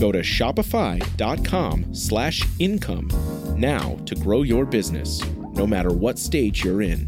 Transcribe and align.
Go 0.00 0.10
to 0.10 0.20
shopify.com 0.20 1.94
slash 1.94 2.42
income 2.58 3.10
now 3.58 3.96
to 4.06 4.14
grow 4.14 4.40
your 4.40 4.64
business, 4.64 5.22
no 5.52 5.66
matter 5.66 5.92
what 5.92 6.18
stage 6.18 6.64
you're 6.64 6.80
in. 6.80 7.06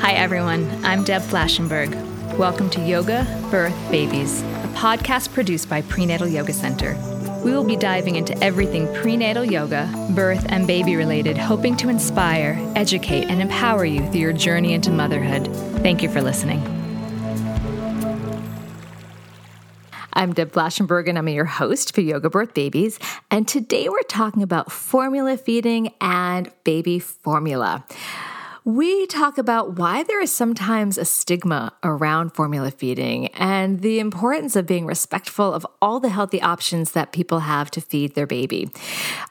Hi, 0.00 0.12
everyone. 0.12 0.68
I'm 0.84 1.02
Deb 1.02 1.22
Flashenberg. 1.22 1.94
Welcome 2.36 2.68
to 2.70 2.80
Yoga, 2.82 3.24
Birth, 3.50 3.90
Babies, 3.90 4.42
a 4.42 4.70
podcast 4.74 5.32
produced 5.32 5.70
by 5.70 5.80
Prenatal 5.80 6.28
Yoga 6.28 6.52
Center. 6.52 7.15
We 7.46 7.52
will 7.52 7.62
be 7.62 7.76
diving 7.76 8.16
into 8.16 8.36
everything 8.42 8.92
prenatal 8.92 9.44
yoga, 9.44 9.88
birth, 10.16 10.46
and 10.48 10.66
baby 10.66 10.96
related, 10.96 11.38
hoping 11.38 11.76
to 11.76 11.88
inspire, 11.88 12.58
educate, 12.74 13.30
and 13.30 13.40
empower 13.40 13.84
you 13.84 14.04
through 14.10 14.18
your 14.18 14.32
journey 14.32 14.74
into 14.74 14.90
motherhood. 14.90 15.46
Thank 15.80 16.02
you 16.02 16.08
for 16.08 16.20
listening. 16.20 16.58
I'm 20.12 20.32
Deb 20.32 20.50
Flashenberg, 20.50 21.08
and 21.08 21.16
I'm 21.16 21.28
your 21.28 21.44
host 21.44 21.94
for 21.94 22.00
Yoga 22.00 22.28
Birth 22.28 22.52
Babies. 22.52 22.98
And 23.30 23.46
today 23.46 23.88
we're 23.88 24.02
talking 24.02 24.42
about 24.42 24.72
formula 24.72 25.36
feeding 25.36 25.94
and 26.00 26.50
baby 26.64 26.98
formula. 26.98 27.84
We 28.66 29.06
talk 29.06 29.38
about 29.38 29.78
why 29.78 30.02
there 30.02 30.20
is 30.20 30.32
sometimes 30.32 30.98
a 30.98 31.04
stigma 31.04 31.72
around 31.84 32.30
formula 32.30 32.72
feeding 32.72 33.28
and 33.28 33.78
the 33.78 34.00
importance 34.00 34.56
of 34.56 34.66
being 34.66 34.86
respectful 34.86 35.54
of 35.54 35.64
all 35.80 36.00
the 36.00 36.08
healthy 36.08 36.42
options 36.42 36.90
that 36.90 37.12
people 37.12 37.38
have 37.38 37.70
to 37.70 37.80
feed 37.80 38.16
their 38.16 38.26
baby. 38.26 38.68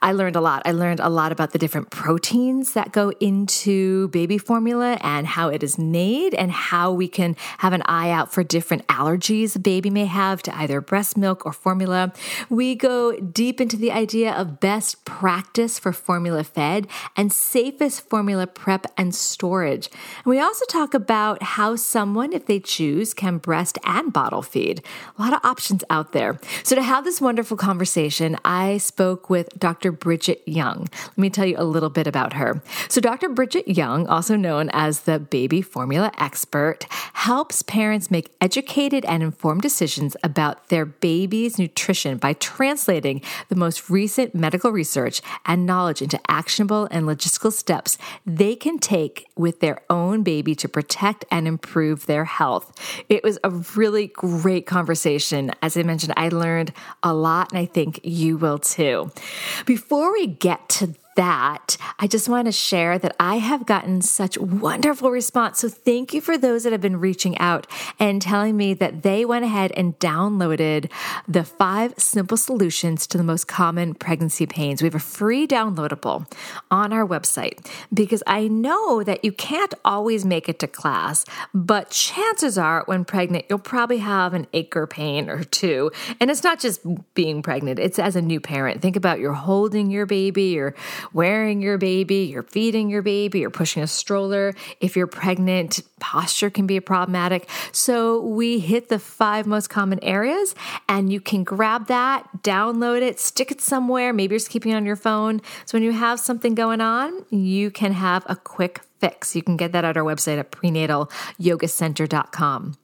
I 0.02 0.14
learned 0.14 0.38
a 0.38 0.40
lot. 0.40 0.62
I 0.64 0.72
learned 0.72 1.02
a 1.02 1.10
lot 1.10 1.34
about 1.34 1.52
the 1.52 1.60
different 1.60 1.90
proteins 1.90 2.76
that 2.76 2.94
go 2.94 3.10
into 3.20 4.08
baby 4.08 4.38
formula 4.38 4.98
and 5.02 5.28
how 5.28 5.50
it 5.50 5.64
is 5.64 5.78
made 5.78 6.34
and 6.34 6.50
how 6.50 6.94
we 6.94 7.10
can 7.10 7.36
have 7.58 7.74
an 7.74 7.82
eye 7.88 8.12
out 8.12 8.32
for 8.32 8.42
different 8.42 8.88
allergies 8.88 9.58
a 9.58 9.60
baby 9.60 9.90
may 9.90 10.06
have 10.06 10.44
to 10.44 10.58
either 10.58 10.80
breast 10.80 11.18
milk 11.18 11.46
or 11.46 11.52
formula. 11.52 12.14
We 12.50 12.74
go 12.74 13.20
deep 13.20 13.60
into 13.60 13.76
the 13.76 13.92
idea 13.92 14.32
of 14.32 14.62
best 14.62 15.04
practice 15.04 15.78
for 15.78 15.92
formula 15.92 16.46
fed 16.46 16.88
and 17.18 17.34
safest 17.34 18.08
formula 18.08 18.48
prep 18.48 18.86
and 18.96 19.14
storage. 19.26 19.90
And 20.18 20.26
we 20.26 20.40
also 20.40 20.66
talk 20.66 20.94
about 20.94 21.42
how 21.44 21.76
someone, 21.76 22.34
if 22.34 22.46
they 22.46 22.60
choose, 22.60 23.14
can 23.14 23.38
breast 23.38 23.78
and 23.84 24.14
bottle 24.14 24.42
feed. 24.42 24.84
A 25.18 25.22
lot 25.22 25.34
of 25.34 25.40
options 25.44 25.84
out 25.90 26.12
there. 26.12 26.40
So, 26.64 26.76
to 26.76 26.84
have 26.84 27.04
this 27.04 27.22
wonderful 27.22 27.58
conversation, 27.58 28.38
I 28.46 28.78
spoke 28.78 29.30
with 29.30 29.50
Dr. 29.60 29.92
Bridget 29.92 30.42
Young. 30.46 30.88
Let 31.08 31.18
me 31.18 31.30
tell 31.30 31.46
you 31.46 31.56
a 31.58 31.64
little 31.64 31.90
bit 31.90 32.08
about 32.08 32.34
her. 32.34 32.62
So, 32.88 33.02
Dr. 33.02 33.30
Bridget 33.30 33.68
Young, 33.68 34.08
also 34.08 34.36
known 34.36 34.70
as 34.74 35.02
the 35.02 35.20
baby 35.20 35.62
formula 35.62 36.12
expert, 36.18 36.86
helps 37.14 37.62
parents 37.64 38.12
make 38.12 38.34
educated 38.42 39.06
and 39.06 39.24
informed 39.24 39.62
decisions 39.62 40.16
about 40.24 40.70
their 40.70 40.86
baby's 40.86 41.58
nutrition 41.58 42.18
by 42.18 42.34
translating 42.34 43.22
the 43.50 43.56
most 43.56 43.90
recent 43.90 44.36
medical 44.36 44.72
research 44.72 45.22
and 45.46 45.66
knowledge 45.66 46.02
into 46.02 46.20
actionable 46.30 46.88
and 46.92 47.06
logistical 47.06 47.52
steps 47.52 47.98
they 48.26 48.56
can 48.56 48.78
take 48.80 49.15
with 49.36 49.60
their 49.60 49.82
own 49.90 50.24
baby 50.24 50.56
to 50.56 50.68
protect 50.68 51.26
and 51.32 51.48
improve 51.48 52.06
their 52.06 52.26
health. 52.26 52.74
It 53.10 53.24
was 53.24 53.38
a 53.44 53.50
really 53.50 54.08
great 54.08 54.66
conversation. 54.66 55.52
As 55.62 55.78
I 55.78 55.84
mentioned, 55.84 56.14
I 56.18 56.30
learned 56.30 56.74
a 57.04 57.14
lot, 57.14 57.52
and 57.52 57.60
I 57.60 57.66
think 57.66 58.00
you 58.04 58.38
will 58.38 58.60
too. 58.60 59.12
Before 59.66 60.12
we 60.12 60.28
get 60.28 60.68
to 60.70 60.96
that, 61.16 61.78
I 62.00 62.08
just 62.08 62.30
want 62.30 62.46
to 62.46 62.52
share 62.52 63.00
that 63.00 63.16
I 63.20 63.38
have 63.38 63.66
gotten 63.66 64.02
such 64.02 64.38
wonderful 64.38 65.12
response. 65.12 65.60
So 65.60 65.70
thank 65.70 66.14
you 66.14 66.22
for 66.22 66.38
those 66.38 66.64
that 66.64 66.72
have 66.72 66.82
been 66.82 67.00
reaching 67.00 67.38
out 67.38 67.68
and 68.00 68.22
telling 68.22 68.56
me 68.56 68.74
that 68.76 69.04
they 69.04 69.26
went 69.26 69.46
ahead 69.46 69.72
and 69.76 69.98
downloaded 70.00 70.92
the 71.28 71.44
five 71.44 71.94
simple 71.98 72.38
solutions 72.38 73.08
to 73.08 73.18
the 73.18 73.24
most 73.24 73.48
common 73.48 73.94
pregnancy 73.94 74.46
pains. 74.46 74.82
We 74.82 74.88
have 74.88 74.96
a 74.96 75.00
free 75.00 75.48
downloadable 75.48 76.32
on 76.70 76.94
our 76.94 77.08
website 77.08 77.66
because 77.94 78.22
I 78.28 78.48
know 78.48 79.04
that 79.04 79.24
you 79.24 79.32
can't 79.32 79.74
always 79.84 80.26
make 80.26 80.50
it 80.50 80.60
to 80.60 80.68
class, 80.68 81.26
but 81.54 81.90
chances 81.90 82.58
are 82.58 82.84
when 82.86 83.06
pregnant, 83.06 83.46
you'll 83.50 83.60
probably 83.60 84.00
have 84.00 84.34
an 84.34 84.48
ache 84.54 84.76
or 84.76 84.88
pain 84.88 85.30
or 85.30 85.44
two. 85.44 85.92
And 86.20 86.30
it's 86.30 86.44
not 86.44 86.60
just 86.60 86.82
being 87.14 87.42
pregnant, 87.42 87.80
it's 87.80 88.00
as 88.00 88.16
a 88.16 88.22
new 88.22 88.40
parent. 88.40 88.82
Think 88.82 88.96
about 88.96 89.20
you're 89.20 89.34
holding 89.34 89.90
your 89.90 90.06
baby, 90.06 90.44
you're 90.44 90.76
wearing 91.14 91.62
your 91.62 91.78
baby, 91.78 92.30
you're 92.32 92.44
feeding 92.44 92.90
your 92.90 93.02
baby, 93.02 93.40
you're 93.40 93.50
pushing 93.50 93.84
a 93.84 93.88
stroller. 93.88 94.54
If 94.80 94.96
you're 94.96 95.08
pregnant, 95.08 95.82
posture 96.00 96.50
can 96.50 96.68
be 96.68 96.80
problematic. 96.80 97.50
So 97.72 98.22
we 98.22 98.60
hit 98.60 98.90
the 98.90 99.00
five 99.00 99.48
most 99.48 99.70
common 99.70 100.04
areas 100.04 100.56
and 100.88 101.12
you 101.12 101.20
can 101.20 101.44
grab 101.44 101.88
that, 101.88 102.28
download 102.44 103.02
it, 103.02 103.20
stick 103.20 103.52
it 103.52 103.62
somewhere. 103.62 104.14
Maybe 104.14 104.34
you're 104.34 104.40
just 104.40 104.52
keeping 104.52 104.72
it 104.72 104.76
on 104.76 104.86
your 104.86 104.96
phone. 104.96 105.42
So 105.66 105.78
when 105.78 105.84
you 105.84 105.92
have 105.92 106.20
something 106.20 106.56
going 106.56 106.82
on, 106.82 107.26
you 107.30 107.72
can 107.72 107.94
have 107.94 108.24
a 108.28 108.36
quick 108.36 108.82
fix. 109.00 109.36
You 109.36 109.42
can 109.44 109.58
get 109.58 109.74
that 109.74 109.86
at 109.86 109.96
our 109.98 110.04
website 110.04 110.40
at 110.40 110.52
prenatalyogacenter.com. 110.52 112.78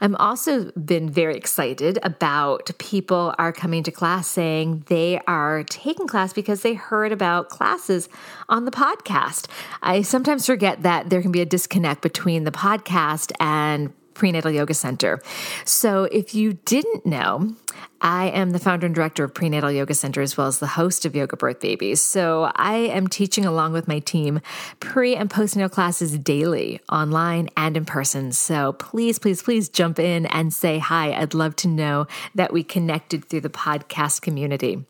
I'm 0.00 0.16
also 0.16 0.72
been 0.72 1.08
very 1.10 1.36
excited 1.36 1.98
about 2.02 2.70
people 2.78 3.34
are 3.38 3.52
coming 3.52 3.84
to 3.84 3.90
class 3.90 4.26
saying 4.28 4.84
they 4.86 5.20
are 5.26 5.64
taking 5.64 6.06
class 6.06 6.32
because 6.32 6.62
they 6.62 6.74
heard 6.74 7.12
about 7.12 7.48
classes 7.48 8.08
on 8.48 8.64
the 8.64 8.70
podcast. 8.70 9.48
I 9.82 10.02
sometimes 10.02 10.46
forget 10.46 10.82
that 10.82 11.10
there 11.10 11.20
can 11.22 11.32
be 11.32 11.40
a 11.40 11.46
disconnect 11.46 12.02
between 12.02 12.44
the 12.44 12.52
podcast 12.52 13.32
and 13.40 13.92
Prenatal 14.18 14.50
Yoga 14.50 14.74
Center. 14.74 15.22
So, 15.64 16.04
if 16.04 16.34
you 16.34 16.54
didn't 16.64 17.06
know, 17.06 17.54
I 18.00 18.26
am 18.26 18.50
the 18.50 18.58
founder 18.58 18.86
and 18.86 18.94
director 18.94 19.24
of 19.24 19.32
Prenatal 19.32 19.72
Yoga 19.72 19.94
Center 19.94 20.20
as 20.20 20.36
well 20.36 20.46
as 20.46 20.58
the 20.58 20.66
host 20.66 21.04
of 21.04 21.16
Yoga 21.16 21.36
Birth 21.36 21.60
Babies. 21.60 22.02
So, 22.02 22.50
I 22.56 22.76
am 22.76 23.06
teaching 23.06 23.46
along 23.46 23.72
with 23.72 23.88
my 23.88 24.00
team 24.00 24.40
pre 24.80 25.16
and 25.16 25.30
postnatal 25.30 25.70
classes 25.70 26.18
daily, 26.18 26.80
online 26.90 27.48
and 27.56 27.76
in 27.76 27.84
person. 27.84 28.32
So, 28.32 28.72
please, 28.74 29.18
please, 29.18 29.42
please 29.42 29.68
jump 29.68 29.98
in 29.98 30.26
and 30.26 30.52
say 30.52 30.78
hi. 30.78 31.12
I'd 31.12 31.34
love 31.34 31.56
to 31.56 31.68
know 31.68 32.06
that 32.34 32.52
we 32.52 32.62
connected 32.62 33.24
through 33.24 33.42
the 33.42 33.48
podcast 33.48 34.20
community. 34.20 34.84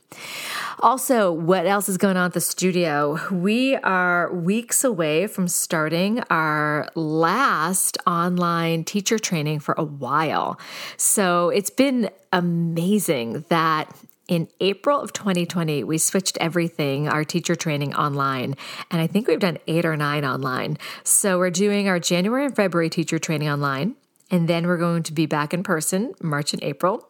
Also, 0.80 1.32
what 1.32 1.66
else 1.66 1.88
is 1.88 1.96
going 1.96 2.16
on 2.16 2.26
at 2.26 2.32
the 2.34 2.40
studio? 2.40 3.18
We 3.32 3.74
are 3.76 4.32
weeks 4.32 4.84
away 4.84 5.26
from 5.26 5.48
starting 5.48 6.20
our 6.30 6.88
last 6.94 7.98
online 8.06 8.84
teacher 8.84 9.18
training 9.18 9.58
for 9.60 9.74
a 9.76 9.82
while. 9.82 10.58
So 10.96 11.48
it's 11.48 11.70
been 11.70 12.10
amazing 12.32 13.44
that 13.48 13.92
in 14.28 14.46
April 14.60 15.00
of 15.00 15.12
2020, 15.12 15.82
we 15.84 15.98
switched 15.98 16.36
everything, 16.38 17.08
our 17.08 17.24
teacher 17.24 17.56
training 17.56 17.94
online. 17.94 18.54
And 18.90 19.00
I 19.00 19.06
think 19.06 19.26
we've 19.26 19.40
done 19.40 19.58
eight 19.66 19.84
or 19.84 19.96
nine 19.96 20.24
online. 20.24 20.78
So 21.02 21.38
we're 21.38 21.50
doing 21.50 21.88
our 21.88 21.98
January 21.98 22.44
and 22.44 22.54
February 22.54 22.90
teacher 22.90 23.18
training 23.18 23.48
online. 23.48 23.96
And 24.30 24.48
then 24.48 24.66
we're 24.66 24.78
going 24.78 25.02
to 25.04 25.12
be 25.12 25.26
back 25.26 25.54
in 25.54 25.62
person 25.62 26.14
March 26.20 26.52
and 26.52 26.62
April 26.62 27.08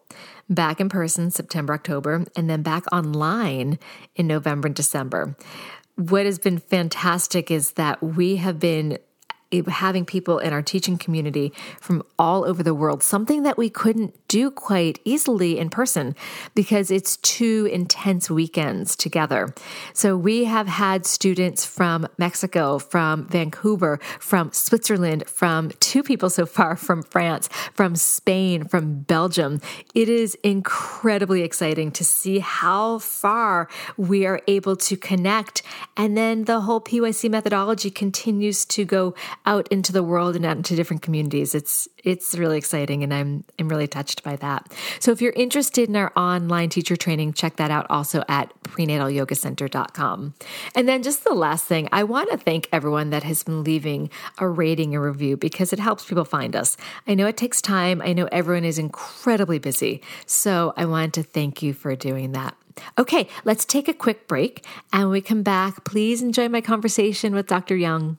back 0.49 0.81
in 0.81 0.89
person 0.89 1.31
September, 1.31 1.75
October, 1.75 2.25
and 2.37 2.49
then 2.49 2.63
back 2.63 2.85
online 2.93 3.79
in 4.17 4.27
November 4.27 4.67
and 4.67 4.75
December. 4.75 5.37
What 5.97 6.27
has 6.27 6.39
been 6.39 6.59
fantastic 6.59 7.51
is 7.51 7.73
that 7.73 8.03
we 8.03 8.37
have 8.37 8.59
been 8.59 8.99
having 9.69 10.05
people 10.05 10.39
in 10.39 10.53
our 10.53 10.63
teaching 10.63 10.99
community 10.99 11.53
from 11.81 12.03
all 12.19 12.45
over 12.45 12.63
the 12.63 12.75
world, 12.75 13.03
something 13.03 13.43
that 13.45 13.57
we 13.57 13.71
couldn't 13.71 14.15
do 14.29 14.51
quite 14.51 15.01
easily 15.05 15.59
in 15.59 15.71
person 15.71 16.15
because 16.55 16.91
it's 16.91 17.17
two 17.19 17.69
intense 17.73 18.31
weekends 18.31 18.95
together. 18.95 19.55
So 19.95 20.17
we 20.17 20.45
have 20.45 20.67
had 20.67 21.07
students 21.07 21.65
from 21.65 22.07
Mexico, 22.19 22.79
from 22.79 23.27
Vancouver, 23.29 23.99
from 24.21 24.53
Switzerland, 24.53 25.27
from 25.27 25.71
two 25.81 26.03
people 26.03 26.29
so 26.29 26.45
far 26.45 26.77
from 26.89 27.03
France, 27.03 27.49
from 27.73 27.97
Spain, 27.97 28.65
from 28.65 29.01
Belgium. 29.01 29.61
It 29.95 30.09
is 30.09 30.35
incredibly 30.43 31.43
exciting 31.43 31.91
to 31.93 32.05
see 32.05 32.41
how 32.41 32.99
far 32.99 33.69
we 33.97 34.27
are 34.27 34.43
able 34.47 34.77
to 34.77 34.97
connect. 34.97 35.63
And 35.97 36.17
then 36.17 36.45
the 36.45 36.61
whole 36.61 36.81
PYC 36.81 37.31
methodology 37.31 37.91
continues 37.91 38.65
to 38.67 38.85
go 38.85 39.15
out 39.49 39.67
into 39.69 39.93
the 39.93 40.03
world 40.03 40.37
and 40.37 40.45
out 40.45 40.59
into 40.59 40.77
different 40.77 41.01
communities. 41.01 41.55
It's 41.55 41.89
it's 42.05 42.37
really 42.37 42.59
exciting 42.59 43.03
and 43.03 43.13
I'm 43.15 43.45
I'm 43.59 43.69
really 43.69 43.89
touched 43.89 44.23
by 44.23 44.37
that. 44.37 44.71
So 45.01 45.11
if 45.11 45.23
you're 45.23 45.33
interested 45.33 45.89
in 45.89 45.97
our 45.97 46.13
online 46.15 46.69
teacher 46.69 46.97
training, 46.97 47.33
check 47.33 47.57
that 47.57 47.71
out 47.71 47.87
also 47.89 48.23
at 48.29 48.53
prenatalyogacenter.com. 48.63 50.35
And 50.75 50.87
then 50.87 51.03
just 51.03 51.25
the 51.25 51.33
last 51.35 51.65
thing, 51.65 51.89
I 51.91 52.05
want 52.05 52.31
to 52.31 52.37
thank 52.37 52.69
everyone 52.73 53.09
that 53.11 53.23
has 53.23 53.43
been 53.43 53.65
leaving 53.65 54.11
a 54.37 54.47
rating 54.47 54.95
and 54.95 55.03
review 55.03 55.39
because 55.39 55.73
it 55.73 55.79
helps 55.79 56.05
people 56.05 56.27
find 56.27 56.55
us. 56.55 56.77
I 57.07 57.15
know 57.15 57.27
it 57.27 57.39
takes 57.39 57.63
time. 57.63 58.03
I 58.03 58.13
know 58.13 58.29
everyone 58.31 58.67
is 58.67 58.79
incredibly 58.79 59.59
busy. 59.59 60.03
So 60.27 60.75
I 60.77 60.85
want 60.85 61.15
to 61.15 61.23
thank 61.23 61.63
you 61.63 61.73
for 61.73 61.97
doing 61.97 62.33
that. 62.33 62.55
Okay, 62.99 63.29
let's 63.45 63.65
take 63.65 63.89
a 63.89 63.95
quick 63.95 64.29
break 64.29 64.65
and 64.93 65.09
we 65.09 65.23
come 65.23 65.43
back. 65.43 65.85
Please 65.85 66.21
enjoy 66.21 66.51
my 66.51 66.61
conversation 66.61 67.35
with 67.35 67.47
Dr. 67.47 67.75
Young. 67.75 68.19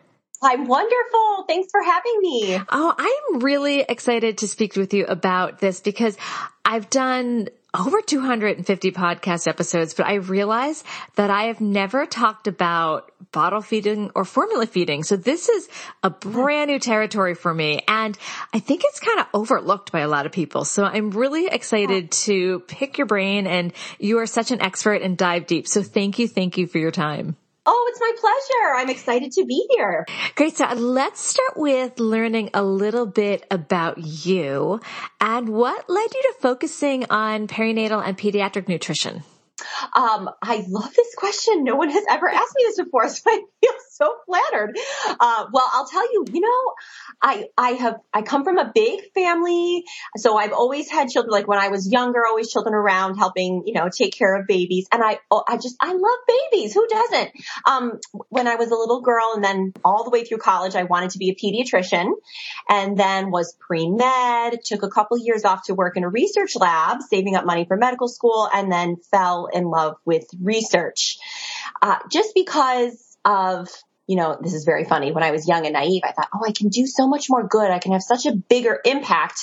I'm 0.41 0.67
wonderful. 0.67 1.45
Thanks 1.47 1.69
for 1.71 1.81
having 1.83 2.19
me. 2.21 2.59
Oh, 2.69 2.95
I'm 2.97 3.39
really 3.39 3.81
excited 3.81 4.39
to 4.39 4.47
speak 4.47 4.75
with 4.75 4.93
you 4.93 5.05
about 5.05 5.59
this 5.59 5.81
because 5.81 6.17
I've 6.65 6.89
done 6.89 7.49
over 7.73 8.01
250 8.01 8.91
podcast 8.91 9.47
episodes, 9.47 9.93
but 9.93 10.05
I 10.05 10.15
realize 10.15 10.83
that 11.15 11.29
I 11.29 11.43
have 11.43 11.61
never 11.61 12.05
talked 12.05 12.47
about 12.47 13.11
bottle 13.31 13.61
feeding 13.61 14.11
or 14.13 14.25
formula 14.25 14.65
feeding. 14.65 15.03
So 15.03 15.15
this 15.15 15.47
is 15.47 15.69
a 16.03 16.09
brand 16.09 16.69
new 16.69 16.79
territory 16.79 17.33
for 17.33 17.53
me. 17.53 17.81
And 17.87 18.17
I 18.53 18.59
think 18.59 18.81
it's 18.83 18.99
kind 18.99 19.21
of 19.21 19.27
overlooked 19.33 19.91
by 19.91 20.01
a 20.01 20.09
lot 20.09 20.25
of 20.25 20.33
people. 20.33 20.65
So 20.65 20.83
I'm 20.83 21.11
really 21.11 21.47
excited 21.47 22.11
to 22.11 22.59
pick 22.61 22.97
your 22.97 23.07
brain 23.07 23.47
and 23.47 23.71
you 23.99 24.19
are 24.19 24.27
such 24.27 24.51
an 24.51 24.61
expert 24.61 25.01
and 25.01 25.17
dive 25.17 25.47
deep. 25.47 25.67
So 25.67 25.81
thank 25.81 26.19
you. 26.19 26.27
Thank 26.27 26.57
you 26.57 26.67
for 26.67 26.77
your 26.77 26.91
time. 26.91 27.37
Oh, 27.63 27.85
it's 27.89 27.99
my 27.99 28.11
pleasure. 28.19 28.75
I'm 28.75 28.89
excited 28.89 29.31
to 29.33 29.45
be 29.45 29.67
here. 29.69 30.05
Great. 30.35 30.57
So 30.57 30.67
let's 30.73 31.19
start 31.19 31.57
with 31.57 31.99
learning 31.99 32.49
a 32.55 32.63
little 32.63 33.05
bit 33.05 33.45
about 33.51 33.99
you 33.99 34.79
and 35.19 35.49
what 35.49 35.87
led 35.87 36.13
you 36.13 36.21
to 36.23 36.35
focusing 36.39 37.05
on 37.11 37.47
perinatal 37.47 38.03
and 38.03 38.17
pediatric 38.17 38.67
nutrition. 38.67 39.23
Um, 39.95 40.29
I 40.41 40.65
love 40.67 40.91
this 40.95 41.13
question. 41.15 41.63
No 41.63 41.75
one 41.75 41.91
has 41.91 42.03
ever 42.09 42.27
asked 42.29 42.53
me 42.55 42.63
this 42.65 42.83
before, 42.83 43.07
so 43.09 43.21
I 43.27 43.41
feel 43.61 43.73
so 44.01 44.15
flattered. 44.25 44.77
Uh, 45.19 45.45
well, 45.51 45.69
I'll 45.73 45.87
tell 45.87 46.11
you, 46.11 46.25
you 46.31 46.41
know, 46.41 46.73
I, 47.21 47.47
I 47.57 47.69
have, 47.71 47.97
I 48.13 48.21
come 48.21 48.43
from 48.43 48.57
a 48.57 48.71
big 48.73 49.01
family. 49.13 49.83
So 50.17 50.37
I've 50.37 50.53
always 50.53 50.89
had 50.89 51.09
children, 51.09 51.31
like 51.31 51.47
when 51.47 51.59
I 51.59 51.67
was 51.67 51.91
younger, 51.91 52.25
always 52.25 52.51
children 52.51 52.73
around 52.73 53.17
helping, 53.17 53.63
you 53.65 53.73
know, 53.73 53.89
take 53.89 54.13
care 54.17 54.39
of 54.39 54.47
babies. 54.47 54.87
And 54.91 55.03
I, 55.03 55.19
oh, 55.29 55.43
I 55.47 55.57
just, 55.57 55.75
I 55.79 55.93
love 55.93 56.19
babies. 56.51 56.73
Who 56.73 56.87
doesn't? 56.87 57.31
Um, 57.67 57.99
when 58.29 58.47
I 58.47 58.55
was 58.55 58.71
a 58.71 58.75
little 58.75 59.01
girl 59.01 59.33
and 59.35 59.43
then 59.43 59.73
all 59.83 60.03
the 60.03 60.09
way 60.09 60.23
through 60.23 60.39
college, 60.39 60.75
I 60.75 60.83
wanted 60.83 61.11
to 61.11 61.19
be 61.19 61.29
a 61.29 61.35
pediatrician 61.35 62.11
and 62.69 62.97
then 62.97 63.31
was 63.31 63.55
pre-med, 63.59 64.63
took 64.63 64.83
a 64.83 64.89
couple 64.89 65.17
years 65.17 65.45
off 65.45 65.65
to 65.65 65.75
work 65.75 65.97
in 65.97 66.03
a 66.03 66.09
research 66.09 66.55
lab, 66.55 67.01
saving 67.01 67.35
up 67.35 67.45
money 67.45 67.65
for 67.65 67.77
medical 67.77 68.07
school 68.07 68.49
and 68.53 68.71
then 68.71 68.95
fell 69.11 69.47
in 69.51 69.65
love 69.65 69.97
with 70.05 70.25
research. 70.41 71.17
Uh, 71.81 71.97
just 72.09 72.33
because 72.33 73.17
of 73.23 73.69
you 74.11 74.17
know, 74.17 74.37
this 74.41 74.53
is 74.53 74.65
very 74.65 74.83
funny. 74.83 75.13
When 75.13 75.23
I 75.23 75.31
was 75.31 75.47
young 75.47 75.65
and 75.65 75.71
naive, 75.71 76.01
I 76.03 76.11
thought, 76.11 76.27
oh, 76.35 76.41
I 76.45 76.51
can 76.51 76.67
do 76.67 76.85
so 76.85 77.07
much 77.07 77.29
more 77.29 77.47
good. 77.47 77.71
I 77.71 77.79
can 77.79 77.93
have 77.93 78.03
such 78.03 78.25
a 78.25 78.33
bigger 78.35 78.77
impact 78.83 79.39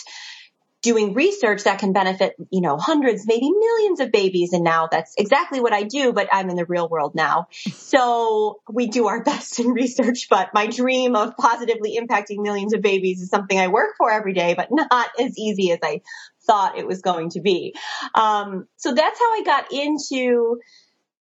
doing 0.82 1.14
research 1.14 1.64
that 1.64 1.78
can 1.78 1.94
benefit, 1.94 2.34
you 2.50 2.60
know, 2.60 2.76
hundreds, 2.76 3.26
maybe 3.26 3.50
millions 3.50 4.00
of 4.00 4.12
babies. 4.12 4.52
And 4.52 4.62
now 4.62 4.86
that's 4.86 5.14
exactly 5.16 5.62
what 5.62 5.72
I 5.72 5.84
do, 5.84 6.12
but 6.12 6.28
I'm 6.30 6.50
in 6.50 6.56
the 6.56 6.66
real 6.66 6.86
world 6.86 7.14
now. 7.14 7.46
So 7.72 8.60
we 8.70 8.88
do 8.88 9.06
our 9.06 9.24
best 9.30 9.58
in 9.58 9.68
research, 9.68 10.26
but 10.28 10.52
my 10.52 10.66
dream 10.66 11.16
of 11.16 11.34
positively 11.38 11.98
impacting 11.98 12.42
millions 12.42 12.74
of 12.74 12.82
babies 12.82 13.22
is 13.22 13.30
something 13.30 13.58
I 13.58 13.68
work 13.68 13.94
for 13.96 14.10
every 14.10 14.34
day, 14.34 14.52
but 14.52 14.68
not 14.70 15.08
as 15.18 15.38
easy 15.38 15.72
as 15.72 15.78
I 15.82 16.02
thought 16.46 16.76
it 16.76 16.86
was 16.86 17.00
going 17.00 17.30
to 17.30 17.40
be. 17.40 17.74
Um, 18.14 18.68
so 18.76 18.92
that's 18.92 19.18
how 19.18 19.32
I 19.32 19.42
got 19.46 19.72
into 19.72 20.58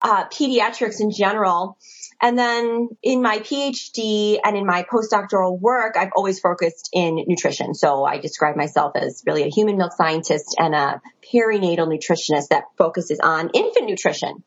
uh, 0.02 0.26
pediatrics 0.30 1.00
in 1.00 1.12
general. 1.12 1.78
And 2.22 2.38
then 2.38 2.90
in 3.04 3.22
my 3.22 3.40
PhD 3.40 4.40
and 4.44 4.58
in 4.58 4.66
my 4.66 4.84
postdoctoral 4.92 5.60
work, 5.60 5.96
I've 5.98 6.12
always 6.16 6.40
focused 6.40 6.90
in 6.92 7.24
nutrition. 7.28 7.76
So 7.76 8.04
I 8.04 8.18
describe 8.18 8.56
myself 8.56 8.94
as 8.96 9.24
really 9.28 9.44
a 9.44 9.50
human 9.50 9.78
milk 9.78 9.94
scientist 9.94 10.56
and 10.58 10.74
a 10.74 11.02
perinatal 11.32 11.88
nutritionist 11.88 12.50
that 12.50 12.64
focuses 12.78 13.20
on 13.20 13.52
infant 13.54 13.88
nutrition, 13.88 14.44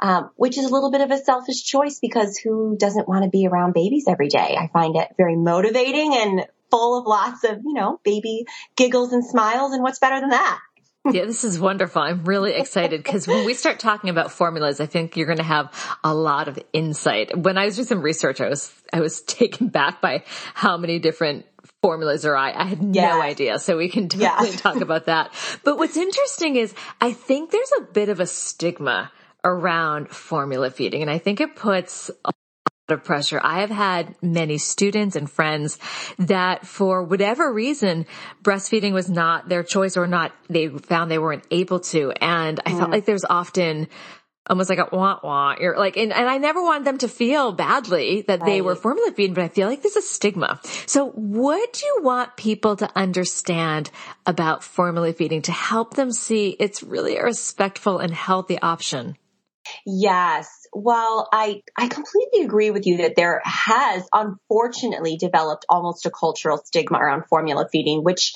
um, 0.00 0.30
which 0.34 0.58
is 0.58 0.64
a 0.64 0.68
little 0.68 0.90
bit 0.90 1.00
of 1.00 1.12
a 1.12 1.18
selfish 1.18 1.62
choice 1.62 2.00
because 2.00 2.38
who 2.38 2.76
doesn't 2.76 3.08
want 3.08 3.22
to 3.22 3.30
be 3.30 3.46
around 3.46 3.74
babies 3.74 4.06
every 4.08 4.28
day? 4.28 4.56
I 4.58 4.68
find 4.72 4.96
it 4.96 5.08
very 5.16 5.36
motivating 5.36 6.14
and 6.14 6.46
full 6.72 6.98
of 6.98 7.06
lots 7.06 7.44
of, 7.44 7.58
you 7.64 7.74
know, 7.74 8.00
baby 8.02 8.46
giggles 8.74 9.12
and 9.12 9.24
smiles. 9.24 9.72
And 9.72 9.82
what's 9.82 10.00
better 10.00 10.18
than 10.18 10.30
that? 10.30 10.58
Yeah, 11.10 11.24
this 11.24 11.42
is 11.42 11.58
wonderful. 11.58 12.00
I'm 12.00 12.24
really 12.24 12.52
excited 12.52 13.02
because 13.02 13.26
when 13.26 13.44
we 13.44 13.54
start 13.54 13.80
talking 13.80 14.08
about 14.08 14.30
formulas, 14.30 14.80
I 14.80 14.86
think 14.86 15.16
you're 15.16 15.26
going 15.26 15.38
to 15.38 15.44
have 15.44 15.72
a 16.04 16.14
lot 16.14 16.46
of 16.46 16.58
insight. 16.72 17.36
When 17.36 17.58
I 17.58 17.64
was 17.64 17.76
doing 17.76 17.86
some 17.86 18.02
research, 18.02 18.40
I 18.40 18.48
was, 18.48 18.72
I 18.92 19.00
was 19.00 19.20
taken 19.22 19.68
back 19.68 20.00
by 20.00 20.22
how 20.54 20.76
many 20.76 20.98
different 21.00 21.46
formulas 21.82 22.24
are 22.24 22.36
I. 22.36 22.52
I 22.52 22.64
had 22.64 22.82
no 22.82 23.20
idea. 23.20 23.58
So 23.58 23.76
we 23.76 23.88
can 23.88 24.06
definitely 24.06 24.50
yeah. 24.50 24.56
talk 24.56 24.76
about 24.80 25.06
that. 25.06 25.32
But 25.64 25.76
what's 25.76 25.96
interesting 25.96 26.56
is 26.56 26.72
I 27.00 27.12
think 27.12 27.50
there's 27.50 27.72
a 27.80 27.82
bit 27.82 28.08
of 28.08 28.20
a 28.20 28.26
stigma 28.26 29.10
around 29.44 30.08
formula 30.08 30.70
feeding 30.70 31.02
and 31.02 31.10
I 31.10 31.18
think 31.18 31.40
it 31.40 31.56
puts 31.56 32.12
of 32.92 33.04
pressure. 33.04 33.40
I 33.42 33.60
have 33.60 33.70
had 33.70 34.14
many 34.22 34.58
students 34.58 35.16
and 35.16 35.30
friends 35.30 35.78
that 36.18 36.66
for 36.66 37.02
whatever 37.02 37.52
reason, 37.52 38.06
breastfeeding 38.42 38.92
was 38.92 39.10
not 39.10 39.48
their 39.48 39.62
choice 39.62 39.96
or 39.96 40.06
not, 40.06 40.32
they 40.48 40.68
found 40.68 41.10
they 41.10 41.18
weren't 41.18 41.46
able 41.50 41.80
to. 41.80 42.12
And 42.20 42.60
I 42.64 42.72
mm. 42.72 42.78
felt 42.78 42.90
like 42.90 43.04
there's 43.04 43.24
often 43.28 43.88
almost 44.48 44.68
like 44.68 44.78
a 44.78 44.88
wah 44.92 45.18
wah. 45.22 45.54
You're 45.58 45.78
like, 45.78 45.96
and, 45.96 46.12
and 46.12 46.28
I 46.28 46.38
never 46.38 46.62
wanted 46.62 46.84
them 46.84 46.98
to 46.98 47.08
feel 47.08 47.52
badly 47.52 48.22
that 48.22 48.40
right. 48.40 48.46
they 48.46 48.60
were 48.60 48.74
formula 48.74 49.12
feeding, 49.12 49.34
but 49.34 49.44
I 49.44 49.48
feel 49.48 49.68
like 49.68 49.82
there's 49.82 49.96
a 49.96 50.02
stigma. 50.02 50.60
So 50.86 51.10
what 51.10 51.72
do 51.72 51.86
you 51.86 52.00
want 52.02 52.36
people 52.36 52.76
to 52.76 52.90
understand 52.96 53.90
about 54.26 54.64
formula 54.64 55.12
feeding 55.12 55.42
to 55.42 55.52
help 55.52 55.94
them 55.94 56.12
see 56.12 56.56
it's 56.58 56.82
really 56.82 57.16
a 57.16 57.24
respectful 57.24 57.98
and 57.98 58.12
healthy 58.12 58.60
option? 58.60 59.16
Yes. 59.86 60.48
Well, 60.72 61.28
I, 61.32 61.62
I 61.76 61.88
completely 61.88 62.44
agree 62.44 62.70
with 62.70 62.86
you 62.86 62.98
that 62.98 63.14
there 63.14 63.42
has 63.44 64.08
unfortunately 64.12 65.16
developed 65.16 65.66
almost 65.68 66.06
a 66.06 66.10
cultural 66.10 66.58
stigma 66.64 66.98
around 66.98 67.24
formula 67.28 67.68
feeding, 67.70 68.02
which, 68.02 68.32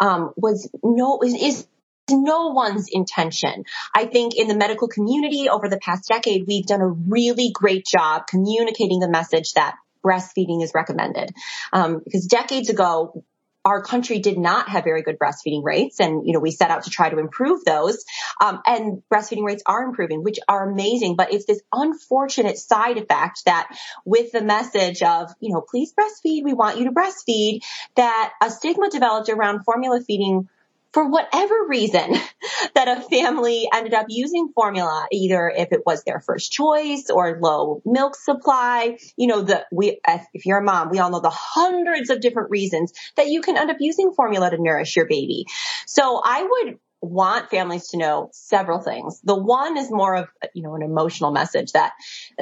um, 0.00 0.32
was 0.36 0.68
no, 0.82 1.20
is, 1.22 1.34
is 1.34 1.66
no 2.10 2.48
one's 2.48 2.88
intention. 2.90 3.64
I 3.94 4.06
think 4.06 4.34
in 4.36 4.48
the 4.48 4.56
medical 4.56 4.88
community 4.88 5.48
over 5.48 5.68
the 5.68 5.78
past 5.78 6.08
decade, 6.08 6.46
we've 6.46 6.66
done 6.66 6.80
a 6.80 6.88
really 6.88 7.50
great 7.52 7.86
job 7.86 8.26
communicating 8.26 8.98
the 8.98 9.08
message 9.08 9.52
that 9.54 9.76
breastfeeding 10.04 10.62
is 10.62 10.72
recommended. 10.74 11.32
Um, 11.72 12.00
because 12.04 12.26
decades 12.26 12.68
ago, 12.68 13.24
our 13.66 13.82
country 13.82 14.18
did 14.20 14.38
not 14.38 14.70
have 14.70 14.84
very 14.84 15.02
good 15.02 15.18
breastfeeding 15.18 15.62
rates 15.62 16.00
and 16.00 16.26
you 16.26 16.32
know 16.32 16.40
we 16.40 16.52
set 16.52 16.70
out 16.70 16.84
to 16.84 16.90
try 16.90 17.10
to 17.10 17.18
improve 17.18 17.64
those 17.64 18.04
Um, 18.40 18.60
and 18.66 19.02
breastfeeding 19.12 19.44
rates 19.44 19.62
are 19.66 19.84
improving, 19.84 20.22
which 20.22 20.38
are 20.48 20.70
amazing. 20.70 21.16
But 21.16 21.32
it's 21.32 21.46
this 21.46 21.62
unfortunate 21.72 22.58
side 22.58 22.98
effect 22.98 23.44
that 23.46 23.68
with 24.04 24.32
the 24.32 24.42
message 24.42 25.02
of, 25.02 25.32
you 25.40 25.52
know, 25.52 25.62
please 25.62 25.94
breastfeed, 25.98 26.44
we 26.44 26.52
want 26.52 26.78
you 26.78 26.84
to 26.84 26.92
breastfeed, 26.92 27.62
that 27.96 28.32
a 28.42 28.50
stigma 28.50 28.90
developed 28.90 29.28
around 29.28 29.64
formula 29.64 30.00
feeding 30.06 30.48
for 30.96 31.06
whatever 31.10 31.54
reason 31.68 32.10
that 32.74 32.88
a 32.88 33.02
family 33.02 33.68
ended 33.70 33.92
up 33.92 34.06
using 34.08 34.50
formula, 34.54 35.06
either 35.12 35.52
if 35.54 35.70
it 35.70 35.82
was 35.84 36.02
their 36.04 36.20
first 36.20 36.50
choice 36.50 37.10
or 37.10 37.38
low 37.38 37.82
milk 37.84 38.16
supply, 38.16 38.96
you 39.14 39.26
know, 39.26 39.42
the, 39.42 39.66
we, 39.70 40.00
if 40.32 40.46
you're 40.46 40.60
a 40.60 40.64
mom, 40.64 40.88
we 40.88 40.98
all 40.98 41.10
know 41.10 41.20
the 41.20 41.28
hundreds 41.28 42.08
of 42.08 42.22
different 42.22 42.48
reasons 42.48 42.94
that 43.16 43.26
you 43.26 43.42
can 43.42 43.58
end 43.58 43.70
up 43.70 43.76
using 43.78 44.14
formula 44.14 44.48
to 44.48 44.56
nourish 44.58 44.96
your 44.96 45.04
baby. 45.04 45.44
So 45.86 46.22
I 46.24 46.48
would 46.48 46.78
want 47.02 47.50
families 47.50 47.88
to 47.88 47.98
know 47.98 48.30
several 48.32 48.80
things. 48.80 49.20
The 49.22 49.36
one 49.36 49.76
is 49.76 49.90
more 49.90 50.16
of, 50.16 50.28
you 50.54 50.62
know, 50.62 50.76
an 50.76 50.82
emotional 50.82 51.30
message 51.30 51.72
that 51.72 51.92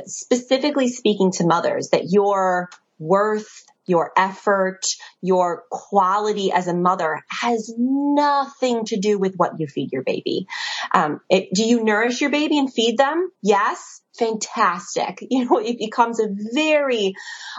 specifically 0.06 0.90
speaking 0.90 1.32
to 1.32 1.44
mothers 1.44 1.88
that 1.88 2.04
your 2.08 2.70
worth 3.00 3.64
your 3.86 4.12
effort, 4.16 4.86
your 5.20 5.64
quality 5.70 6.52
as 6.52 6.68
a 6.68 6.74
mother 6.74 7.22
has 7.28 7.72
nothing 7.76 8.84
to 8.86 8.98
do 8.98 9.18
with 9.18 9.34
what 9.36 9.58
you 9.58 9.66
feed 9.66 9.92
your 9.92 10.02
baby. 10.02 10.46
Um, 10.92 11.20
it, 11.28 11.48
do 11.52 11.64
you 11.64 11.84
nourish 11.84 12.20
your 12.20 12.30
baby 12.30 12.58
and 12.58 12.72
feed 12.72 12.96
them? 12.98 13.30
Yes. 13.42 14.00
Fantastic. 14.18 15.18
You 15.34 15.46
know, 15.46 15.58
it 15.58 15.78
becomes 15.78 16.20
a 16.20 16.28
very 16.30 17.14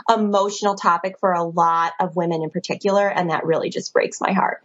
emotional 0.09 0.75
topic 0.75 1.19
for 1.19 1.33
a 1.33 1.43
lot 1.43 1.91
of 1.99 2.15
women 2.15 2.41
in 2.41 2.49
particular, 2.49 3.05
and 3.05 3.29
that 3.29 3.45
really 3.45 3.69
just 3.69 3.91
breaks 3.91 4.21
my 4.21 4.31
heart. 4.31 4.61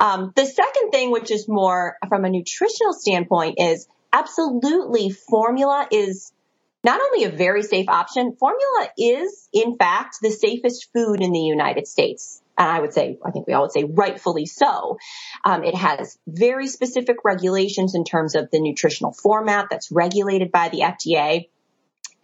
Um, 0.00 0.32
the 0.34 0.46
second 0.46 0.90
thing, 0.90 1.10
which 1.10 1.30
is 1.30 1.46
more 1.46 1.98
from 2.08 2.24
a 2.24 2.30
nutritional 2.30 2.94
standpoint, 2.94 3.56
is 3.58 3.86
absolutely 4.14 5.10
formula 5.10 5.86
is 5.90 6.32
not 6.84 7.00
only 7.00 7.24
a 7.24 7.30
very 7.30 7.62
safe 7.62 7.88
option, 7.88 8.36
formula 8.38 8.88
is 8.98 9.48
in 9.52 9.76
fact 9.76 10.18
the 10.20 10.30
safest 10.30 10.88
food 10.92 11.20
in 11.22 11.32
the 11.32 11.40
United 11.40 11.86
States. 11.86 12.42
And 12.56 12.68
I 12.68 12.80
would 12.80 12.92
say, 12.92 13.18
I 13.24 13.30
think 13.30 13.46
we 13.46 13.52
all 13.52 13.62
would 13.62 13.72
say 13.72 13.84
rightfully 13.84 14.46
so. 14.46 14.98
Um, 15.44 15.64
it 15.64 15.74
has 15.74 16.16
very 16.26 16.68
specific 16.68 17.16
regulations 17.24 17.94
in 17.94 18.04
terms 18.04 18.36
of 18.36 18.50
the 18.50 18.60
nutritional 18.60 19.12
format 19.12 19.66
that's 19.70 19.90
regulated 19.90 20.52
by 20.52 20.68
the 20.68 20.80
FDA 20.80 21.48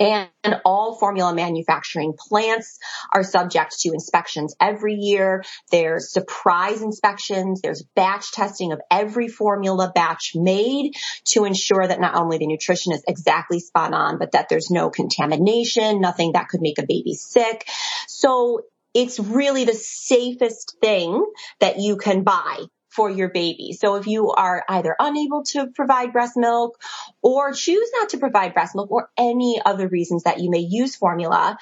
and 0.00 0.30
all 0.64 0.98
formula 0.98 1.34
manufacturing 1.34 2.14
plants 2.18 2.78
are 3.14 3.22
subject 3.22 3.78
to 3.80 3.90
inspections 3.92 4.56
every 4.58 4.94
year. 4.94 5.44
There's 5.70 6.10
surprise 6.10 6.80
inspections. 6.80 7.60
There's 7.60 7.84
batch 7.94 8.32
testing 8.32 8.72
of 8.72 8.80
every 8.90 9.28
formula 9.28 9.92
batch 9.94 10.32
made 10.34 10.94
to 11.26 11.44
ensure 11.44 11.86
that 11.86 12.00
not 12.00 12.14
only 12.14 12.38
the 12.38 12.46
nutrition 12.46 12.92
is 12.92 13.04
exactly 13.06 13.60
spot 13.60 13.92
on, 13.92 14.18
but 14.18 14.32
that 14.32 14.48
there's 14.48 14.70
no 14.70 14.88
contamination, 14.88 16.00
nothing 16.00 16.32
that 16.32 16.48
could 16.48 16.62
make 16.62 16.78
a 16.78 16.86
baby 16.86 17.14
sick. 17.14 17.68
So 18.08 18.62
it's 18.94 19.20
really 19.20 19.64
the 19.64 19.74
safest 19.74 20.76
thing 20.80 21.24
that 21.60 21.78
you 21.78 21.96
can 21.96 22.24
buy 22.24 22.64
for 22.90 23.08
your 23.08 23.28
baby. 23.28 23.72
So 23.72 23.94
if 23.96 24.06
you 24.06 24.30
are 24.30 24.64
either 24.68 24.96
unable 24.98 25.44
to 25.44 25.68
provide 25.68 26.12
breast 26.12 26.36
milk 26.36 26.80
or 27.22 27.52
choose 27.52 27.88
not 27.94 28.10
to 28.10 28.18
provide 28.18 28.52
breast 28.52 28.74
milk 28.74 28.90
or 28.90 29.10
any 29.16 29.60
other 29.64 29.88
reasons 29.88 30.24
that 30.24 30.40
you 30.40 30.50
may 30.50 30.58
use 30.58 30.96
formula, 30.96 31.56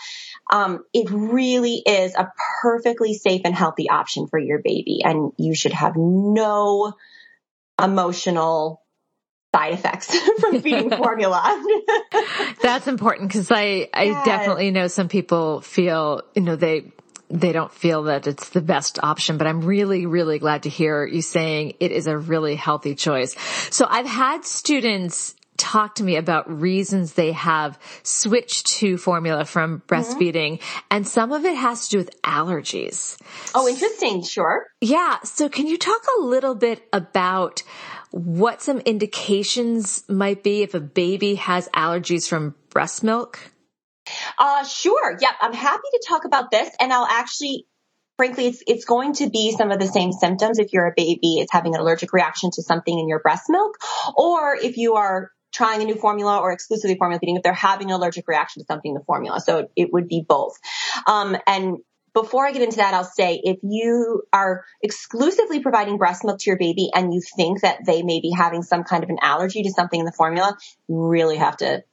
um, 0.50 0.84
it 0.94 1.10
really 1.10 1.82
is 1.86 2.14
a 2.14 2.32
perfectly 2.62 3.14
safe 3.14 3.42
and 3.44 3.54
healthy 3.54 3.90
option 3.90 4.26
for 4.26 4.38
your 4.38 4.60
baby. 4.62 5.02
And 5.04 5.32
you 5.36 5.54
should 5.54 5.74
have 5.74 5.94
no 5.96 6.94
emotional 7.80 8.82
side 9.54 9.74
effects 9.74 10.18
from 10.40 10.62
feeding 10.62 10.90
formula. 10.96 11.62
That's 12.62 12.86
important 12.86 13.28
because 13.28 13.50
I, 13.50 13.88
I 13.92 14.04
yes. 14.04 14.24
definitely 14.24 14.70
know 14.70 14.88
some 14.88 15.08
people 15.08 15.60
feel, 15.60 16.22
you 16.34 16.42
know, 16.42 16.56
they, 16.56 16.92
they 17.30 17.52
don't 17.52 17.72
feel 17.72 18.04
that 18.04 18.26
it's 18.26 18.50
the 18.50 18.60
best 18.60 18.98
option, 19.02 19.38
but 19.38 19.46
I'm 19.46 19.62
really, 19.62 20.06
really 20.06 20.38
glad 20.38 20.62
to 20.64 20.68
hear 20.68 21.06
you 21.06 21.22
saying 21.22 21.74
it 21.80 21.92
is 21.92 22.06
a 22.06 22.16
really 22.16 22.56
healthy 22.56 22.94
choice. 22.94 23.36
So 23.70 23.86
I've 23.88 24.06
had 24.06 24.44
students 24.44 25.34
talk 25.58 25.96
to 25.96 26.04
me 26.04 26.16
about 26.16 26.60
reasons 26.60 27.12
they 27.12 27.32
have 27.32 27.78
switched 28.02 28.68
to 28.68 28.96
formula 28.96 29.44
from 29.44 29.82
breastfeeding 29.88 30.58
mm-hmm. 30.58 30.86
and 30.90 31.06
some 31.06 31.32
of 31.32 31.44
it 31.44 31.56
has 31.56 31.88
to 31.88 31.90
do 31.90 31.98
with 31.98 32.22
allergies. 32.22 33.20
Oh, 33.54 33.68
interesting. 33.68 34.22
Sure. 34.22 34.66
Yeah. 34.80 35.18
So 35.24 35.48
can 35.48 35.66
you 35.66 35.76
talk 35.76 36.00
a 36.18 36.22
little 36.22 36.54
bit 36.54 36.86
about 36.92 37.62
what 38.10 38.62
some 38.62 38.78
indications 38.80 40.04
might 40.08 40.42
be 40.42 40.62
if 40.62 40.74
a 40.74 40.80
baby 40.80 41.34
has 41.34 41.68
allergies 41.70 42.28
from 42.28 42.54
breast 42.70 43.02
milk? 43.02 43.40
Uh, 44.38 44.64
sure. 44.64 45.16
Yeah, 45.20 45.32
I'm 45.40 45.52
happy 45.52 45.88
to 45.92 46.04
talk 46.08 46.24
about 46.24 46.50
this 46.50 46.68
and 46.80 46.92
I'll 46.92 47.06
actually 47.06 47.66
frankly, 48.18 48.48
it's, 48.48 48.62
it's 48.66 48.84
going 48.84 49.14
to 49.14 49.30
be 49.30 49.54
some 49.56 49.70
of 49.70 49.78
the 49.78 49.86
same 49.86 50.10
symptoms 50.10 50.58
if 50.58 50.72
you're 50.72 50.88
a 50.88 50.92
baby 50.94 51.38
is 51.38 51.46
having 51.52 51.74
an 51.76 51.80
allergic 51.80 52.12
reaction 52.12 52.50
to 52.50 52.62
something 52.62 52.98
in 52.98 53.08
your 53.08 53.20
breast 53.20 53.44
milk, 53.48 53.78
or 54.16 54.56
if 54.56 54.76
you 54.76 54.94
are 54.94 55.30
trying 55.52 55.80
a 55.80 55.84
new 55.84 55.94
formula 55.94 56.38
or 56.38 56.52
exclusively 56.52 56.96
formula 56.96 57.18
feeding, 57.20 57.36
if 57.36 57.42
they're 57.42 57.52
having 57.52 57.90
an 57.90 57.94
allergic 57.94 58.26
reaction 58.28 58.60
to 58.60 58.66
something 58.66 58.90
in 58.90 58.94
the 58.94 59.04
formula. 59.04 59.40
So 59.40 59.68
it 59.76 59.92
would 59.92 60.08
be 60.08 60.24
both. 60.28 60.58
Um, 61.06 61.36
and 61.46 61.78
before 62.12 62.46
I 62.46 62.52
get 62.52 62.62
into 62.62 62.78
that, 62.78 62.92
I'll 62.92 63.04
say 63.04 63.40
if 63.42 63.58
you 63.62 64.22
are 64.32 64.64
exclusively 64.82 65.60
providing 65.60 65.96
breast 65.96 66.24
milk 66.24 66.38
to 66.40 66.50
your 66.50 66.58
baby 66.58 66.90
and 66.92 67.14
you 67.14 67.22
think 67.36 67.60
that 67.60 67.78
they 67.86 68.02
may 68.02 68.20
be 68.20 68.32
having 68.36 68.62
some 68.62 68.82
kind 68.82 69.04
of 69.04 69.10
an 69.10 69.18
allergy 69.22 69.62
to 69.62 69.70
something 69.70 70.00
in 70.00 70.06
the 70.06 70.12
formula, 70.12 70.56
you 70.88 71.06
really 71.06 71.36
have 71.36 71.56
to 71.58 71.84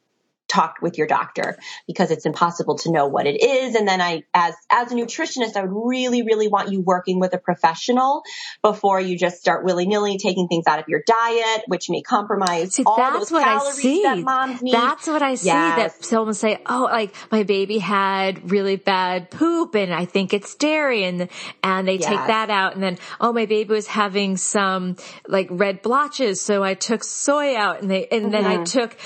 talk 0.47 0.75
with 0.81 0.97
your 0.97 1.07
doctor 1.07 1.57
because 1.87 2.11
it's 2.11 2.25
impossible 2.25 2.77
to 2.77 2.91
know 2.91 3.07
what 3.07 3.25
it 3.25 3.41
is. 3.43 3.75
And 3.75 3.87
then 3.87 4.01
I, 4.01 4.23
as, 4.33 4.55
as 4.71 4.91
a 4.91 4.95
nutritionist, 4.95 5.55
I 5.55 5.63
would 5.63 5.71
really, 5.71 6.23
really 6.23 6.47
want 6.47 6.71
you 6.71 6.81
working 6.81 7.19
with 7.19 7.33
a 7.33 7.37
professional 7.37 8.23
before 8.61 8.99
you 8.99 9.17
just 9.17 9.37
start 9.37 9.65
willy 9.65 9.85
nilly 9.85 10.17
taking 10.17 10.47
things 10.47 10.65
out 10.67 10.79
of 10.79 10.85
your 10.87 11.01
diet, 11.05 11.63
which 11.67 11.89
may 11.89 12.01
compromise 12.01 12.73
see, 12.73 12.83
all 12.85 12.97
that's 12.97 13.19
those 13.19 13.31
what 13.31 13.43
calories 13.43 13.79
I 13.79 13.81
see. 13.81 14.03
that 14.03 14.17
moms 14.19 14.61
need. 14.61 14.73
That's 14.73 15.07
what 15.07 15.21
I 15.21 15.35
see 15.35 15.47
yes. 15.47 15.97
that 15.97 16.05
someone 16.05 16.33
say, 16.33 16.59
Oh, 16.65 16.87
like 16.91 17.15
my 17.31 17.43
baby 17.43 17.79
had 17.79 18.51
really 18.51 18.75
bad 18.75 19.31
poop 19.31 19.75
and 19.75 19.93
I 19.93 20.05
think 20.05 20.33
it's 20.33 20.53
dairy 20.55 21.03
and, 21.03 21.29
and 21.63 21.87
they 21.87 21.97
yes. 21.97 22.09
take 22.09 22.27
that 22.27 22.49
out. 22.49 22.75
And 22.75 22.83
then, 22.83 22.97
Oh, 23.19 23.33
my 23.33 23.45
baby 23.45 23.73
was 23.73 23.87
having 23.87 24.37
some 24.37 24.97
like 25.27 25.47
red 25.49 25.81
blotches. 25.81 26.41
So 26.41 26.63
I 26.63 26.75
took 26.75 27.03
soy 27.03 27.55
out 27.55 27.81
and 27.81 27.89
they, 27.89 28.07
and 28.07 28.23
mm-hmm. 28.23 28.31
then 28.31 28.45
I 28.45 28.55
mm-hmm. 28.55 28.63
took 28.63 28.97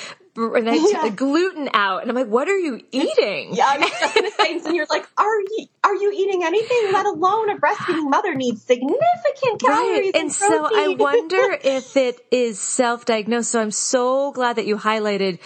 and 0.55 0.69
I 0.69 0.75
yeah. 0.75 1.03
the 1.03 1.11
gluten 1.11 1.69
out, 1.73 2.01
and 2.01 2.09
I'm 2.09 2.15
like, 2.15 2.27
"What 2.27 2.47
are 2.47 2.57
you 2.57 2.81
eating?" 2.91 3.55
Yeah, 3.55 3.67
I'm 3.67 3.81
just 3.81 4.15
gonna 4.15 4.31
say, 4.31 4.59
and 4.59 4.75
you're 4.75 4.87
like, 4.89 5.07
"Are 5.17 5.39
you 5.39 5.67
are 5.83 5.95
you 5.95 6.11
eating 6.15 6.43
anything? 6.43 6.91
Let 6.93 7.05
alone 7.05 7.49
a 7.49 7.57
breastfeeding 7.57 8.09
mother 8.09 8.35
needs 8.35 8.61
significant 8.61 9.61
calories 9.61 9.97
right. 9.97 10.11
and, 10.13 10.15
and 10.15 10.31
so 10.31 10.69
I 10.71 10.95
wonder 10.99 11.57
if 11.63 11.97
it 11.97 12.19
is 12.31 12.59
self-diagnosed. 12.59 13.51
So 13.51 13.61
I'm 13.61 13.71
so 13.71 14.31
glad 14.31 14.57
that 14.57 14.67
you 14.67 14.75
highlighted 14.75 15.39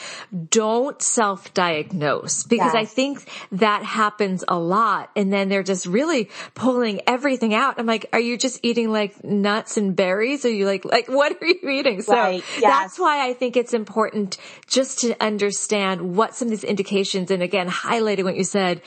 don't 0.49 1.01
self-diagnose 1.01 2.43
because 2.43 2.73
yes. 2.73 2.75
I 2.75 2.85
think 2.85 3.27
that 3.53 3.83
happens 3.83 4.43
a 4.47 4.57
lot, 4.57 5.11
and 5.15 5.31
then 5.31 5.49
they're 5.49 5.63
just 5.63 5.85
really 5.85 6.29
pulling 6.55 7.01
everything 7.07 7.53
out. 7.53 7.79
I'm 7.79 7.85
like, 7.85 8.07
"Are 8.11 8.19
you 8.19 8.37
just 8.37 8.59
eating 8.63 8.91
like 8.91 9.23
nuts 9.23 9.77
and 9.77 9.95
berries? 9.95 10.45
Are 10.45 10.49
you 10.49 10.65
like 10.65 10.85
like 10.85 11.07
what 11.07 11.41
are 11.41 11.45
you 11.45 11.69
eating?" 11.69 12.01
So 12.01 12.13
right. 12.13 12.43
yes. 12.59 12.61
that's 12.61 12.99
why 12.99 13.27
I 13.27 13.33
think 13.33 13.55
it's 13.55 13.73
important 13.73 14.37
just 14.67 14.82
to 14.85 15.15
understand 15.23 16.15
what 16.15 16.35
some 16.35 16.47
of 16.47 16.51
these 16.51 16.63
indications 16.63 17.31
and 17.31 17.41
again, 17.41 17.69
highlighting 17.69 18.23
what 18.23 18.35
you 18.35 18.43
said, 18.43 18.81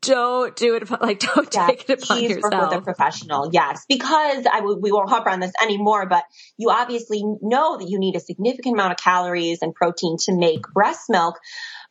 don't 0.00 0.54
do 0.56 0.74
it, 0.74 0.90
like 1.00 1.20
don't 1.34 1.50
take 1.50 1.88
it 1.88 2.02
upon 2.02 2.22
yourself. 2.22 2.52
Work 2.52 2.70
with 2.70 2.78
a 2.78 2.82
professional. 2.82 3.50
Yes. 3.52 3.84
Because 3.88 4.46
I 4.46 4.60
w- 4.60 4.78
we 4.80 4.92
won't 4.92 5.08
hop 5.08 5.26
on 5.26 5.40
this 5.40 5.52
anymore, 5.62 6.06
but 6.06 6.24
you 6.56 6.70
obviously 6.70 7.22
know 7.42 7.78
that 7.78 7.88
you 7.88 7.98
need 7.98 8.16
a 8.16 8.20
significant 8.20 8.74
amount 8.74 8.92
of 8.92 8.98
calories 8.98 9.58
and 9.62 9.74
protein 9.74 10.16
to 10.24 10.36
make 10.36 10.62
breast 10.72 11.04
milk. 11.08 11.38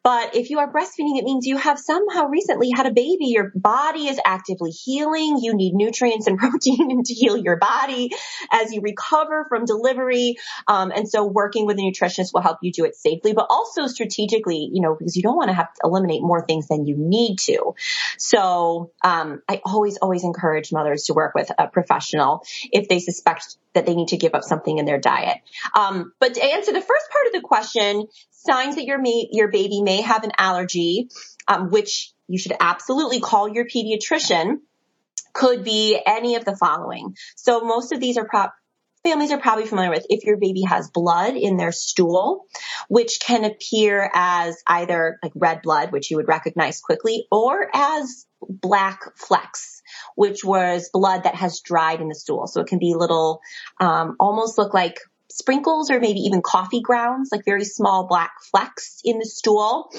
But 0.05 0.35
if 0.35 0.51
you 0.51 0.59
are 0.59 0.71
breastfeeding, 0.71 1.17
it 1.17 1.23
means 1.23 1.47
you 1.47 1.57
have 1.57 1.79
somehow 1.79 2.27
recently 2.27 2.69
had 2.69 2.85
a 2.85 2.91
baby. 2.91 3.25
Your 3.25 3.51
body 3.55 4.07
is 4.07 4.19
actively 4.23 4.69
healing. 4.69 5.39
You 5.41 5.55
need 5.55 5.73
nutrients 5.73 6.27
and 6.27 6.37
protein 6.39 7.01
to 7.03 7.13
heal 7.13 7.35
your 7.35 7.57
body 7.57 8.11
as 8.51 8.71
you 8.71 8.81
recover 8.81 9.47
from 9.49 9.65
delivery. 9.65 10.35
Um, 10.67 10.91
and 10.95 11.09
so 11.09 11.25
working 11.25 11.65
with 11.65 11.79
a 11.79 11.81
nutritionist 11.81 12.35
will 12.35 12.43
help 12.43 12.59
you 12.61 12.71
do 12.71 12.85
it 12.85 12.95
safely, 12.95 13.33
but 13.33 13.47
also 13.49 13.87
strategically, 13.87 14.69
you 14.71 14.83
know, 14.83 14.93
because 14.93 15.15
you 15.15 15.23
don't 15.23 15.35
want 15.35 15.49
to 15.49 15.55
have 15.55 15.73
to 15.73 15.81
eliminate 15.83 16.21
more 16.21 16.45
things 16.45 16.67
than 16.67 16.85
you 16.85 16.95
need 16.95 17.39
to. 17.39 17.73
So, 18.19 18.91
um, 19.03 19.41
I 19.49 19.59
always, 19.65 19.97
always 19.97 20.23
encourage 20.23 20.71
mothers 20.71 21.05
to 21.05 21.15
work 21.15 21.33
with 21.33 21.49
a 21.57 21.67
professional 21.67 22.43
if 22.71 22.87
they 22.87 22.99
suspect 22.99 23.57
that 23.75 23.85
they 23.85 23.95
need 23.95 24.09
to 24.09 24.17
give 24.17 24.33
up 24.33 24.43
something 24.43 24.77
in 24.77 24.85
their 24.85 24.99
diet. 24.99 25.37
Um, 25.75 26.13
but 26.19 26.33
to 26.33 26.43
answer 26.43 26.73
the 26.73 26.81
first 26.81 27.05
part 27.11 27.27
of 27.27 27.33
the 27.33 27.41
question, 27.41 28.07
signs 28.31 28.75
that 28.75 28.85
your 28.85 28.99
ma- 28.99 29.29
your 29.31 29.49
baby 29.49 29.81
may 29.81 30.01
have 30.01 30.23
an 30.23 30.31
allergy, 30.37 31.09
um, 31.47 31.69
which 31.69 32.11
you 32.27 32.39
should 32.39 32.55
absolutely 32.59 33.19
call 33.19 33.47
your 33.47 33.65
pediatrician, 33.65 34.57
could 35.33 35.63
be 35.63 35.99
any 36.05 36.35
of 36.35 36.45
the 36.45 36.55
following. 36.55 37.15
So 37.35 37.61
most 37.61 37.91
of 37.91 37.99
these 37.99 38.17
are 38.17 38.25
prop 38.25 38.53
families 39.03 39.31
are 39.31 39.39
probably 39.39 39.67
familiar 39.67 39.91
with 39.91 40.05
if 40.09 40.23
your 40.23 40.37
baby 40.37 40.63
has 40.63 40.89
blood 40.89 41.35
in 41.35 41.57
their 41.57 41.71
stool, 41.71 42.45
which 42.89 43.19
can 43.19 43.45
appear 43.45 44.09
as 44.15 44.57
either 44.67 45.19
like 45.21 45.31
red 45.35 45.61
blood, 45.61 45.91
which 45.91 46.09
you 46.09 46.17
would 46.17 46.27
recognize 46.27 46.81
quickly, 46.81 47.27
or 47.31 47.69
as 47.71 48.25
black 48.41 49.15
flecks, 49.15 49.83
which 50.15 50.43
was 50.43 50.89
blood 50.93 51.23
that 51.23 51.35
has 51.35 51.61
dried 51.61 52.01
in 52.01 52.09
the 52.09 52.15
stool. 52.15 52.47
So 52.47 52.61
it 52.61 52.67
can 52.67 52.79
be 52.79 52.93
little, 52.95 53.41
um, 53.79 54.15
almost 54.19 54.57
look 54.57 54.73
like 54.73 54.99
sprinkles 55.31 55.91
or 55.91 55.99
maybe 55.99 56.19
even 56.19 56.41
coffee 56.41 56.81
grounds, 56.81 57.29
like 57.31 57.43
very 57.43 57.65
small 57.65 58.07
black 58.07 58.31
flecks 58.51 59.01
in 59.03 59.19
the 59.19 59.25
stool. 59.25 59.91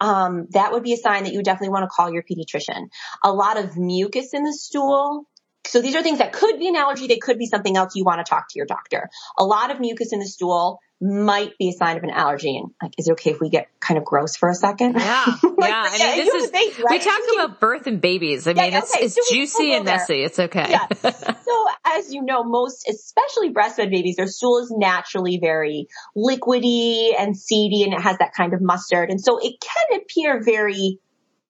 Um, 0.00 0.46
that 0.50 0.72
would 0.72 0.84
be 0.84 0.92
a 0.92 0.96
sign 0.96 1.24
that 1.24 1.32
you 1.32 1.42
definitely 1.42 1.70
want 1.70 1.84
to 1.84 1.88
call 1.88 2.12
your 2.12 2.22
pediatrician. 2.22 2.88
A 3.24 3.32
lot 3.32 3.58
of 3.58 3.76
mucus 3.76 4.32
in 4.32 4.44
the 4.44 4.52
stool 4.52 5.26
so 5.66 5.82
these 5.82 5.94
are 5.94 6.02
things 6.02 6.18
that 6.18 6.32
could 6.32 6.58
be 6.58 6.68
an 6.68 6.76
allergy. 6.76 7.06
They 7.06 7.18
could 7.18 7.38
be 7.38 7.46
something 7.46 7.76
else 7.76 7.94
you 7.94 8.04
want 8.04 8.24
to 8.24 8.28
talk 8.28 8.48
to 8.50 8.58
your 8.58 8.66
doctor. 8.66 9.08
A 9.38 9.44
lot 9.44 9.70
of 9.70 9.80
mucus 9.80 10.12
in 10.12 10.20
the 10.20 10.26
stool 10.26 10.80
might 11.00 11.58
be 11.58 11.68
a 11.68 11.72
sign 11.72 11.98
of 11.98 12.04
an 12.04 12.10
allergy. 12.10 12.56
And 12.56 12.70
like, 12.82 12.92
is 12.98 13.08
it 13.08 13.12
okay 13.12 13.30
if 13.30 13.40
we 13.40 13.50
get 13.50 13.68
kind 13.80 13.98
of 13.98 14.04
gross 14.04 14.36
for 14.36 14.48
a 14.48 14.54
second? 14.54 14.94
Yeah. 14.96 15.24
like, 15.42 15.70
yeah. 15.70 15.84
I 15.86 16.16
mean, 16.16 16.24
this 16.24 16.34
is, 16.34 16.50
baby, 16.50 16.74
right? 16.82 16.90
we 16.90 16.98
talk 16.98 17.20
about 17.34 17.60
birth 17.60 17.86
and 17.86 18.00
babies. 18.00 18.46
I 18.46 18.54
mean, 18.54 18.72
yeah, 18.72 18.78
okay, 18.78 19.04
it's, 19.04 19.16
it's 19.18 19.28
so 19.28 19.34
juicy 19.34 19.74
and 19.74 19.84
messy. 19.84 20.22
It's 20.22 20.38
okay. 20.38 20.70
Yeah. 20.70 20.86
so 21.02 21.66
as 21.84 22.12
you 22.12 22.22
know, 22.22 22.44
most, 22.44 22.88
especially 22.88 23.52
breastfed 23.52 23.90
babies, 23.90 24.16
their 24.16 24.26
stool 24.26 24.58
is 24.58 24.72
naturally 24.74 25.38
very 25.38 25.88
liquidy 26.16 27.12
and 27.18 27.36
seedy 27.36 27.82
and 27.82 27.92
it 27.92 28.00
has 28.00 28.16
that 28.18 28.32
kind 28.32 28.54
of 28.54 28.62
mustard. 28.62 29.10
And 29.10 29.20
so 29.20 29.38
it 29.38 29.54
can 29.60 30.00
appear 30.00 30.42
very 30.42 30.98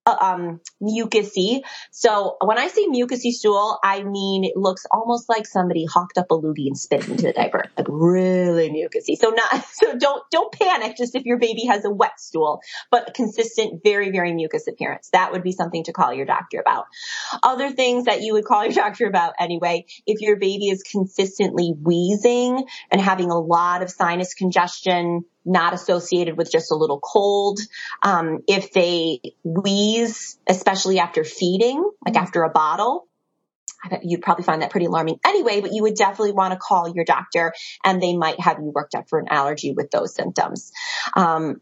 um, 0.06 0.60
mucusy. 0.82 1.62
So 1.90 2.36
when 2.42 2.58
I 2.58 2.68
say 2.68 2.86
mucusy 2.86 3.30
stool, 3.30 3.78
I 3.82 4.02
mean 4.02 4.44
it 4.44 4.56
looks 4.56 4.86
almost 4.90 5.28
like 5.28 5.46
somebody 5.46 5.84
hawked 5.84 6.18
up 6.18 6.30
a 6.30 6.34
loogie 6.34 6.66
and 6.66 6.78
spit 6.78 7.04
it 7.04 7.08
into 7.08 7.22
the 7.25 7.32
diaper, 7.32 7.64
like 7.76 7.86
really 7.88 8.70
mucusy. 8.70 9.16
So 9.16 9.30
not 9.30 9.64
so 9.72 9.98
don't 9.98 10.22
don't 10.30 10.52
panic 10.52 10.96
just 10.96 11.14
if 11.14 11.25
your 11.25 11.38
baby 11.38 11.66
has 11.66 11.84
a 11.84 11.90
wet 11.90 12.18
stool, 12.20 12.60
but 12.90 13.14
consistent, 13.14 13.82
very 13.82 14.10
very 14.10 14.32
mucus 14.32 14.66
appearance. 14.68 15.10
That 15.12 15.32
would 15.32 15.42
be 15.42 15.52
something 15.52 15.84
to 15.84 15.92
call 15.92 16.12
your 16.12 16.26
doctor 16.26 16.60
about. 16.60 16.86
Other 17.42 17.70
things 17.70 18.04
that 18.04 18.22
you 18.22 18.34
would 18.34 18.44
call 18.44 18.64
your 18.64 18.75
doctor 18.86 19.06
about 19.06 19.34
anyway, 19.38 19.86
if 20.06 20.20
your 20.20 20.36
baby 20.36 20.68
is 20.68 20.82
consistently 20.82 21.75
wheezing 21.80 22.64
and 22.90 23.00
having 23.00 23.30
a 23.30 23.38
lot 23.38 23.82
of 23.82 23.90
sinus 23.90 24.34
congestion 24.34 25.25
not 25.46 25.72
associated 25.72 26.36
with 26.36 26.50
just 26.50 26.70
a 26.70 26.74
little 26.74 27.00
cold. 27.00 27.60
Um, 28.02 28.40
if 28.48 28.72
they 28.72 29.20
wheeze, 29.44 30.38
especially 30.46 30.98
after 30.98 31.24
feeding, 31.24 31.88
like 32.04 32.16
after 32.16 32.42
a 32.42 32.50
bottle, 32.50 33.06
you'd 34.02 34.22
probably 34.22 34.44
find 34.44 34.62
that 34.62 34.70
pretty 34.70 34.86
alarming 34.86 35.18
anyway, 35.24 35.60
but 35.60 35.72
you 35.72 35.82
would 35.82 35.94
definitely 35.94 36.32
want 36.32 36.52
to 36.52 36.58
call 36.58 36.88
your 36.88 37.04
doctor 37.04 37.52
and 37.84 38.02
they 38.02 38.16
might 38.16 38.40
have 38.40 38.58
you 38.58 38.72
worked 38.74 38.94
up 38.94 39.08
for 39.08 39.18
an 39.18 39.28
allergy 39.28 39.72
with 39.72 39.90
those 39.90 40.14
symptoms. 40.14 40.72
Um, 41.14 41.60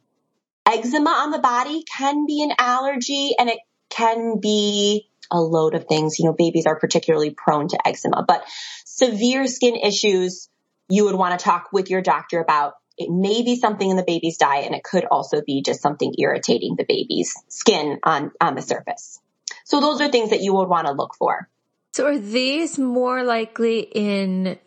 eczema 0.67 1.11
on 1.11 1.31
the 1.31 1.39
body 1.39 1.85
can 1.97 2.27
be 2.27 2.43
an 2.43 2.53
allergy 2.59 3.33
and 3.39 3.51
it 3.51 3.59
can 3.91 4.41
be 4.41 5.09
a 5.31 5.41
load 5.41 5.75
of 5.75 5.87
things. 5.87 6.19
You 6.19 6.27
know, 6.27 6.33
babies 6.33 6.67
are 6.67 6.79
particularly 6.79 7.31
prone 7.31 7.69
to 7.69 7.87
eczema, 7.87 8.25
but 8.27 8.45
severe 8.85 9.47
skin 9.47 9.77
issues 9.77 10.49
you 10.89 11.05
would 11.05 11.15
want 11.15 11.39
to 11.39 11.43
talk 11.43 11.69
with 11.73 11.91
your 11.91 12.03
doctor 12.03 12.41
about 12.41 12.75
it 12.97 13.11
may 13.11 13.43
be 13.43 13.57
something 13.57 13.89
in 13.89 13.97
the 13.97 14.05
baby's 14.05 14.37
diet 14.37 14.67
and 14.67 14.75
it 14.75 14.85
could 14.85 15.05
also 15.05 15.43
be 15.43 15.63
just 15.63 15.83
something 15.83 16.15
irritating 16.19 16.77
the 16.77 16.85
baby's 16.85 17.35
skin 17.49 17.99
on, 18.03 18.31
on 18.41 18.55
the 18.55 18.63
surface. 18.63 19.21
So 19.65 19.81
those 19.81 20.01
are 20.01 20.09
things 20.11 20.31
that 20.31 20.41
you 20.41 20.55
would 20.55 20.69
want 20.69 20.87
to 20.87 20.93
look 20.93 21.15
for. 21.15 21.49
So 21.93 22.07
are 22.07 22.19
these 22.19 22.79
more 22.79 23.23
likely 23.23 23.81
in 23.81 24.59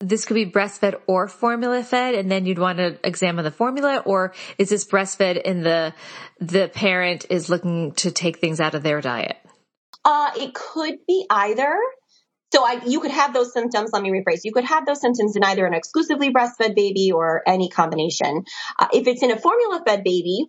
this 0.00 0.24
could 0.24 0.34
be 0.34 0.46
breastfed 0.46 0.94
or 1.06 1.26
formula 1.26 1.82
fed 1.82 2.14
and 2.14 2.30
then 2.30 2.46
you'd 2.46 2.58
want 2.58 2.78
to 2.78 2.98
examine 3.02 3.44
the 3.44 3.50
formula 3.50 4.02
or 4.04 4.32
is 4.56 4.68
this 4.68 4.86
breastfed 4.86 5.40
and 5.44 5.64
the 5.64 5.92
the 6.40 6.68
parent 6.68 7.26
is 7.30 7.48
looking 7.48 7.92
to 7.92 8.10
take 8.10 8.38
things 8.38 8.60
out 8.60 8.74
of 8.74 8.82
their 8.82 9.00
diet? 9.00 9.36
Uh, 10.04 10.30
it 10.36 10.54
could 10.54 10.98
be 11.06 11.26
either. 11.28 11.76
So 12.52 12.64
I, 12.64 12.80
you 12.86 13.00
could 13.00 13.10
have 13.10 13.34
those 13.34 13.52
symptoms. 13.52 13.90
Let 13.92 14.02
me 14.02 14.10
rephrase. 14.10 14.40
You 14.44 14.52
could 14.52 14.64
have 14.64 14.86
those 14.86 15.00
symptoms 15.00 15.36
in 15.36 15.44
either 15.44 15.66
an 15.66 15.74
exclusively 15.74 16.32
breastfed 16.32 16.74
baby 16.74 17.12
or 17.12 17.42
any 17.46 17.68
combination. 17.68 18.44
Uh, 18.78 18.88
if 18.92 19.06
it's 19.06 19.22
in 19.22 19.30
a 19.30 19.38
formula 19.38 19.82
fed 19.86 20.02
baby, 20.02 20.46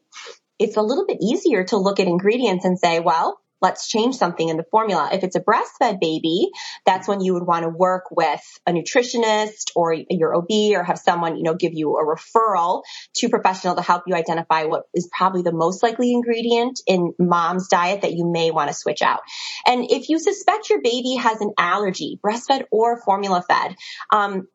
it's 0.59 0.77
a 0.77 0.81
little 0.81 1.05
bit 1.05 1.17
easier 1.21 1.63
to 1.65 1.77
look 1.77 1.99
at 1.99 2.07
ingredients 2.07 2.65
and 2.65 2.79
say, 2.79 2.99
well, 2.99 3.39
let's 3.61 3.87
change 3.87 4.15
something 4.15 4.47
in 4.47 4.57
the 4.57 4.65
formula. 4.71 5.09
If 5.11 5.23
it's 5.23 5.35
a 5.35 5.41
breastfed 5.41 5.99
baby, 5.99 6.49
that's 6.85 7.07
when 7.07 7.21
you 7.21 7.33
would 7.33 7.45
want 7.45 7.63
to 7.63 7.69
work 7.69 8.05
with 8.11 8.41
a 8.65 8.71
nutritionist 8.71 9.71
or 9.75 9.93
your 9.93 10.35
OB 10.35 10.49
or 10.73 10.83
have 10.83 10.99
someone, 10.99 11.37
you 11.37 11.43
know, 11.43 11.55
give 11.55 11.73
you 11.73 11.97
a 11.97 12.05
referral 12.05 12.83
to 13.17 13.29
professional 13.29 13.75
to 13.75 13.81
help 13.81 14.03
you 14.07 14.15
identify 14.15 14.63
what 14.63 14.83
is 14.93 15.09
probably 15.15 15.41
the 15.41 15.51
most 15.51 15.83
likely 15.83 16.13
ingredient 16.13 16.81
in 16.87 17.13
mom's 17.19 17.67
diet 17.67 18.01
that 18.01 18.13
you 18.13 18.29
may 18.31 18.51
want 18.51 18.69
to 18.69 18.73
switch 18.73 19.01
out. 19.01 19.21
And 19.65 19.89
if 19.89 20.09
you 20.09 20.19
suspect 20.19 20.69
your 20.69 20.81
baby 20.81 21.15
has 21.15 21.41
an 21.41 21.53
allergy, 21.57 22.19
breastfed 22.25 22.65
or 22.71 23.01
formula 23.01 23.43
fed, 23.47 23.75
um, 24.11 24.47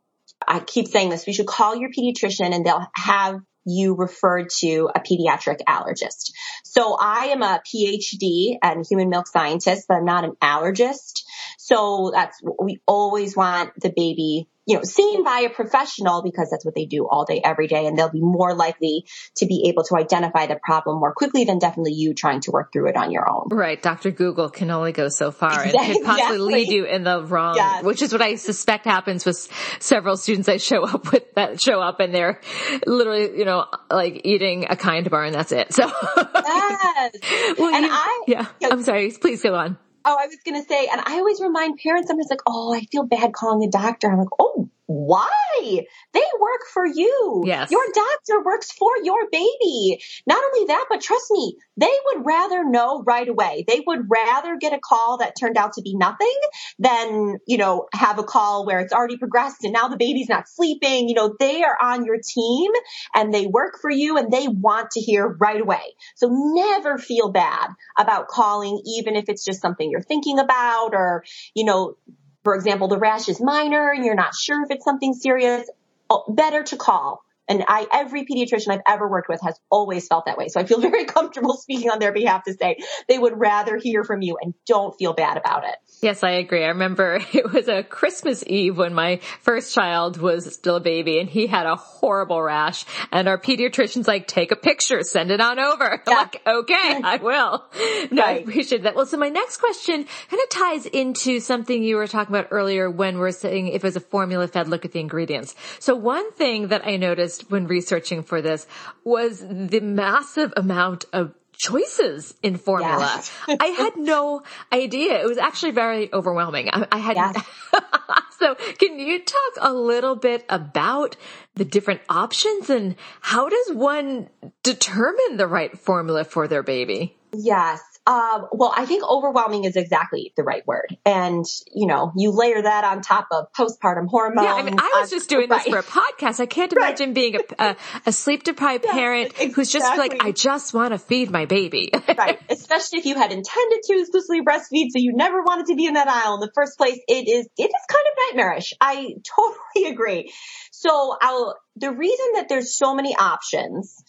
I 0.47 0.61
keep 0.61 0.89
saying 0.89 1.11
this, 1.11 1.27
we 1.27 1.33
should 1.33 1.47
call 1.47 1.77
your 1.77 1.91
pediatrician 1.91 2.55
and 2.55 2.65
they'll 2.65 2.87
have 2.95 3.41
you 3.65 3.95
referred 3.95 4.49
to 4.61 4.91
a 4.95 5.01
pediatric 5.01 5.61
allergist. 5.69 6.33
So 6.65 6.97
I 7.01 7.27
am 7.27 7.43
a 7.43 7.61
PhD 7.67 8.59
and 8.63 8.85
human 8.89 9.09
milk 9.09 9.27
scientist, 9.27 9.87
but 9.89 9.97
I'm 9.97 10.05
not 10.05 10.25
an 10.25 10.37
allergist. 10.43 11.23
So 11.59 12.11
that's 12.15 12.41
we 12.61 12.81
always 12.87 13.37
want 13.37 13.73
the 13.81 13.91
baby 13.91 14.49
you 14.67 14.77
know, 14.77 14.83
seen 14.83 15.25
by 15.25 15.41
a 15.41 15.51
professional 15.51 16.23
because 16.23 16.49
that's 16.51 16.65
what 16.65 16.75
they 16.75 16.87
do 16.87 17.07
all 17.09 17.25
day, 17.25 17.41
every 17.45 17.67
day. 17.67 17.87
And 17.87 17.99
they'll 17.99 18.11
be 18.11 18.21
more 18.21 18.55
likely 18.55 19.05
to 19.37 19.47
be 19.47 19.67
able 19.69 19.85
to 19.85 19.97
identify 19.97 20.47
the 20.47 20.59
problem 20.63 21.01
more 21.01 21.13
quickly 21.13 21.45
than 21.45 21.59
definitely 21.59 21.93
you 21.93 22.15
trying 22.15 22.41
to 22.43 22.51
work 22.51 22.73
through 22.73 22.89
it 22.89 22.97
on 22.97 23.11
your 23.11 23.29
own. 23.29 23.49
Right. 23.51 23.81
Dr. 23.81 24.11
Google 24.11 24.49
can 24.49 24.71
only 24.71 24.93
go 24.93 25.09
so 25.09 25.31
far 25.31 25.61
and 25.61 25.73
could 25.73 26.05
possibly 26.05 26.39
lead 26.39 26.69
you 26.69 26.87
in 26.87 27.05
the 27.05 27.23
wrong, 27.23 27.57
yes. 27.57 27.85
which 27.85 28.01
is 28.01 28.13
what 28.13 28.23
I 28.23 28.37
suspect 28.37 28.87
happens 28.87 29.27
with 29.27 29.49
several 29.81 30.17
students 30.17 30.49
I 30.49 30.57
show 30.57 30.85
up 30.85 31.13
with 31.13 31.35
that 31.35 31.61
show 31.61 31.81
up 31.81 32.01
and 32.01 32.15
they're 32.15 32.41
literally, 32.87 33.39
you 33.39 33.45
know, 33.45 33.67
like 33.91 34.23
eating 34.25 34.67
a 34.71 34.77
kind 34.77 35.09
bar 35.11 35.25
and 35.25 35.35
that's 35.35 35.53
it. 35.53 35.75
So. 35.75 35.85
yes. 36.17 37.13
well, 37.59 37.75
and 37.75 37.85
you, 37.85 37.91
I, 37.93 38.25
yeah, 38.27 38.47
I'm 38.63 38.83
sorry. 38.83 39.11
Please 39.11 39.43
go 39.43 39.55
on. 39.55 39.79
Oh, 40.07 40.17
I 40.21 40.27
was 40.27 40.37
going 40.45 40.61
to 40.61 40.69
say, 40.69 40.87
and 40.93 41.01
I 41.05 41.15
always 41.15 41.41
remind 41.41 41.79
parents, 41.79 42.11
I'm 42.11 42.19
just 42.19 42.31
like, 42.31 42.43
oh, 42.47 42.75
I 42.75 42.81
feel 42.93 43.05
bad 43.05 43.33
calling 43.33 43.67
a 43.67 43.71
doctor. 43.71 44.11
I'm 44.11 44.19
like, 44.19 44.29
oh, 44.39 44.69
why? 44.87 45.87
They 46.13 46.23
work 46.41 46.61
for 46.73 46.85
you. 46.85 47.43
Yes. 47.47 47.71
Your 47.71 47.85
doctor 47.95 48.43
works 48.45 48.71
for 48.73 48.91
your 49.03 49.29
baby. 49.31 50.01
Not 50.27 50.43
only 50.45 50.67
that, 50.67 50.87
but 50.91 51.01
trust 51.01 51.31
me, 51.31 51.57
they 51.77 51.91
would 52.07 52.27
rather 52.27 52.65
know 52.65 53.03
right 53.03 53.29
away. 53.29 53.65
They 53.67 53.83
would 53.87 54.07
rather 54.09 54.57
get 54.57 54.73
a 54.73 54.79
call 54.79 55.19
that 55.19 55.35
turned 55.39 55.57
out 55.57 55.75
to 55.75 55.83
be 55.83 55.97
nothing 55.97 56.37
than, 56.79 57.39
you 57.47 57.57
know, 57.57 57.87
have 57.95 58.19
a 58.19 58.25
call 58.25 58.67
where 58.67 58.81
it's 58.81 58.93
already 58.93 59.17
progressed 59.17 59.65
and 59.65 59.73
now 59.73 59.89
the 59.89 59.97
baby's 59.97 60.29
not 60.29 60.49
sleeping. 60.49 61.09
You 61.09 61.15
know, 61.15 61.35
they 61.39 61.63
are 61.63 61.77
on 61.81 62.05
your 62.05 62.19
team 62.19 62.71
and 63.15 63.33
they 63.33 63.47
work 63.47 63.79
for 63.81 63.91
you 63.91 64.19
and 64.19 64.31
they 64.31 64.49
want 64.49 64.93
to 64.93 65.01
hear 65.01 65.27
right 65.27 65.61
away. 65.61 65.95
So 66.17 66.29
never 66.31 66.99
feel 66.99 67.31
bad 67.31 67.71
about 67.99 68.29
calling, 68.29 68.83
even 68.85 69.17
if 69.17 69.29
it's 69.29 69.45
just 69.45 69.63
something 69.63 69.91
you're 69.91 70.03
thinking 70.03 70.39
about 70.39 70.91
or, 70.93 71.25
you 71.55 71.65
know, 71.65 71.97
for 72.45 72.55
example, 72.55 72.89
the 72.89 72.99
rash 72.99 73.29
is 73.29 73.41
minor 73.41 73.91
and 73.91 74.05
you're 74.05 74.15
not 74.15 74.35
sure 74.35 74.63
if 74.63 74.71
it's 74.71 74.85
something 74.85 75.15
serious, 75.15 75.69
oh, 76.11 76.25
better 76.29 76.63
to 76.63 76.77
call. 76.77 77.24
And 77.49 77.65
I, 77.69 77.87
every 77.93 78.25
pediatrician 78.25 78.69
I've 78.71 78.81
ever 78.87 79.09
worked 79.09 79.29
with 79.29 79.41
has 79.43 79.59
always 79.71 80.07
felt 80.07 80.27
that 80.27 80.39
way. 80.39 80.49
So 80.49 80.61
I 80.61 80.65
feel 80.65 80.81
very 80.91 81.05
comfortable 81.05 81.55
speaking 81.55 81.91
on 81.91 81.99
their 81.99 82.13
behalf 82.13 82.45
to 82.45 82.55
say 82.55 82.79
they 83.09 83.19
would 83.19 83.39
rather 83.39 83.77
hear 83.77 84.05
from 84.05 84.23
you 84.23 84.39
and 84.41 84.55
don't 84.67 84.97
feel 84.97 85.13
bad 85.13 85.37
about 85.37 85.65
it. 85.65 85.77
Yes, 86.01 86.23
I 86.23 86.33
agree. 86.33 86.65
I 86.65 86.69
remember 86.69 87.21
it 87.33 87.53
was 87.53 87.69
a 87.69 87.83
Christmas 87.83 88.45
Eve 88.47 88.77
when 88.77 88.95
my 88.95 89.21
first 89.41 89.75
child 89.75 90.17
was 90.17 90.55
still 90.55 90.77
a 90.77 90.81
baby 90.81 91.19
and 91.19 91.29
he 91.29 91.47
had 91.47 91.67
a 91.67 91.77
horrible 91.77 92.41
rash 92.43 92.85
and 93.13 93.29
our 93.29 93.39
pediatrician's 93.39 94.09
like, 94.09 94.27
take 94.27 94.51
a 94.51 94.57
picture, 94.57 95.03
send 95.03 95.31
it 95.31 95.41
on 95.41 95.59
over. 95.59 96.03
Yeah. 96.15 96.17
like, 96.17 96.43
okay, 96.47 97.01
I 97.03 97.17
will. 97.17 97.65
No, 98.11 98.23
right. 98.23 98.29
I 98.29 98.33
appreciate 98.41 98.83
that. 98.83 98.95
Well, 98.95 99.07
so 99.07 99.17
my 99.17 99.31
next 99.31 99.57
question 99.57 100.05
kind 100.05 100.43
of 100.43 100.49
ties 100.51 100.87
into 100.87 101.41
something 101.41 101.83
you 101.83 101.97
were 101.97 102.07
talking 102.07 102.35
about 102.35 102.49
earlier 102.51 102.91
when 102.91 103.19
we're 103.19 103.31
saying 103.31 103.69
if 103.69 103.77
it 103.77 103.83
was 103.83 103.97
a 103.97 104.01
formula 104.01 104.47
fed, 104.47 104.69
look 104.69 104.85
at 104.85 104.93
the 104.93 105.01
ingredients. 105.01 105.55
So 105.79 105.95
one 105.95 106.31
thing 106.33 106.69
that 106.69 106.87
I 106.87 106.97
noticed 106.97 107.34
when 107.43 107.67
researching 107.67 108.23
for 108.23 108.43
this 108.43 108.67
was 109.05 109.41
the 109.41 109.81
massive 109.81 110.53
amount 110.57 111.05
of 111.13 111.35
choices 111.57 112.35
in 112.43 112.57
formula. 112.57 112.99
Yes. 112.99 113.33
I 113.61 113.67
had 113.67 113.97
no 113.97 114.43
idea. 114.73 115.21
It 115.21 115.27
was 115.27 115.39
actually 115.39 115.73
very 115.73 116.13
overwhelming. 116.13 116.69
I, 116.73 116.87
I 116.91 116.99
had. 116.99 117.17
Yes. 117.17 117.45
so 118.39 118.55
can 118.55 118.99
you 118.99 119.21
talk 119.21 119.53
a 119.61 119.73
little 119.73 120.17
bit 120.17 120.45
about 120.49 121.17
the 121.55 121.65
different 121.65 122.01
options 122.09 122.71
and 122.71 122.97
how 123.21 123.49
does 123.49 123.73
one 123.73 124.29
determine 124.63 125.37
the 125.37 125.47
right 125.47 125.79
formula 125.79 126.25
for 126.25 126.49
their 126.49 126.63
baby? 126.63 127.17
Yes. 127.33 127.81
Um, 128.07 128.49
well, 128.53 128.73
I 128.77 128.85
think 128.85 129.03
overwhelming 129.03 129.65
is 129.65 129.77
exactly 129.77 130.33
the 130.37 130.43
right 130.43 130.67
word. 130.67 130.97
And, 131.07 131.45
you 131.75 131.87
know, 131.87 132.13
you 132.15 132.33
layer 132.33 132.61
that 132.61 132.85
on 132.85 133.01
top 133.01 133.29
of 133.33 133.47
postpartum 133.53 134.09
hormones. 134.09 134.45
Yeah, 134.45 134.55
I 134.55 134.63
mean, 134.63 134.79
I 134.79 134.99
was 135.01 135.11
just 135.11 135.31
doing 135.31 135.49
right. 135.49 135.65
this 135.65 135.73
for 135.73 135.79
a 135.79 135.83
podcast. 135.83 136.39
I 136.39 136.47
can't 136.47 136.71
imagine 136.77 137.09
right. 137.09 137.15
being 137.15 137.37
a, 137.37 137.65
a, 137.65 137.77
a 138.07 138.13
sleep 138.13 138.43
deprived 138.43 138.85
yeah, 138.85 138.93
parent 138.93 139.27
exactly. 139.29 139.53
who's 139.53 139.71
just 139.71 139.97
like, 139.97 140.23
I 140.23 140.33
just 140.33 140.75
want 140.75 140.93
to 140.93 140.99
feed 140.99 141.31
my 141.31 141.47
baby. 141.47 141.91
right. 142.19 142.39
Especially 142.51 142.99
if 142.99 143.07
you 143.07 143.15
had 143.15 143.33
intended 143.33 143.81
to 143.85 143.99
exclusively 143.99 144.43
breastfeed, 144.43 144.89
so 144.91 144.99
you 144.99 145.15
never 145.15 145.43
wanted 145.43 145.67
to 145.67 145.75
be 145.75 145.87
in 145.87 145.95
that 145.95 146.09
aisle 146.09 146.35
in 146.35 146.41
the 146.41 146.53
first 146.55 146.77
place. 146.77 146.99
It 147.09 147.27
is, 147.27 147.49
it 147.57 147.63
is 147.63 147.87
kind 147.89 148.07
of 148.07 148.37
nightmarish. 148.37 148.75
I 148.83 149.15
totally 149.37 149.91
agree. 149.91 150.33
So 150.73 151.17
I'll, 151.21 151.57
the 151.77 151.91
reason 151.91 152.27
that 152.35 152.51
there's 152.51 152.77
so 152.77 152.95
many 152.95 153.17
options 153.17 154.03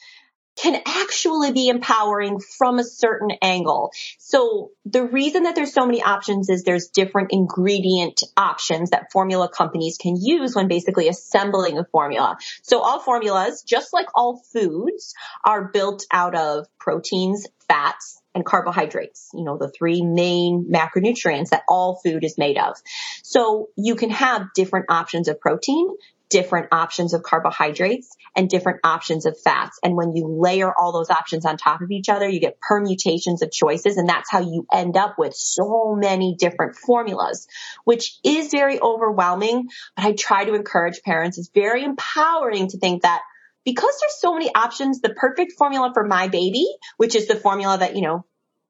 can 0.56 0.82
actually 0.86 1.52
be 1.52 1.68
empowering 1.68 2.39
from 2.39 2.80
a 2.80 2.84
certain 2.84 3.32
angle. 3.41 3.91
So 4.20 4.72
the 4.86 5.04
reason 5.04 5.44
that 5.44 5.56
there's 5.56 5.74
so 5.74 5.86
many 5.86 6.02
options 6.02 6.50
is 6.50 6.63
there's 6.63 6.88
different 6.88 7.32
ingredient 7.32 8.22
options 8.38 8.91
that 8.91 9.12
formula 9.12 9.50
companies 9.50 9.98
can 9.98 10.15
use 10.15 10.56
when 10.56 10.68
basically 10.68 11.10
assembling 11.10 11.78
a 11.78 11.86
formula. 11.86 12.38
So 12.63 12.80
all 12.80 13.00
formulas, 13.00 13.63
just 13.63 13.94
like 13.94 14.08
all 14.15 14.41
foods, 14.54 15.13
are 15.44 15.70
built 15.72 16.06
out 16.12 16.36
of 16.36 16.68
proteins, 16.80 17.46
fats, 17.68 18.22
and 18.36 18.46
carbohydrates, 18.46 19.30
you 19.34 19.46
know, 19.46 19.58
the 19.58 19.70
three 19.70 20.02
main 20.02 20.70
macronutrients 20.70 21.50
that 21.50 21.63
all 21.70 22.02
food 22.04 22.24
is 22.26 22.38
made 22.38 22.58
of. 22.58 22.76
So 23.24 23.70
you 23.78 23.96
can 23.96 24.10
have 24.10 24.54
different 24.54 24.88
options 24.89 25.30
of 25.30 25.39
protein, 25.39 25.88
different 26.30 26.68
options 26.72 27.14
of 27.14 27.24
carbohydrates 27.24 28.16
and 28.36 28.50
different 28.50 28.80
options 28.84 29.26
of 29.26 29.40
fats. 29.40 29.80
And 29.84 29.96
when 29.96 30.16
you 30.16 30.28
layer 30.28 30.74
all 30.78 30.92
those 30.92 31.10
options 31.10 31.46
on 31.46 31.58
top 31.58 31.82
of 31.82 31.92
each 31.92 32.10
other, 32.10 32.28
you 32.28 32.40
get 32.40 32.60
permutations 32.60 33.42
of 33.42 33.52
choices. 33.52 33.98
And 33.98 34.10
that's 34.10 34.30
how 34.30 34.42
you 34.42 34.66
end 34.72 34.98
up 34.98 35.16
with 35.18 35.34
so 35.36 35.96
many 35.96 36.36
different 36.38 36.76
formulas, 36.76 37.48
which 37.84 38.18
is 38.24 38.52
very 38.52 38.80
overwhelming. 38.80 39.70
But 39.96 40.06
I 40.06 40.12
try 40.14 40.46
to 40.46 40.56
encourage 40.56 41.02
parents. 41.02 41.38
It's 41.38 41.50
very 41.54 41.84
empowering 41.84 42.68
to 42.70 42.80
think 42.80 43.04
that 43.04 43.22
because 43.64 43.98
there's 44.00 44.20
so 44.20 44.34
many 44.34 44.54
options, 44.54 45.02
the 45.02 45.10
perfect 45.10 45.54
formula 45.58 45.92
for 45.94 46.06
my 46.06 46.28
baby, 46.28 46.68
which 46.98 47.16
is 47.16 47.28
the 47.28 47.36
formula 47.36 47.80
that, 47.80 47.96
you 47.96 48.04
know, 48.04 48.26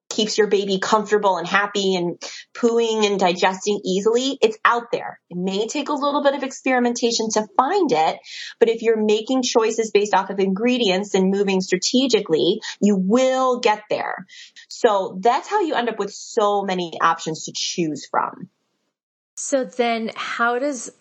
keeps 0.10 0.38
your 0.38 0.48
baby 0.48 0.80
comfortable 0.80 1.38
and 1.38 1.48
happy 1.48 1.96
and 1.96 2.22
pooing 2.56 3.06
and 3.06 3.20
digesting 3.20 3.80
easily, 3.84 4.38
it's 4.42 4.58
out 4.64 4.92
there. 4.92 5.20
It 5.30 5.38
may 5.38 5.68
take 5.68 5.90
a 5.90 5.94
little 5.94 6.24
bit 6.24 6.36
of 6.36 6.44
experimentation 6.44 7.30
to 7.34 7.48
find 7.58 7.92
it, 7.92 8.20
but 8.60 8.70
if 8.70 8.82
you're 8.82 9.04
making 9.04 9.44
choices 9.44 9.92
based 9.92 10.14
off 10.14 10.30
of 10.30 10.40
ingredients 10.40 11.14
and 11.14 11.30
moving 11.30 11.62
strategically, 11.62 12.62
you 12.82 12.96
will 12.96 13.60
get 13.60 13.84
there. 13.90 14.26
So 14.70 15.20
that's 15.22 15.50
how 15.50 15.62
you 15.62 15.76
end 15.76 15.90
up 15.90 16.00
with 16.00 16.14
so 16.14 16.64
many 16.64 16.94
options 17.02 17.46
to 17.46 17.54
choose 17.54 18.08
from. 18.10 18.50
So 19.36 19.66
then 19.66 20.12
how 20.16 20.60
does 20.60 20.92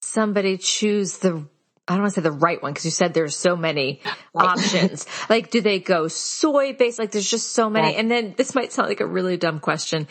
somebody 0.00 0.56
choose 0.56 1.18
the 1.18 1.46
I 1.88 1.94
don't 1.94 2.02
want 2.02 2.14
to 2.14 2.20
say 2.20 2.22
the 2.22 2.30
right 2.30 2.62
one 2.62 2.72
because 2.72 2.84
you 2.84 2.92
said 2.92 3.12
there's 3.12 3.36
so 3.36 3.56
many 3.56 4.00
right. 4.34 4.48
options. 4.48 5.04
like, 5.28 5.50
do 5.50 5.60
they 5.60 5.80
go 5.80 6.06
soy 6.06 6.74
based? 6.74 6.98
Like, 6.98 7.10
there's 7.10 7.28
just 7.28 7.52
so 7.52 7.68
many. 7.68 7.96
And 7.96 8.10
then 8.10 8.34
this 8.36 8.54
might 8.54 8.72
sound 8.72 8.88
like 8.88 9.00
a 9.00 9.06
really 9.06 9.36
dumb 9.36 9.58
question. 9.58 10.06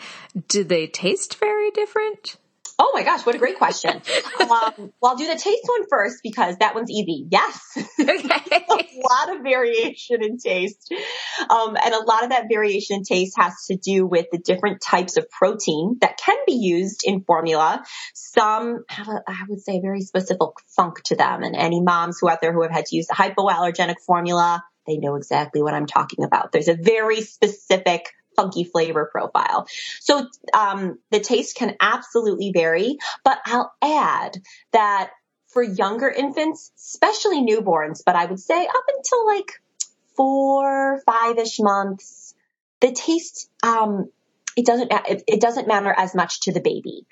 Do 0.48 0.64
they 0.64 0.86
taste 0.86 1.40
very 1.40 1.70
different? 1.70 2.36
Oh 2.78 2.92
my 2.94 3.02
gosh, 3.02 3.24
what 3.24 3.34
a 3.34 3.38
great 3.38 3.58
question. 3.58 3.90
um, 4.40 4.48
well, 4.48 5.12
I'll 5.12 5.16
do 5.16 5.26
the 5.26 5.38
taste 5.38 5.62
one 5.66 5.88
first 5.88 6.20
because 6.22 6.56
that 6.58 6.74
one's 6.74 6.90
easy. 6.90 7.26
Yes. 7.30 7.60
Okay. 8.02 8.64
a 8.68 9.08
lot 9.08 9.36
of 9.36 9.42
variation 9.42 10.22
in 10.22 10.38
taste. 10.38 10.92
Um, 11.48 11.76
and 11.82 11.94
a 11.94 12.04
lot 12.04 12.24
of 12.24 12.30
that 12.30 12.46
variation 12.48 12.96
in 12.96 13.02
taste 13.04 13.34
has 13.38 13.54
to 13.66 13.76
do 13.76 14.06
with 14.06 14.26
the 14.32 14.38
different 14.38 14.80
types 14.80 15.16
of 15.16 15.30
protein 15.30 15.96
that 16.00 16.16
can 16.18 16.36
be 16.46 16.54
used 16.54 17.02
in 17.04 17.22
formula. 17.22 17.82
Some 18.14 18.84
have 18.88 19.08
a, 19.08 19.22
I 19.26 19.44
would 19.48 19.60
say, 19.60 19.76
a 19.76 19.80
very 19.80 20.00
specific 20.00 20.40
funk 20.74 21.02
to 21.04 21.16
them. 21.16 21.42
And 21.42 21.54
any 21.54 21.80
moms 21.80 22.18
who 22.20 22.28
out 22.28 22.40
there 22.40 22.52
who 22.52 22.62
have 22.62 22.72
had 22.72 22.86
to 22.86 22.96
use 22.96 23.08
a 23.10 23.14
hypoallergenic 23.14 24.00
formula, 24.04 24.62
they 24.86 24.96
know 24.96 25.16
exactly 25.16 25.62
what 25.62 25.74
I'm 25.74 25.86
talking 25.86 26.24
about. 26.24 26.52
There's 26.52 26.68
a 26.68 26.74
very 26.74 27.20
specific 27.20 28.10
funky 28.36 28.64
flavor 28.64 29.08
profile. 29.10 29.66
So 30.00 30.26
um, 30.54 30.98
the 31.10 31.20
taste 31.20 31.56
can 31.56 31.76
absolutely 31.80 32.52
vary, 32.52 32.96
but 33.24 33.38
I'll 33.46 33.72
add 33.82 34.38
that 34.72 35.10
for 35.48 35.62
younger 35.62 36.08
infants, 36.08 36.72
especially 36.76 37.42
newborns, 37.42 38.00
but 38.04 38.16
I 38.16 38.24
would 38.24 38.40
say 38.40 38.66
up 38.66 38.84
until 38.96 39.26
like 39.26 39.52
four, 40.16 41.00
five-ish 41.06 41.58
months, 41.60 42.34
the 42.80 42.92
taste 42.92 43.50
um, 43.62 44.08
it 44.56 44.66
doesn't 44.66 44.92
it, 44.92 45.22
it, 45.26 45.40
doesn't 45.40 45.66
matter 45.66 45.94
as 45.96 46.14
much 46.14 46.40
to 46.40 46.52
the 46.52 46.60
baby. 46.60 47.06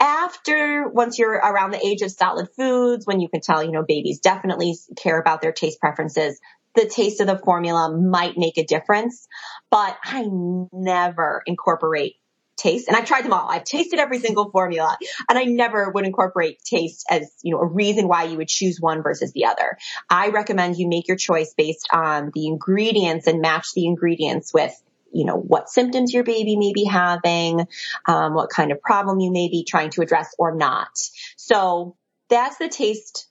After 0.00 0.88
once 0.88 1.18
you're 1.18 1.32
around 1.32 1.72
the 1.72 1.84
age 1.84 2.02
of 2.02 2.10
solid 2.10 2.48
foods, 2.56 3.06
when 3.06 3.20
you 3.20 3.28
can 3.28 3.40
tell, 3.40 3.62
you 3.62 3.72
know, 3.72 3.84
babies 3.86 4.20
definitely 4.20 4.76
care 4.96 5.20
about 5.20 5.42
their 5.42 5.52
taste 5.52 5.80
preferences, 5.80 6.40
the 6.76 6.86
taste 6.86 7.20
of 7.20 7.26
the 7.26 7.38
formula 7.38 7.96
might 7.96 8.36
make 8.36 8.58
a 8.58 8.64
difference, 8.64 9.26
but 9.70 9.96
I 10.04 10.26
never 10.72 11.42
incorporate 11.46 12.14
taste. 12.56 12.88
And 12.88 12.96
I've 12.96 13.04
tried 13.04 13.24
them 13.24 13.32
all. 13.32 13.48
I've 13.48 13.64
tasted 13.64 13.98
every 13.98 14.18
single 14.18 14.50
formula 14.50 14.96
and 15.28 15.38
I 15.38 15.44
never 15.44 15.90
would 15.90 16.06
incorporate 16.06 16.58
taste 16.64 17.04
as, 17.10 17.30
you 17.42 17.54
know, 17.54 17.60
a 17.60 17.66
reason 17.66 18.08
why 18.08 18.24
you 18.24 18.38
would 18.38 18.48
choose 18.48 18.80
one 18.80 19.02
versus 19.02 19.32
the 19.32 19.46
other. 19.46 19.76
I 20.08 20.28
recommend 20.28 20.78
you 20.78 20.88
make 20.88 21.08
your 21.08 21.16
choice 21.16 21.54
based 21.56 21.88
on 21.92 22.30
the 22.34 22.46
ingredients 22.46 23.26
and 23.26 23.40
match 23.40 23.68
the 23.74 23.86
ingredients 23.86 24.54
with 24.54 24.74
you 25.12 25.24
know, 25.24 25.36
what 25.36 25.70
symptoms 25.70 26.12
your 26.12 26.24
baby 26.24 26.56
may 26.56 26.72
be 26.74 26.84
having, 26.84 27.66
um, 28.06 28.34
what 28.34 28.50
kind 28.50 28.70
of 28.70 28.82
problem 28.82 29.18
you 29.18 29.32
may 29.32 29.48
be 29.48 29.64
trying 29.64 29.88
to 29.88 30.02
address 30.02 30.34
or 30.38 30.54
not. 30.54 30.90
So 31.36 31.96
that's 32.28 32.58
the 32.58 32.68
taste. 32.68 33.26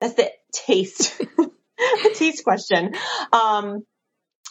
That's 0.00 0.14
the 0.14 0.30
taste. 0.52 1.20
taste 2.14 2.44
question. 2.44 2.94
Um, 3.32 3.84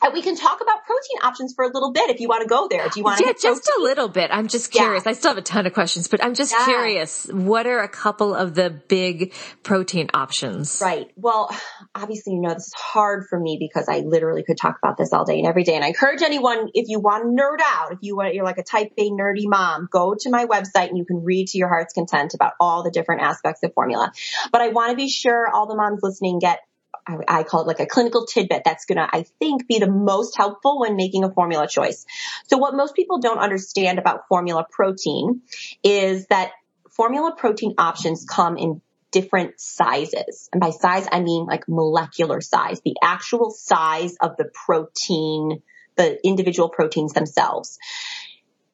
and 0.01 0.13
we 0.13 0.21
can 0.21 0.35
talk 0.35 0.59
about 0.61 0.83
protein 0.85 1.19
options 1.23 1.53
for 1.55 1.63
a 1.63 1.69
little 1.73 1.93
bit 1.93 2.09
if 2.09 2.19
you 2.19 2.27
want 2.27 2.41
to 2.41 2.47
go 2.47 2.67
there. 2.69 2.87
Do 2.89 2.99
you 2.99 3.03
want 3.03 3.19
to? 3.19 3.25
Yeah, 3.25 3.33
just 3.41 3.71
a 3.77 3.81
little 3.81 4.09
bit. 4.09 4.29
I'm 4.31 4.47
just 4.47 4.71
curious. 4.71 5.05
Yeah. 5.05 5.11
I 5.11 5.13
still 5.13 5.31
have 5.31 5.37
a 5.37 5.41
ton 5.41 5.65
of 5.65 5.73
questions, 5.73 6.09
but 6.09 6.23
I'm 6.23 6.33
just 6.33 6.51
yeah. 6.51 6.65
curious. 6.65 7.27
What 7.27 7.65
are 7.65 7.79
a 7.79 7.87
couple 7.87 8.35
of 8.35 8.55
the 8.55 8.69
big 8.69 9.33
protein 9.63 10.09
options? 10.13 10.81
Right. 10.83 11.07
Well, 11.15 11.49
obviously, 11.93 12.33
you 12.33 12.41
know, 12.41 12.53
this 12.53 12.67
is 12.67 12.73
hard 12.75 13.25
for 13.29 13.39
me 13.39 13.57
because 13.57 13.87
I 13.87 13.99
literally 13.99 14.43
could 14.43 14.57
talk 14.57 14.77
about 14.83 14.97
this 14.97 15.13
all 15.13 15.23
day 15.23 15.39
and 15.39 15.47
every 15.47 15.63
day. 15.63 15.75
And 15.75 15.83
I 15.83 15.87
encourage 15.87 16.21
anyone, 16.21 16.69
if 16.73 16.89
you 16.89 16.99
want 16.99 17.23
to 17.23 17.29
nerd 17.29 17.61
out, 17.63 17.93
if 17.93 17.99
you 18.01 18.17
want, 18.17 18.35
you're 18.35 18.45
like 18.45 18.57
a 18.57 18.63
type 18.63 18.91
A 18.97 19.09
nerdy 19.09 19.47
mom, 19.47 19.87
go 19.89 20.13
to 20.19 20.29
my 20.29 20.45
website 20.45 20.89
and 20.89 20.97
you 20.97 21.05
can 21.05 21.23
read 21.23 21.47
to 21.49 21.57
your 21.57 21.69
heart's 21.69 21.93
content 21.93 22.33
about 22.33 22.53
all 22.59 22.83
the 22.83 22.91
different 22.91 23.21
aspects 23.21 23.63
of 23.63 23.73
formula. 23.73 24.11
But 24.51 24.61
I 24.61 24.69
want 24.69 24.89
to 24.91 24.97
be 24.97 25.07
sure 25.07 25.47
all 25.47 25.67
the 25.67 25.75
moms 25.75 26.01
listening 26.03 26.39
get 26.39 26.59
I, 27.07 27.17
I 27.27 27.43
call 27.43 27.61
it 27.61 27.67
like 27.67 27.79
a 27.79 27.85
clinical 27.85 28.25
tidbit 28.25 28.63
that's 28.65 28.85
going 28.85 28.97
to, 28.97 29.07
I 29.11 29.23
think, 29.39 29.67
be 29.67 29.79
the 29.79 29.89
most 29.89 30.35
helpful 30.35 30.79
when 30.79 30.95
making 30.95 31.23
a 31.23 31.31
formula 31.31 31.67
choice. 31.67 32.05
So 32.47 32.57
what 32.57 32.75
most 32.75 32.95
people 32.95 33.19
don't 33.19 33.39
understand 33.39 33.99
about 33.99 34.27
formula 34.27 34.65
protein 34.69 35.41
is 35.83 36.27
that 36.27 36.51
formula 36.91 37.35
protein 37.37 37.75
options 37.77 38.25
come 38.25 38.57
in 38.57 38.81
different 39.11 39.59
sizes. 39.59 40.49
And 40.51 40.59
by 40.59 40.71
size, 40.71 41.07
I 41.11 41.21
mean 41.21 41.45
like 41.45 41.69
molecular 41.69 42.41
size, 42.41 42.81
the 42.83 42.95
actual 43.01 43.49
size 43.51 44.17
of 44.21 44.35
the 44.37 44.49
protein, 44.65 45.61
the 45.95 46.25
individual 46.27 46.69
proteins 46.69 47.13
themselves. 47.13 47.77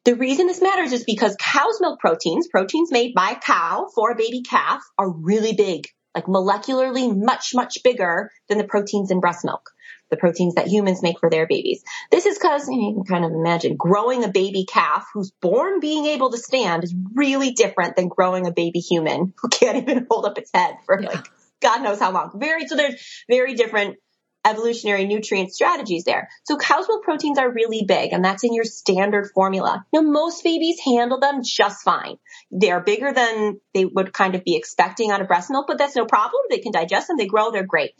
The 0.04 0.16
reason 0.16 0.48
this 0.48 0.60
matters 0.60 0.92
is 0.92 1.04
because 1.04 1.36
cow's 1.38 1.80
milk 1.80 2.00
proteins, 2.00 2.48
proteins 2.48 2.90
made 2.90 3.14
by 3.14 3.30
a 3.30 3.40
cow 3.40 3.88
for 3.94 4.10
a 4.10 4.16
baby 4.16 4.42
calf, 4.42 4.82
are 4.98 5.08
really 5.08 5.52
big 5.52 5.86
like 6.14 6.26
molecularly 6.26 7.16
much, 7.16 7.54
much 7.54 7.82
bigger 7.82 8.30
than 8.48 8.58
the 8.58 8.64
proteins 8.64 9.10
in 9.10 9.20
breast 9.20 9.44
milk, 9.44 9.70
the 10.10 10.16
proteins 10.16 10.54
that 10.54 10.68
humans 10.68 11.02
make 11.02 11.18
for 11.18 11.30
their 11.30 11.46
babies. 11.46 11.82
This 12.10 12.26
is 12.26 12.38
because 12.38 12.68
you, 12.68 12.76
know, 12.76 12.88
you 12.88 12.94
can 12.96 13.04
kind 13.04 13.24
of 13.24 13.32
imagine 13.32 13.76
growing 13.76 14.24
a 14.24 14.28
baby 14.28 14.64
calf 14.64 15.06
who's 15.14 15.30
born 15.40 15.80
being 15.80 16.06
able 16.06 16.30
to 16.30 16.38
stand 16.38 16.84
is 16.84 16.94
really 17.14 17.52
different 17.52 17.96
than 17.96 18.08
growing 18.08 18.46
a 18.46 18.52
baby 18.52 18.80
human 18.80 19.32
who 19.40 19.48
can't 19.48 19.76
even 19.88 20.06
hold 20.10 20.26
up 20.26 20.38
its 20.38 20.50
head 20.52 20.76
for 20.84 21.00
yeah. 21.00 21.08
like 21.08 21.28
God 21.60 21.82
knows 21.82 22.00
how 22.00 22.12
long. 22.12 22.32
Very, 22.34 22.66
so 22.66 22.76
there's 22.76 23.24
very 23.28 23.54
different 23.54 23.96
evolutionary 24.44 25.06
nutrient 25.06 25.52
strategies 25.52 26.04
there. 26.04 26.28
So 26.44 26.56
cow's 26.56 26.88
milk 26.88 27.04
proteins 27.04 27.38
are 27.38 27.50
really 27.50 27.84
big 27.86 28.12
and 28.12 28.24
that's 28.24 28.44
in 28.44 28.54
your 28.54 28.64
standard 28.64 29.30
formula. 29.34 29.84
Now 29.92 30.00
most 30.00 30.42
babies 30.42 30.80
handle 30.84 31.20
them 31.20 31.42
just 31.42 31.82
fine. 31.84 32.16
They're 32.50 32.80
bigger 32.80 33.12
than 33.12 33.60
they 33.72 33.84
would 33.84 34.12
kind 34.12 34.34
of 34.34 34.44
be 34.44 34.56
expecting 34.56 35.10
out 35.10 35.20
of 35.20 35.28
breast 35.28 35.50
milk, 35.50 35.66
but 35.68 35.78
that's 35.78 35.96
no 35.96 36.06
problem. 36.06 36.42
They 36.50 36.58
can 36.58 36.72
digest 36.72 37.08
them. 37.08 37.16
They 37.16 37.26
grow. 37.26 37.50
They're 37.50 37.66
great. 37.66 37.92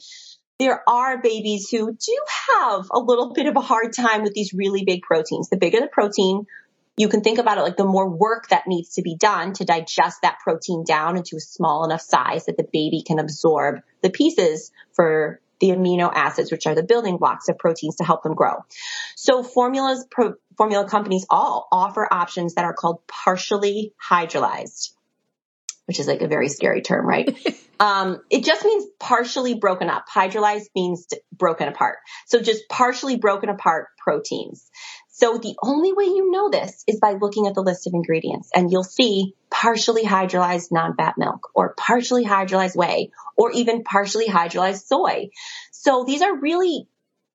There 0.59 0.83
are 0.89 1.21
babies 1.21 1.69
who 1.71 1.93
do 1.93 2.19
have 2.51 2.87
a 2.91 3.01
little 3.01 3.33
bit 3.33 3.47
of 3.47 3.57
a 3.57 3.61
hard 3.61 3.93
time 3.93 4.23
with 4.23 4.35
these 4.35 4.53
really 4.53 4.85
big 4.85 5.03
proteins. 5.03 5.49
The 5.49 5.57
bigger 5.57 5.81
the 5.81 5.89
protein, 5.89 6.47
you 6.97 7.09
can 7.09 7.23
think 7.23 7.39
about 7.39 7.59
it 7.59 7.63
like 7.63 7.77
the 7.77 7.85
more 7.85 8.09
work 8.09 8.49
that 8.49 8.67
needs 8.67 8.95
to 8.95 9.03
be 9.03 9.17
done 9.17 9.55
to 9.55 9.65
digest 9.65 10.19
that 10.23 10.39
protein 10.43 10.85
down 10.85 11.17
into 11.17 11.37
a 11.37 11.41
small 11.41 11.85
enough 11.85 12.03
size 12.03 12.47
that 12.47 12.57
the 12.57 12.69
baby 12.71 13.03
can 13.05 13.19
absorb 13.19 13.81
the 14.03 14.11
pieces 14.11 14.71
for 14.95 15.41
the 15.63 15.69
amino 15.69 16.11
acids, 16.13 16.51
which 16.51 16.67
are 16.67 16.75
the 16.75 16.83
building 16.83 17.17
blocks 17.17 17.49
of 17.49 17.57
proteins 17.57 17.97
to 17.97 18.05
help 18.05 18.25
them 18.25 18.35
grow. 18.35 18.57
So 19.17 19.43
formulas, 19.43 20.05
pro, 20.11 20.35
formula 20.57 20.89
companies 20.89 21.25
all 21.31 21.69
offer 21.73 22.07
options 22.11 22.55
that 22.55 22.65
are 22.65 22.75
called 22.75 23.07
partially 23.07 23.95
hydrolyzed 24.11 24.91
which 25.87 25.99
is 25.99 26.07
like 26.07 26.23
a 26.23 26.29
very 26.29 26.49
scary 26.49 26.81
term, 26.81 27.07
right? 27.07 27.37
um, 27.81 28.23
it 28.31 28.45
just 28.45 28.65
means 28.65 28.87
partially 28.99 29.55
broken 29.55 29.91
up. 29.91 30.07
Hydrolyzed 30.09 30.69
means 30.75 31.07
broken 31.33 31.69
apart. 31.69 31.99
So 32.27 32.41
just 32.41 32.69
partially 32.69 33.17
broken 33.17 33.49
apart 33.49 33.89
proteins. 33.99 34.71
So 35.15 35.37
the 35.37 35.55
only 35.63 35.93
way 35.93 36.05
you 36.05 36.31
know 36.31 36.49
this 36.49 36.85
is 36.87 36.99
by 36.99 37.13
looking 37.13 37.47
at 37.47 37.55
the 37.55 37.63
list 37.63 37.87
of 37.87 37.93
ingredients 37.93 38.51
and 38.55 38.73
you'll 38.73 38.83
see 38.83 39.35
partially 39.51 40.05
hydrolyzed 40.05 40.73
non-fat 40.73 41.15
milk 41.19 41.51
or 41.55 41.75
partially 41.75 42.25
hydrolyzed 42.25 42.75
whey 42.75 43.11
or 43.37 43.53
even 43.53 43.85
partially 43.85 44.27
hydrolyzed 44.27 44.87
soy. 44.87 45.29
So 45.71 46.05
these 46.05 46.23
are 46.23 46.35
really 46.35 46.89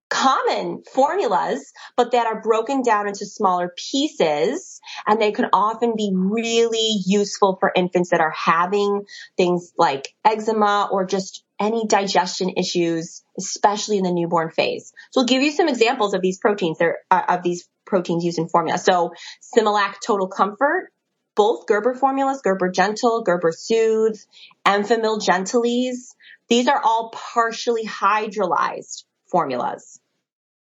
common 0.09 0.83
formulas, 0.91 1.71
but 1.95 2.13
that 2.13 2.25
are 2.25 2.41
broken 2.41 2.81
down 2.81 3.07
into 3.07 3.25
smaller 3.25 3.71
pieces. 3.91 4.79
And 5.05 5.21
they 5.21 5.31
can 5.31 5.49
often 5.53 5.95
be 5.95 6.11
really 6.13 6.95
useful 7.05 7.57
for 7.59 7.71
infants 7.75 8.09
that 8.09 8.21
are 8.21 8.33
having 8.35 9.05
things 9.35 9.71
like 9.77 10.15
eczema 10.25 10.89
or 10.91 11.05
just 11.05 11.43
any 11.59 11.87
digestion 11.87 12.51
issues, 12.57 13.23
especially 13.37 13.97
in 13.97 14.03
the 14.03 14.11
newborn 14.11 14.51
phase. 14.51 14.93
So 15.11 15.21
we'll 15.21 15.27
give 15.27 15.41
you 15.41 15.51
some 15.51 15.67
examples 15.67 16.13
of 16.13 16.21
these 16.21 16.37
proteins 16.37 16.77
there, 16.77 16.99
uh, 17.09 17.23
of 17.29 17.43
these 17.43 17.67
proteins 17.85 18.23
used 18.23 18.37
in 18.37 18.47
formula. 18.47 18.77
So 18.77 19.13
Similac 19.55 19.95
Total 20.05 20.27
Comfort, 20.27 20.91
both 21.35 21.67
Gerber 21.67 21.93
formulas, 21.93 22.41
Gerber 22.43 22.69
Gentle, 22.69 23.23
Gerber 23.23 23.51
Soothe, 23.51 24.19
Enfamil 24.65 25.19
Gentlease. 25.21 26.15
These 26.49 26.67
are 26.67 26.81
all 26.81 27.11
partially 27.13 27.85
hydrolyzed 27.85 29.03
formulas. 29.29 29.99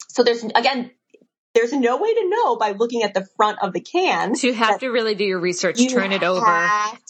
So 0.10 0.24
there's, 0.24 0.44
again, 0.44 0.92
there's 1.54 1.74
no 1.74 1.98
way 1.98 2.14
to 2.14 2.30
know 2.30 2.56
by 2.56 2.72
looking 2.72 3.04
at 3.04 3.14
the 3.14 3.28
front 3.38 3.60
of 3.62 3.74
the 3.74 3.82
can. 3.82 4.36
So 4.36 4.48
you 4.48 4.54
have 4.54 4.80
to 4.80 4.90
really 4.90 5.16
do 5.16 5.24
your 5.24 5.40
research, 5.40 5.78
turn 5.90 6.12
it 6.12 6.24
over 6.24 6.46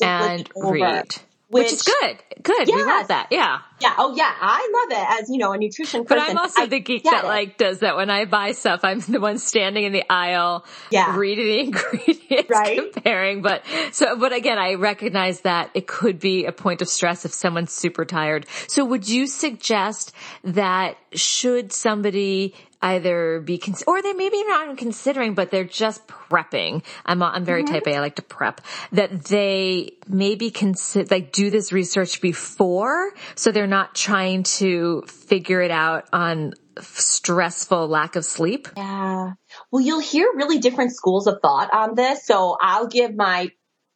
and 0.01 0.41
it 0.41 0.51
over. 0.55 0.73
read. 0.73 1.15
Which, 1.53 1.65
which, 1.65 1.73
is 1.73 1.81
good. 1.83 2.17
Good. 2.41 2.67
Yes. 2.67 2.75
We 2.75 2.83
want 2.83 3.07
that. 3.07 3.27
Yeah. 3.31 3.59
Yeah. 3.79 3.93
Oh 3.97 4.15
yeah. 4.15 4.31
I 4.41 4.71
love 4.73 4.99
it 4.99 5.21
as, 5.21 5.29
you 5.29 5.37
know, 5.37 5.53
a 5.53 5.57
nutrition 5.57 6.03
person. 6.03 6.17
But 6.17 6.29
I'm 6.29 6.37
also 6.37 6.63
I 6.63 6.65
the 6.65 6.79
geek 6.79 7.03
that 7.03 7.23
it. 7.23 7.27
like 7.27 7.57
does 7.57 7.79
that 7.79 7.95
when 7.95 8.09
I 8.09 8.25
buy 8.25 8.51
stuff. 8.51 8.81
I'm 8.83 8.99
the 8.99 9.19
one 9.19 9.37
standing 9.37 9.83
in 9.83 9.93
the 9.93 10.03
aisle, 10.09 10.65
yeah. 10.91 11.15
reading 11.15 11.45
the 11.45 11.59
ingredients, 11.99 12.49
right? 12.49 12.91
comparing. 12.91 13.41
But 13.41 13.63
so, 13.91 14.17
but 14.17 14.33
again, 14.33 14.57
I 14.57 14.75
recognize 14.75 15.41
that 15.41 15.71
it 15.73 15.87
could 15.87 16.19
be 16.19 16.45
a 16.45 16.51
point 16.51 16.81
of 16.81 16.89
stress 16.89 17.23
if 17.25 17.33
someone's 17.33 17.71
super 17.71 18.03
tired. 18.03 18.45
So 18.67 18.83
would 18.85 19.07
you 19.07 19.27
suggest 19.27 20.13
that 20.43 20.97
should 21.13 21.71
somebody 21.71 22.55
either 22.83 23.39
be, 23.39 23.57
cons- 23.57 23.83
or 23.87 24.01
they 24.01 24.13
maybe 24.13 24.43
not 24.43 24.65
even 24.65 24.75
considering, 24.75 25.33
but 25.33 25.49
they're 25.49 25.63
just 25.63 26.05
prepping. 26.07 26.83
I'm, 27.05 27.23
I'm 27.23 27.45
very 27.45 27.63
mm-hmm. 27.63 27.73
type 27.73 27.87
A. 27.87 27.95
I 27.95 27.99
like 28.01 28.17
to 28.17 28.21
prep 28.21 28.61
that 28.91 29.23
they 29.25 29.93
maybe 30.07 30.51
consider, 30.51 31.07
like 31.09 31.31
do 31.31 31.49
this 31.49 31.71
research 31.71 32.21
before. 32.21 33.11
So 33.35 33.51
they're 33.51 33.65
not 33.65 33.95
trying 33.95 34.43
to 34.43 35.03
figure 35.07 35.61
it 35.61 35.71
out 35.71 36.07
on 36.11 36.53
stressful 36.79 37.87
lack 37.87 38.15
of 38.15 38.25
sleep. 38.25 38.67
Yeah. 38.75 39.33
Well, 39.71 39.81
you'll 39.81 39.99
hear 39.99 40.31
really 40.35 40.59
different 40.59 40.95
schools 40.95 41.27
of 41.27 41.39
thought 41.41 41.73
on 41.73 41.95
this. 41.95 42.25
So 42.25 42.57
I'll 42.61 42.87
give 42.87 43.15
my 43.15 43.49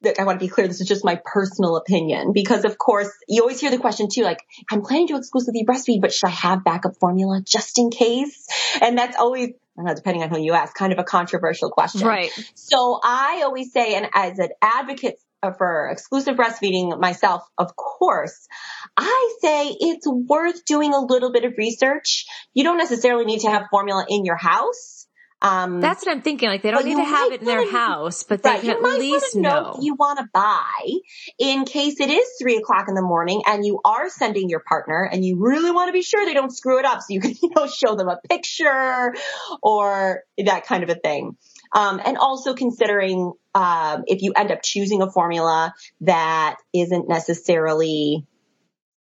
I 0.05 0.23
want 0.23 0.39
to 0.39 0.45
be 0.45 0.49
clear, 0.49 0.67
this 0.67 0.79
is 0.79 0.87
just 0.87 1.03
my 1.03 1.19
personal 1.25 1.75
opinion 1.75 2.31
because 2.33 2.65
of 2.65 2.77
course 2.77 3.09
you 3.27 3.41
always 3.41 3.59
hear 3.59 3.71
the 3.71 3.79
question 3.79 4.07
too, 4.11 4.23
like, 4.23 4.39
I'm 4.71 4.81
planning 4.81 5.07
to 5.07 5.17
exclusively 5.17 5.65
breastfeed, 5.65 6.01
but 6.01 6.13
should 6.13 6.27
I 6.27 6.31
have 6.31 6.63
backup 6.63 6.97
formula 6.99 7.41
just 7.43 7.79
in 7.79 7.89
case? 7.89 8.47
And 8.81 8.97
that's 8.97 9.17
always, 9.17 9.53
know, 9.75 9.93
depending 9.93 10.23
on 10.23 10.29
who 10.29 10.39
you 10.39 10.53
ask, 10.53 10.75
kind 10.75 10.93
of 10.93 10.99
a 10.99 11.03
controversial 11.03 11.69
question. 11.69 12.07
Right. 12.07 12.31
So 12.55 12.99
I 13.03 13.41
always 13.43 13.71
say, 13.71 13.95
and 13.95 14.07
as 14.13 14.39
an 14.39 14.49
advocate 14.61 15.19
for 15.57 15.89
exclusive 15.91 16.35
breastfeeding 16.35 16.99
myself, 16.99 17.43
of 17.57 17.75
course, 17.75 18.47
I 18.95 19.35
say 19.41 19.75
it's 19.79 20.07
worth 20.07 20.65
doing 20.65 20.93
a 20.93 20.99
little 20.99 21.31
bit 21.31 21.45
of 21.45 21.53
research. 21.57 22.25
You 22.53 22.63
don't 22.63 22.77
necessarily 22.77 23.25
need 23.25 23.41
to 23.41 23.49
have 23.49 23.67
formula 23.69 24.05
in 24.09 24.25
your 24.25 24.35
house 24.35 24.96
um, 25.41 25.81
That's 25.81 26.03
what 26.03 26.11
I'm 26.11 26.23
thinking. 26.23 26.49
Like 26.49 26.63
they 26.63 26.71
don't 26.71 26.85
need 26.85 26.95
to 26.95 27.03
have 27.03 27.31
it 27.31 27.41
in 27.41 27.45
their 27.45 27.69
house, 27.69 28.23
but 28.23 28.41
they 28.41 28.49
right, 28.49 28.61
can 28.61 28.69
at 28.71 28.81
least 28.81 29.35
know, 29.35 29.73
know. 29.73 29.79
you 29.81 29.93
want 29.93 30.17
to 30.17 30.27
buy 30.33 30.91
in 31.37 31.65
case 31.65 31.99
it 31.99 32.09
is 32.09 32.27
three 32.41 32.57
o'clock 32.57 32.87
in 32.87 32.95
the 32.95 33.03
morning 33.03 33.43
and 33.45 33.63
you 33.63 33.79
are 33.85 34.09
sending 34.09 34.49
your 34.49 34.61
partner 34.61 35.03
and 35.03 35.23
you 35.23 35.37
really 35.39 35.69
want 35.69 35.89
to 35.89 35.93
be 35.93 36.01
sure 36.01 36.25
they 36.25 36.33
don't 36.33 36.55
screw 36.55 36.79
it 36.79 36.85
up. 36.85 37.01
So 37.01 37.07
you 37.09 37.21
can, 37.21 37.35
you 37.41 37.51
know, 37.55 37.67
show 37.67 37.95
them 37.95 38.09
a 38.09 38.17
picture 38.27 39.13
or 39.61 40.23
that 40.43 40.65
kind 40.65 40.83
of 40.83 40.89
a 40.89 40.95
thing. 40.95 41.37
Um, 41.71 42.01
and 42.03 42.17
also 42.17 42.55
considering, 42.55 43.33
um, 43.53 44.05
if 44.07 44.23
you 44.23 44.33
end 44.35 44.51
up 44.51 44.63
choosing 44.63 45.03
a 45.03 45.11
formula 45.11 45.73
that 46.01 46.55
isn't 46.73 47.07
necessarily, 47.07 48.25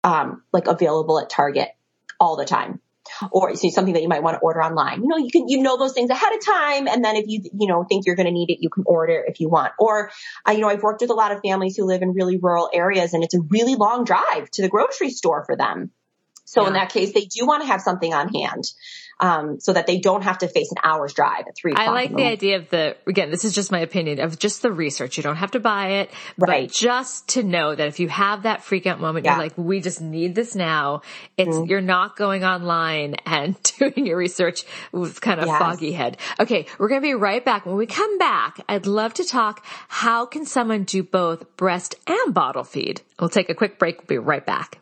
um, 0.04 0.42
like 0.52 0.66
available 0.66 1.20
at 1.20 1.28
Target 1.28 1.68
all 2.18 2.36
the 2.36 2.44
time 2.44 2.80
or 3.30 3.54
so 3.54 3.68
something 3.70 3.94
that 3.94 4.02
you 4.02 4.08
might 4.08 4.22
want 4.22 4.34
to 4.34 4.40
order 4.40 4.62
online. 4.62 5.02
You 5.02 5.08
know, 5.08 5.16
you 5.16 5.30
can, 5.30 5.48
you 5.48 5.62
know 5.62 5.76
those 5.76 5.92
things 5.92 6.10
ahead 6.10 6.32
of 6.32 6.44
time. 6.44 6.88
And 6.88 7.04
then 7.04 7.16
if 7.16 7.24
you, 7.28 7.42
you 7.58 7.68
know, 7.68 7.84
think 7.84 8.06
you're 8.06 8.16
going 8.16 8.26
to 8.26 8.32
need 8.32 8.50
it, 8.50 8.58
you 8.60 8.70
can 8.70 8.84
order 8.86 9.24
if 9.26 9.40
you 9.40 9.48
want. 9.48 9.72
Or, 9.78 10.10
uh, 10.46 10.52
you 10.52 10.60
know, 10.60 10.68
I've 10.68 10.82
worked 10.82 11.00
with 11.00 11.10
a 11.10 11.14
lot 11.14 11.32
of 11.32 11.40
families 11.42 11.76
who 11.76 11.84
live 11.84 12.02
in 12.02 12.12
really 12.12 12.36
rural 12.36 12.70
areas 12.72 13.14
and 13.14 13.22
it's 13.24 13.34
a 13.34 13.40
really 13.40 13.74
long 13.74 14.04
drive 14.04 14.50
to 14.52 14.62
the 14.62 14.68
grocery 14.68 15.10
store 15.10 15.44
for 15.44 15.56
them. 15.56 15.90
So 16.44 16.62
yeah. 16.62 16.68
in 16.68 16.72
that 16.74 16.90
case, 16.90 17.12
they 17.14 17.24
do 17.24 17.46
want 17.46 17.62
to 17.62 17.68
have 17.68 17.80
something 17.80 18.12
on 18.12 18.28
hand 18.28 18.64
um, 19.20 19.60
so 19.60 19.72
that 19.72 19.86
they 19.86 19.98
don't 19.98 20.22
have 20.22 20.38
to 20.38 20.48
face 20.48 20.70
an 20.70 20.78
hour's 20.82 21.12
drive 21.14 21.44
at 21.48 21.56
three. 21.56 21.72
I 21.74 21.90
like 21.90 22.14
the 22.14 22.24
idea 22.24 22.56
of 22.56 22.68
the 22.70 22.96
again. 23.06 23.30
This 23.30 23.44
is 23.44 23.54
just 23.54 23.70
my 23.70 23.80
opinion 23.80 24.20
of 24.20 24.38
just 24.38 24.62
the 24.62 24.72
research. 24.72 25.16
You 25.16 25.22
don't 25.22 25.36
have 25.36 25.52
to 25.52 25.60
buy 25.60 25.88
it, 26.00 26.10
right. 26.38 26.68
but 26.68 26.72
just 26.72 27.28
to 27.30 27.42
know 27.42 27.74
that 27.74 27.88
if 27.88 28.00
you 28.00 28.08
have 28.08 28.42
that 28.44 28.62
freak 28.62 28.86
out 28.86 29.00
moment, 29.00 29.24
yeah. 29.24 29.32
you're 29.32 29.44
like, 29.44 29.56
we 29.56 29.80
just 29.80 30.00
need 30.00 30.34
this 30.34 30.54
now. 30.54 31.02
It's 31.36 31.54
mm-hmm. 31.54 31.70
you're 31.70 31.80
not 31.80 32.16
going 32.16 32.44
online 32.44 33.14
and 33.26 33.56
doing 33.78 34.06
your 34.06 34.16
research 34.16 34.64
with 34.90 35.20
kind 35.20 35.40
of 35.40 35.46
yes. 35.46 35.58
foggy 35.58 35.92
head. 35.92 36.18
Okay, 36.40 36.66
we're 36.78 36.88
gonna 36.88 37.00
be 37.00 37.14
right 37.14 37.44
back. 37.44 37.66
When 37.66 37.76
we 37.76 37.86
come 37.86 38.18
back, 38.18 38.60
I'd 38.68 38.86
love 38.86 39.14
to 39.14 39.24
talk. 39.24 39.64
How 39.88 40.26
can 40.26 40.44
someone 40.44 40.84
do 40.84 41.02
both 41.02 41.56
breast 41.56 41.94
and 42.06 42.34
bottle 42.34 42.64
feed? 42.64 43.02
We'll 43.20 43.28
take 43.28 43.50
a 43.50 43.54
quick 43.54 43.78
break. 43.78 43.98
We'll 43.98 44.06
be 44.06 44.18
right 44.18 44.44
back. 44.44 44.81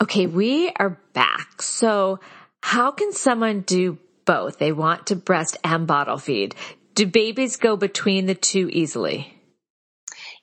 Okay, 0.00 0.26
we 0.26 0.70
are 0.70 0.98
back. 1.12 1.62
So, 1.62 2.20
how 2.62 2.90
can 2.90 3.12
someone 3.12 3.60
do 3.60 3.98
both? 4.24 4.58
They 4.58 4.72
want 4.72 5.08
to 5.08 5.16
breast 5.16 5.56
and 5.64 5.86
bottle 5.86 6.18
feed. 6.18 6.54
Do 6.94 7.06
babies 7.06 7.56
go 7.56 7.76
between 7.76 8.26
the 8.26 8.34
two 8.34 8.68
easily? 8.70 9.34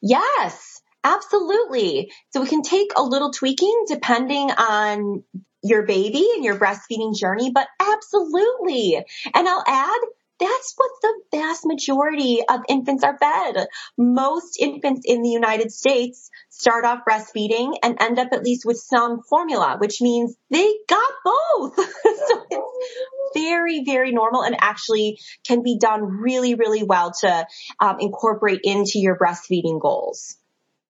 Yes, 0.01 0.81
absolutely. 1.03 2.11
So 2.31 2.41
we 2.41 2.47
can 2.47 2.61
take 2.61 2.91
a 2.95 3.03
little 3.03 3.31
tweaking 3.31 3.85
depending 3.87 4.51
on 4.51 5.23
your 5.63 5.85
baby 5.85 6.27
and 6.35 6.43
your 6.43 6.57
breastfeeding 6.57 7.15
journey, 7.15 7.51
but 7.51 7.67
absolutely. 7.79 9.03
And 9.33 9.47
I'll 9.47 9.63
add 9.67 9.99
that's 10.41 10.73
what 10.75 10.91
the 11.03 11.37
vast 11.37 11.65
majority 11.65 12.39
of 12.49 12.61
infants 12.67 13.03
are 13.03 13.17
fed. 13.17 13.67
Most 13.95 14.59
infants 14.59 15.03
in 15.05 15.21
the 15.21 15.29
United 15.29 15.71
States 15.71 16.31
start 16.49 16.83
off 16.83 17.05
breastfeeding 17.07 17.75
and 17.83 17.95
end 18.01 18.17
up 18.17 18.29
at 18.31 18.43
least 18.43 18.65
with 18.65 18.77
some 18.77 19.21
formula, 19.21 19.77
which 19.79 20.01
means 20.01 20.35
they 20.49 20.67
got 20.89 21.11
both. 21.23 21.75
so 21.75 22.45
it's 22.49 23.35
very, 23.35 23.83
very 23.85 24.11
normal 24.11 24.41
and 24.43 24.55
actually 24.59 25.19
can 25.47 25.61
be 25.61 25.77
done 25.77 26.01
really, 26.01 26.55
really 26.55 26.83
well 26.83 27.11
to 27.21 27.45
um, 27.79 27.97
incorporate 27.99 28.61
into 28.63 28.97
your 28.99 29.17
breastfeeding 29.17 29.79
goals. 29.79 30.37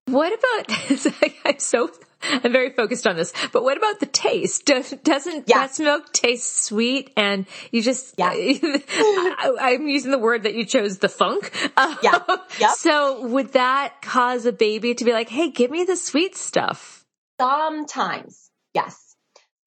What 0.06 0.34
about, 0.34 1.34
I'm 1.46 1.60
so 1.60 1.90
I'm 2.24 2.52
very 2.52 2.72
focused 2.72 3.08
on 3.08 3.16
this. 3.16 3.34
But 3.52 3.64
what 3.64 3.78
about 3.78 4.00
the 4.00 4.06
taste? 4.06 4.66
Does, 4.66 4.92
doesn't 5.04 5.48
yeah. 5.48 5.60
breast 5.60 5.80
milk 5.80 6.14
taste 6.14 6.66
sweet? 6.66 7.12
And 7.18 7.46
you 7.72 7.82
just, 7.82 8.16
yeah. 8.18 8.30
I, 8.34 9.76
am 9.76 9.88
using 9.88 10.12
the 10.12 10.20
word 10.20 10.44
that 10.44 10.54
you 10.54 10.66
chose, 10.66 11.00
the 11.00 11.10
funk. 11.10 11.52
Yeah. 12.04 12.20
Yep. 12.60 12.72
So 12.76 13.28
would 13.28 13.54
that 13.54 14.02
cause 14.02 14.46
a 14.46 14.52
baby 14.52 14.94
to 14.94 15.06
be 15.06 15.14
like, 15.14 15.30
hey, 15.30 15.50
give 15.50 15.72
me 15.72 15.84
the 15.84 15.96
sweet 15.96 16.36
stuff? 16.36 17.06
Sometimes. 17.40 18.52
Yes. 18.74 19.16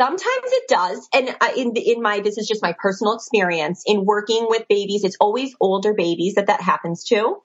Sometimes 0.01 0.23
it 0.27 0.68
does. 0.68 1.09
And 1.12 1.35
uh, 1.40 1.49
in, 1.57 1.73
in 1.77 2.03
my, 2.03 2.20
this 2.20 2.38
is 2.38 2.47
just 2.47 2.62
my 2.62 2.75
personal 2.79 3.14
experience 3.14 3.83
in 3.87 4.05
working 4.05 4.47
with 4.49 4.68
babies. 4.68 5.03
It's 5.03 5.16
always 5.18 5.55
older 5.61 5.94
babies 5.94 6.35
that 6.35 6.47
that 6.49 6.61
happens 6.61 7.05
to 7.05 7.38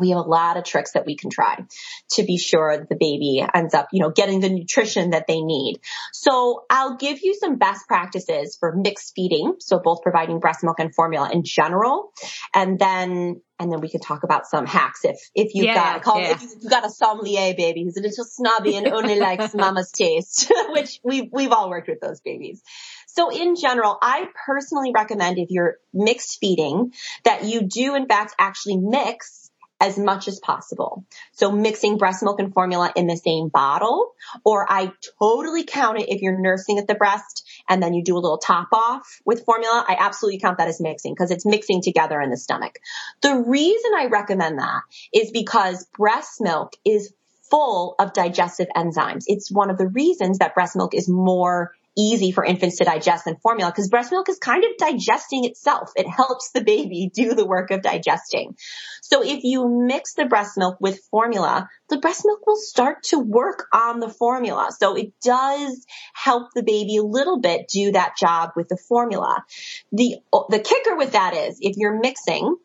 we 0.00 0.10
have 0.10 0.18
a 0.18 0.22
lot 0.22 0.56
of 0.56 0.64
tricks 0.64 0.92
that 0.92 1.06
we 1.06 1.16
can 1.16 1.30
try 1.30 1.64
to 2.12 2.22
be 2.24 2.38
sure 2.38 2.76
that 2.76 2.88
the 2.88 2.96
baby 2.96 3.44
ends 3.54 3.74
up, 3.74 3.88
you 3.92 4.00
know, 4.00 4.10
getting 4.10 4.40
the 4.40 4.48
nutrition 4.48 5.10
that 5.10 5.26
they 5.26 5.40
need. 5.40 5.80
So 6.12 6.64
I'll 6.70 6.96
give 6.96 7.20
you 7.22 7.34
some 7.34 7.56
best 7.56 7.86
practices 7.86 8.56
for 8.58 8.74
mixed 8.74 9.12
feeding. 9.14 9.54
So 9.60 9.78
both 9.78 10.02
providing 10.02 10.40
breast 10.40 10.62
milk 10.62 10.80
and 10.80 10.94
formula 10.94 11.30
in 11.32 11.42
general. 11.44 12.12
And 12.54 12.78
then, 12.78 13.40
and 13.58 13.72
then 13.72 13.80
we 13.80 13.88
can 13.88 14.00
talk 14.00 14.22
about 14.22 14.46
some 14.46 14.66
hacks 14.66 15.04
if, 15.04 15.18
if 15.34 15.54
you've 15.54 15.66
yeah, 15.66 15.74
got, 15.74 16.02
call, 16.02 16.20
yeah. 16.20 16.32
if 16.32 16.42
you've 16.42 16.70
got 16.70 16.84
a 16.84 16.90
sommelier 16.90 17.54
baby 17.54 17.84
who's 17.84 17.96
a 17.96 18.02
little 18.02 18.24
snobby 18.24 18.76
and 18.76 18.88
only 18.88 19.18
likes 19.20 19.54
mama's 19.54 19.90
taste, 19.92 20.52
which 20.70 21.00
we've, 21.02 21.30
we've 21.32 21.52
all 21.52 21.70
worked 21.70 21.88
with 21.88 22.00
those 22.00 22.20
babies. 22.20 22.62
So 23.08 23.30
in 23.30 23.56
general, 23.56 23.96
I 24.02 24.26
personally 24.46 24.92
recommend 24.94 25.38
if 25.38 25.48
you're 25.50 25.78
mixed 25.94 26.38
feeding 26.38 26.92
that 27.24 27.44
you 27.44 27.62
do 27.62 27.94
in 27.94 28.06
fact 28.06 28.34
actually 28.38 28.76
mix 28.76 29.45
as 29.80 29.98
much 29.98 30.26
as 30.26 30.38
possible. 30.38 31.04
So 31.32 31.52
mixing 31.52 31.98
breast 31.98 32.22
milk 32.22 32.40
and 32.40 32.52
formula 32.52 32.92
in 32.96 33.06
the 33.06 33.16
same 33.16 33.48
bottle, 33.48 34.12
or 34.44 34.70
I 34.70 34.92
totally 35.18 35.64
count 35.64 35.98
it 35.98 36.08
if 36.08 36.22
you're 36.22 36.38
nursing 36.38 36.78
at 36.78 36.86
the 36.86 36.94
breast 36.94 37.46
and 37.68 37.82
then 37.82 37.92
you 37.92 38.02
do 38.02 38.16
a 38.16 38.20
little 38.20 38.38
top 38.38 38.68
off 38.72 39.20
with 39.24 39.44
formula. 39.44 39.84
I 39.86 39.96
absolutely 39.98 40.40
count 40.40 40.58
that 40.58 40.68
as 40.68 40.80
mixing 40.80 41.12
because 41.12 41.30
it's 41.30 41.44
mixing 41.44 41.82
together 41.82 42.20
in 42.20 42.30
the 42.30 42.36
stomach. 42.36 42.78
The 43.20 43.36
reason 43.36 43.92
I 43.94 44.06
recommend 44.06 44.58
that 44.58 44.82
is 45.12 45.30
because 45.30 45.86
breast 45.96 46.40
milk 46.40 46.72
is 46.84 47.12
full 47.50 47.94
of 47.98 48.12
digestive 48.12 48.68
enzymes. 48.74 49.24
It's 49.26 49.52
one 49.52 49.70
of 49.70 49.78
the 49.78 49.88
reasons 49.88 50.38
that 50.38 50.54
breast 50.54 50.74
milk 50.74 50.94
is 50.94 51.08
more 51.08 51.72
easy 51.96 52.30
for 52.30 52.44
infants 52.44 52.76
to 52.76 52.84
digest 52.84 53.24
than 53.24 53.36
formula 53.36 53.70
because 53.70 53.88
breast 53.88 54.12
milk 54.12 54.28
is 54.28 54.38
kind 54.38 54.64
of 54.64 54.70
digesting 54.78 55.44
itself. 55.44 55.90
It 55.96 56.06
helps 56.08 56.50
the 56.52 56.62
baby 56.62 57.10
do 57.14 57.34
the 57.34 57.46
work 57.46 57.70
of 57.70 57.82
digesting. 57.82 58.54
So 59.02 59.22
if 59.22 59.44
you 59.44 59.68
mix 59.86 60.14
the 60.14 60.26
breast 60.26 60.52
milk 60.56 60.76
with 60.80 61.00
formula, 61.10 61.68
the 61.88 61.98
breast 61.98 62.22
milk 62.24 62.46
will 62.46 62.56
start 62.56 63.04
to 63.04 63.18
work 63.18 63.66
on 63.72 64.00
the 64.00 64.08
formula. 64.08 64.68
So 64.76 64.96
it 64.96 65.12
does 65.22 65.86
help 66.14 66.48
the 66.54 66.62
baby 66.62 66.96
a 66.96 67.02
little 67.02 67.40
bit 67.40 67.68
do 67.68 67.92
that 67.92 68.16
job 68.18 68.50
with 68.56 68.68
the 68.68 68.78
formula. 68.88 69.44
The, 69.92 70.16
the 70.50 70.58
kicker 70.58 70.96
with 70.96 71.12
that 71.12 71.34
is 71.34 71.58
if 71.60 71.76
you're 71.76 71.98
mixing, 72.00 72.56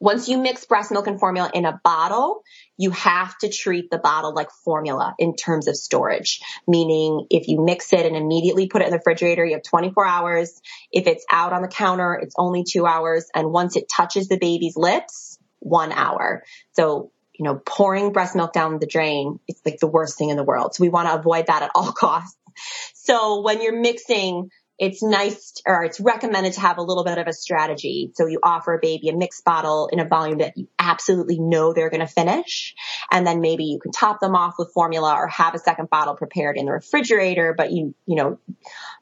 once 0.00 0.28
you 0.28 0.38
mix 0.38 0.64
breast 0.64 0.90
milk 0.90 1.06
and 1.06 1.20
formula 1.20 1.50
in 1.52 1.66
a 1.66 1.78
bottle, 1.84 2.42
you 2.78 2.90
have 2.90 3.36
to 3.38 3.50
treat 3.50 3.90
the 3.90 3.98
bottle 3.98 4.34
like 4.34 4.50
formula 4.64 5.14
in 5.18 5.36
terms 5.36 5.68
of 5.68 5.76
storage. 5.76 6.40
Meaning 6.66 7.26
if 7.30 7.48
you 7.48 7.62
mix 7.62 7.92
it 7.92 8.06
and 8.06 8.16
immediately 8.16 8.66
put 8.66 8.80
it 8.80 8.86
in 8.86 8.90
the 8.92 8.96
refrigerator, 8.96 9.44
you 9.44 9.52
have 9.52 9.62
24 9.62 10.06
hours. 10.06 10.60
If 10.90 11.06
it's 11.06 11.24
out 11.30 11.52
on 11.52 11.60
the 11.60 11.68
counter, 11.68 12.14
it's 12.14 12.34
only 12.38 12.64
two 12.64 12.86
hours. 12.86 13.26
And 13.34 13.52
once 13.52 13.76
it 13.76 13.88
touches 13.88 14.28
the 14.28 14.38
baby's 14.38 14.76
lips, 14.76 15.38
one 15.58 15.92
hour. 15.92 16.44
So 16.72 17.12
you 17.34 17.44
know, 17.44 17.54
pouring 17.64 18.12
breast 18.12 18.36
milk 18.36 18.52
down 18.52 18.78
the 18.80 18.86
drain, 18.86 19.40
it's 19.48 19.62
like 19.64 19.78
the 19.78 19.86
worst 19.86 20.18
thing 20.18 20.28
in 20.28 20.36
the 20.36 20.44
world. 20.44 20.74
So 20.74 20.82
we 20.82 20.90
want 20.90 21.08
to 21.08 21.14
avoid 21.14 21.46
that 21.46 21.62
at 21.62 21.70
all 21.74 21.90
costs. 21.98 22.36
So 22.94 23.40
when 23.40 23.62
you're 23.62 23.80
mixing 23.80 24.50
it's 24.80 25.02
nice 25.02 25.60
or 25.66 25.84
it's 25.84 26.00
recommended 26.00 26.54
to 26.54 26.60
have 26.60 26.78
a 26.78 26.82
little 26.82 27.04
bit 27.04 27.18
of 27.18 27.26
a 27.26 27.34
strategy. 27.34 28.12
So 28.14 28.26
you 28.26 28.40
offer 28.42 28.72
a 28.72 28.78
baby 28.80 29.10
a 29.10 29.16
mixed 29.16 29.44
bottle 29.44 29.90
in 29.92 30.00
a 30.00 30.06
volume 30.06 30.38
that 30.38 30.56
you 30.56 30.68
absolutely 30.78 31.38
know 31.38 31.74
they're 31.74 31.90
going 31.90 32.00
to 32.00 32.06
finish. 32.06 32.74
And 33.10 33.26
then 33.26 33.42
maybe 33.42 33.64
you 33.64 33.78
can 33.78 33.92
top 33.92 34.20
them 34.20 34.34
off 34.34 34.54
with 34.58 34.72
formula 34.72 35.14
or 35.14 35.26
have 35.26 35.54
a 35.54 35.58
second 35.58 35.90
bottle 35.90 36.16
prepared 36.16 36.56
in 36.56 36.64
the 36.64 36.72
refrigerator, 36.72 37.54
but 37.54 37.70
you, 37.72 37.94
you 38.06 38.16
know, 38.16 38.38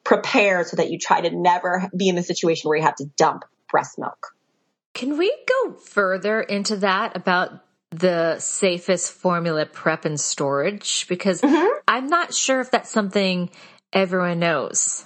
prepare 0.02 0.64
so 0.64 0.78
that 0.78 0.90
you 0.90 0.98
try 0.98 1.20
to 1.20 1.30
never 1.30 1.88
be 1.96 2.08
in 2.08 2.16
the 2.16 2.24
situation 2.24 2.68
where 2.68 2.76
you 2.76 2.84
have 2.84 2.96
to 2.96 3.06
dump 3.16 3.44
breast 3.70 4.00
milk. 4.00 4.34
Can 4.94 5.16
we 5.16 5.32
go 5.46 5.74
further 5.74 6.40
into 6.40 6.78
that 6.78 7.16
about 7.16 7.52
the 7.90 8.40
safest 8.40 9.12
formula 9.12 9.64
prep 9.64 10.04
and 10.04 10.18
storage? 10.18 11.06
Because 11.06 11.40
mm-hmm. 11.40 11.78
I'm 11.86 12.08
not 12.08 12.34
sure 12.34 12.60
if 12.60 12.72
that's 12.72 12.90
something 12.90 13.50
everyone 13.92 14.40
knows. 14.40 15.04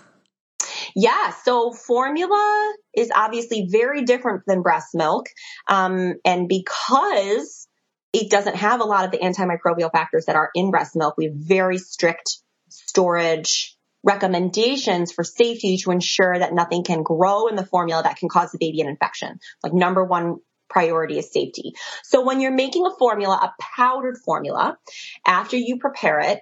Yeah. 0.94 1.30
So 1.44 1.72
formula 1.72 2.74
is 2.94 3.10
obviously 3.14 3.68
very 3.70 4.04
different 4.04 4.42
than 4.46 4.62
breast 4.62 4.88
milk. 4.94 5.26
Um, 5.68 6.14
and 6.24 6.48
because 6.48 7.68
it 8.12 8.30
doesn't 8.30 8.56
have 8.56 8.80
a 8.80 8.84
lot 8.84 9.04
of 9.04 9.10
the 9.10 9.18
antimicrobial 9.18 9.90
factors 9.90 10.26
that 10.26 10.36
are 10.36 10.50
in 10.54 10.70
breast 10.70 10.94
milk, 10.94 11.14
we 11.16 11.26
have 11.26 11.34
very 11.34 11.78
strict 11.78 12.38
storage 12.68 13.76
recommendations 14.04 15.12
for 15.12 15.24
safety 15.24 15.76
to 15.78 15.90
ensure 15.90 16.38
that 16.38 16.52
nothing 16.52 16.82
can 16.84 17.02
grow 17.02 17.46
in 17.46 17.56
the 17.56 17.64
formula 17.64 18.02
that 18.02 18.16
can 18.16 18.28
cause 18.28 18.50
the 18.50 18.58
baby 18.58 18.80
an 18.80 18.88
infection. 18.88 19.38
Like 19.62 19.72
number 19.72 20.04
one 20.04 20.36
priority 20.68 21.18
is 21.18 21.30
safety. 21.30 21.74
So 22.02 22.24
when 22.24 22.40
you're 22.40 22.50
making 22.50 22.86
a 22.86 22.96
formula, 22.98 23.38
a 23.42 23.52
powdered 23.76 24.16
formula, 24.24 24.78
after 25.26 25.56
you 25.56 25.78
prepare 25.78 26.20
it, 26.20 26.40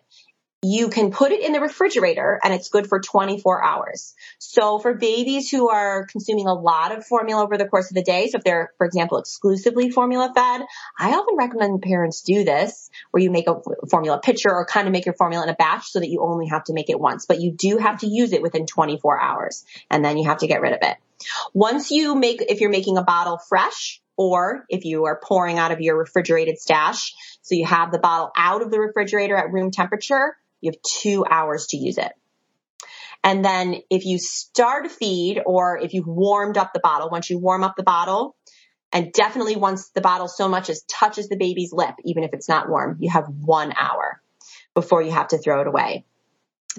you 0.63 0.89
can 0.89 1.11
put 1.11 1.33
it 1.33 1.43
in 1.43 1.53
the 1.53 1.61
refrigerator 1.61 2.39
and 2.45 2.53
it's 2.53 2.69
good 2.69 2.87
for 2.87 3.01
24 3.01 3.65
hours. 3.65 4.15
So 4.39 4.79
for 4.79 4.93
babies 4.93 5.51
who 5.51 5.71
are 5.71 6.05
consuming 6.05 6.47
a 6.47 6.53
lot 6.53 6.97
of 6.97 7.07
formula 7.07 7.43
over 7.43 7.57
the 7.57 7.67
course 7.67 7.91
of 7.91 7.95
the 7.95 8.03
day, 8.03 8.29
so 8.29 8.39
if 8.39 8.45
they're, 8.45 8.71
for 8.77 8.87
example, 8.87 9.17
exclusively 9.17 9.91
formula 9.91 10.31
fed, 10.35 10.63
I 10.99 11.13
often 11.13 11.37
recommend 11.39 11.81
parents 11.81 12.21
do 12.21 12.45
this 12.45 12.91
where 13.11 13.23
you 13.23 13.31
make 13.31 13.49
a 13.49 13.57
formula 13.89 14.21
pitcher 14.23 14.51
or 14.51 14.67
kind 14.67 14.87
of 14.87 14.93
make 14.93 15.07
your 15.07 15.15
formula 15.15 15.45
in 15.45 15.49
a 15.49 15.55
batch 15.55 15.87
so 15.87 16.01
that 16.01 16.11
you 16.11 16.21
only 16.21 16.49
have 16.49 16.65
to 16.65 16.75
make 16.75 16.91
it 16.91 17.01
once, 17.01 17.25
but 17.25 17.41
you 17.41 17.53
do 17.53 17.79
have 17.79 18.01
to 18.01 18.07
use 18.07 18.35
it 18.35 18.43
within 18.43 18.67
24 18.67 19.19
hours 19.19 19.65
and 19.89 20.05
then 20.05 20.19
you 20.19 20.29
have 20.29 20.39
to 20.39 20.47
get 20.47 20.61
rid 20.61 20.75
of 20.75 20.81
it. 20.83 20.97
Once 21.55 21.91
you 21.91 22.15
make, 22.15 22.43
if 22.49 22.61
you're 22.61 22.71
making 22.71 22.99
a 22.99 23.03
bottle 23.03 23.39
fresh, 23.39 24.03
or 24.17 24.67
if 24.69 24.85
you 24.85 25.07
are 25.07 25.19
pouring 25.19 25.57
out 25.57 25.73
of 25.73 25.81
your 25.81 25.97
refrigerated 25.97 26.59
stash, 26.59 27.15
so 27.41 27.55
you 27.55 27.65
have 27.65 27.91
the 27.91 27.99
bottle 27.99 28.31
out 28.37 28.61
of 28.61 28.71
the 28.71 28.79
refrigerator 28.79 29.35
at 29.35 29.51
room 29.51 29.71
temperature, 29.71 30.37
you 30.61 30.71
have 30.71 30.83
two 30.83 31.25
hours 31.29 31.69
to 31.69 31.77
use 31.77 31.99
it. 31.99 32.13
And 33.23 33.45
then 33.45 33.77
if 33.91 34.07
you 34.07 34.19
start 34.19 34.87
a 34.87 34.89
feed 34.89 35.43
or 35.45 35.79
if 35.79 35.93
you've 35.93 36.07
warmed 36.07 36.57
up 36.57 36.73
the 36.73 36.81
bottle, 36.81 37.11
once 37.11 37.29
you 37.29 37.39
warm 37.39 37.63
up 37.63 37.77
the 37.77 37.83
bottle, 37.83 38.35
and 38.93 39.13
definitely 39.13 39.57
once 39.57 39.91
the 39.91 40.01
bottle 40.01 40.27
so 40.27 40.49
much 40.49 40.69
as 40.69 40.83
touches 40.83 41.29
the 41.29 41.37
baby's 41.37 41.73
lip, 41.73 41.95
even 42.05 42.25
if 42.25 42.33
it's 42.33 42.49
not 42.49 42.69
warm, 42.69 42.97
you 42.99 43.11
have 43.11 43.27
one 43.29 43.73
hour 43.79 44.21
before 44.75 45.03
you 45.03 45.11
have 45.11 45.29
to 45.29 45.39
throw 45.39 45.61
it 45.61 45.67
away. 45.67 46.05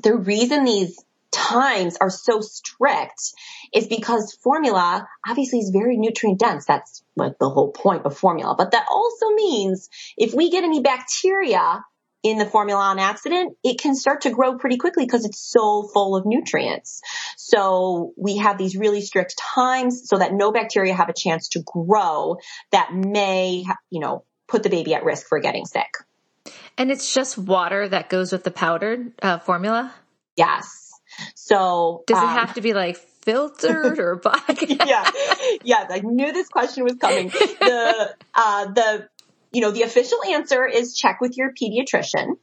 The 0.02 0.15
reason 0.15 0.65
these 0.65 0.98
times 1.32 1.98
are 1.98 2.10
so 2.10 2.41
strict 2.41 3.34
is 3.74 3.88
because 3.88 4.38
formula 4.41 5.08
obviously 5.28 5.60
is 5.60 5.70
very 5.70 5.98
nutrient 5.98 6.39
dense. 6.39 6.65
That's 6.65 7.04
like 7.15 7.38
the 7.39 7.50
whole 7.50 7.72
point 7.72 8.06
of 8.06 8.17
formula. 8.17 8.56
But 8.58 8.72
that 8.72 8.86
also 8.89 9.30
means 9.30 9.89
if 10.17 10.34
we 10.34 10.50
get 10.50 10.63
any 10.63 10.82
bacteria 10.82 11.84
in 12.23 12.38
the 12.38 12.45
formula 12.45 12.81
on 12.81 12.99
accident, 12.99 13.57
it 13.63 13.79
can 13.79 13.95
start 13.95 14.21
to 14.21 14.29
grow 14.29 14.57
pretty 14.57 14.77
quickly 14.77 15.05
because 15.05 15.25
it's 15.25 15.39
so 15.39 15.84
full 15.84 16.15
of 16.15 16.25
nutrients. 16.25 17.01
So 17.38 18.13
we 18.15 18.38
have 18.38 18.57
these 18.57 18.75
really 18.75 19.01
strict 19.01 19.38
times 19.38 20.07
so 20.07 20.17
that 20.17 20.34
no 20.34 20.51
bacteria 20.51 20.93
have 20.93 21.10
a 21.10 21.13
chance 21.13 21.49
to 21.49 21.63
grow 21.65 22.38
that 22.71 22.93
may, 22.93 23.65
you 23.89 23.99
know, 23.99 24.23
put 24.47 24.63
the 24.63 24.69
baby 24.69 24.93
at 24.93 25.03
risk 25.03 25.27
for 25.27 25.39
getting 25.39 25.65
sick. 25.65 25.89
And 26.77 26.91
it's 26.91 27.13
just 27.13 27.38
water 27.38 27.88
that 27.88 28.10
goes 28.10 28.31
with 28.31 28.43
the 28.43 28.51
powdered 28.51 29.13
uh, 29.21 29.39
formula? 29.39 29.93
Yes. 30.36 30.91
So 31.36 32.03
does 32.07 32.17
it 32.17 32.23
um, 32.23 32.29
have 32.29 32.53
to 32.55 32.62
be 32.62 32.73
like 32.73 32.97
filtered 32.97 33.99
or 33.99 34.15
black? 34.23 34.62
yeah. 34.67 35.10
Yeah. 35.63 35.88
I 35.89 36.01
knew 36.03 36.31
this 36.31 36.49
question 36.49 36.84
was 36.84 36.95
coming. 36.95 37.29
The, 37.29 38.15
uh, 38.34 38.65
the 38.71 39.10
you 39.51 39.61
know, 39.61 39.71
the 39.71 39.83
official 39.83 40.23
answer 40.23 40.65
is 40.65 40.95
check 40.95 41.19
with 41.21 41.37
your 41.37 41.53
pediatrician 41.53 42.35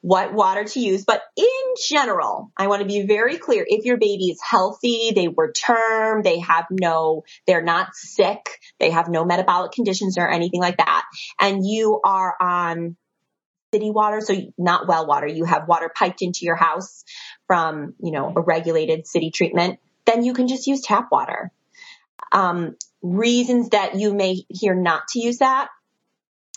what 0.00 0.32
water 0.32 0.64
to 0.64 0.80
use. 0.80 1.04
But 1.04 1.22
in 1.36 1.74
general, 1.88 2.52
I 2.56 2.68
want 2.68 2.82
to 2.82 2.86
be 2.86 3.06
very 3.06 3.36
clear. 3.36 3.64
If 3.66 3.84
your 3.84 3.96
baby 3.96 4.30
is 4.30 4.40
healthy, 4.42 5.12
they 5.14 5.28
were 5.28 5.52
term, 5.52 6.22
they 6.22 6.38
have 6.38 6.66
no, 6.70 7.24
they're 7.46 7.62
not 7.62 7.94
sick, 7.94 8.60
they 8.78 8.90
have 8.90 9.08
no 9.08 9.24
metabolic 9.24 9.72
conditions 9.72 10.16
or 10.18 10.28
anything 10.28 10.60
like 10.60 10.76
that, 10.76 11.04
and 11.40 11.66
you 11.66 12.00
are 12.04 12.34
on 12.40 12.96
city 13.74 13.90
water, 13.90 14.20
so 14.20 14.34
not 14.56 14.88
well 14.88 15.06
water, 15.06 15.26
you 15.26 15.44
have 15.44 15.68
water 15.68 15.90
piped 15.94 16.22
into 16.22 16.40
your 16.42 16.56
house 16.56 17.04
from, 17.46 17.94
you 18.00 18.12
know, 18.12 18.32
a 18.34 18.40
regulated 18.40 19.06
city 19.06 19.30
treatment, 19.30 19.78
then 20.06 20.24
you 20.24 20.32
can 20.32 20.48
just 20.48 20.66
use 20.66 20.80
tap 20.80 21.08
water. 21.12 21.50
Um, 22.32 22.76
reasons 23.02 23.70
that 23.70 23.94
you 23.94 24.14
may 24.14 24.42
hear 24.48 24.74
not 24.74 25.08
to 25.08 25.20
use 25.20 25.38
that 25.38 25.68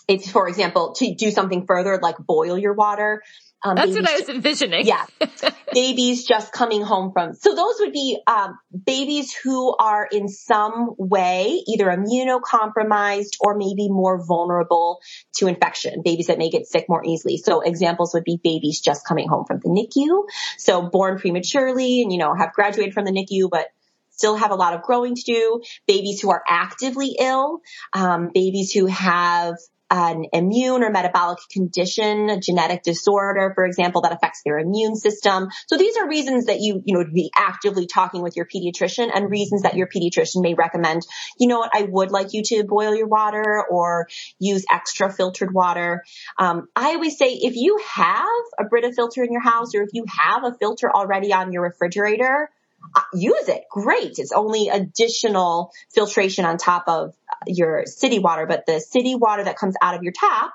if, 0.08 0.24
for 0.30 0.48
example, 0.48 0.94
to 0.98 1.14
do 1.14 1.30
something 1.30 1.66
further, 1.66 1.98
like 2.02 2.16
boil 2.18 2.58
your 2.58 2.74
water, 2.74 3.22
Um, 3.64 3.76
That's 3.76 3.92
what 3.94 4.08
I 4.08 4.18
was 4.18 4.28
envisioning. 4.28 4.86
yeah. 4.86 5.06
babies 5.72 6.26
just 6.26 6.50
coming 6.52 6.82
home 6.82 7.12
from. 7.12 7.34
So 7.34 7.54
those 7.54 7.76
would 7.78 7.92
be 7.92 8.18
um, 8.26 8.58
babies 8.84 9.32
who 9.32 9.76
are 9.78 10.04
in 10.10 10.26
some 10.28 10.94
way 10.98 11.62
either 11.68 11.86
immunocompromised 11.86 13.36
or 13.40 13.56
maybe 13.56 13.88
more 13.88 14.24
vulnerable 14.24 14.98
to 15.36 15.46
infection. 15.46 16.02
Babies 16.04 16.26
that 16.26 16.38
may 16.38 16.50
get 16.50 16.66
sick 16.66 16.86
more 16.88 17.04
easily. 17.04 17.36
So 17.36 17.60
examples 17.60 18.14
would 18.14 18.24
be 18.24 18.40
babies 18.42 18.80
just 18.80 19.06
coming 19.06 19.28
home 19.28 19.44
from 19.46 19.60
the 19.62 19.68
NICU. 19.70 20.24
So 20.58 20.82
born 20.82 21.18
prematurely 21.18 22.02
and, 22.02 22.12
you 22.12 22.18
know, 22.18 22.34
have 22.34 22.52
graduated 22.52 22.94
from 22.94 23.04
the 23.04 23.12
NICU, 23.12 23.48
but 23.50 23.66
still 24.10 24.36
have 24.36 24.50
a 24.50 24.56
lot 24.56 24.74
of 24.74 24.82
growing 24.82 25.14
to 25.14 25.22
do. 25.22 25.62
Babies 25.86 26.20
who 26.20 26.30
are 26.30 26.42
actively 26.48 27.16
ill, 27.18 27.60
um, 27.92 28.30
babies 28.34 28.72
who 28.72 28.86
have 28.86 29.54
an 29.92 30.24
immune 30.32 30.82
or 30.82 30.90
metabolic 30.90 31.38
condition, 31.50 32.30
a 32.30 32.40
genetic 32.40 32.82
disorder, 32.82 33.52
for 33.54 33.66
example, 33.66 34.00
that 34.00 34.12
affects 34.12 34.40
their 34.42 34.58
immune 34.58 34.96
system. 34.96 35.48
So 35.66 35.76
these 35.76 35.98
are 35.98 36.08
reasons 36.08 36.46
that 36.46 36.60
you, 36.60 36.82
you 36.86 36.94
know, 36.96 37.04
be 37.04 37.30
actively 37.36 37.86
talking 37.86 38.22
with 38.22 38.34
your 38.34 38.46
pediatrician 38.46 39.10
and 39.14 39.30
reasons 39.30 39.62
that 39.62 39.76
your 39.76 39.86
pediatrician 39.86 40.40
may 40.40 40.54
recommend, 40.54 41.02
you 41.38 41.46
know 41.46 41.58
what, 41.58 41.72
I 41.74 41.82
would 41.82 42.10
like 42.10 42.32
you 42.32 42.42
to 42.42 42.64
boil 42.64 42.94
your 42.94 43.06
water 43.06 43.62
or 43.70 44.08
use 44.38 44.64
extra 44.72 45.12
filtered 45.12 45.52
water. 45.52 46.04
Um, 46.38 46.68
I 46.74 46.94
always 46.94 47.18
say 47.18 47.34
if 47.34 47.54
you 47.56 47.78
have 47.86 48.26
a 48.58 48.64
Brita 48.64 48.92
filter 48.92 49.22
in 49.22 49.30
your 49.30 49.42
house 49.42 49.74
or 49.74 49.82
if 49.82 49.90
you 49.92 50.06
have 50.08 50.44
a 50.44 50.54
filter 50.54 50.90
already 50.90 51.34
on 51.34 51.52
your 51.52 51.64
refrigerator, 51.64 52.48
uh, 52.94 53.00
use 53.14 53.48
it. 53.48 53.64
Great. 53.70 54.18
It's 54.18 54.32
only 54.32 54.68
additional 54.68 55.70
filtration 55.94 56.44
on 56.44 56.56
top 56.56 56.84
of 56.88 57.14
your 57.46 57.86
city 57.86 58.18
water, 58.18 58.46
but 58.46 58.66
the 58.66 58.80
city 58.80 59.14
water 59.14 59.44
that 59.44 59.56
comes 59.56 59.74
out 59.82 59.94
of 59.94 60.02
your 60.02 60.12
tap 60.12 60.52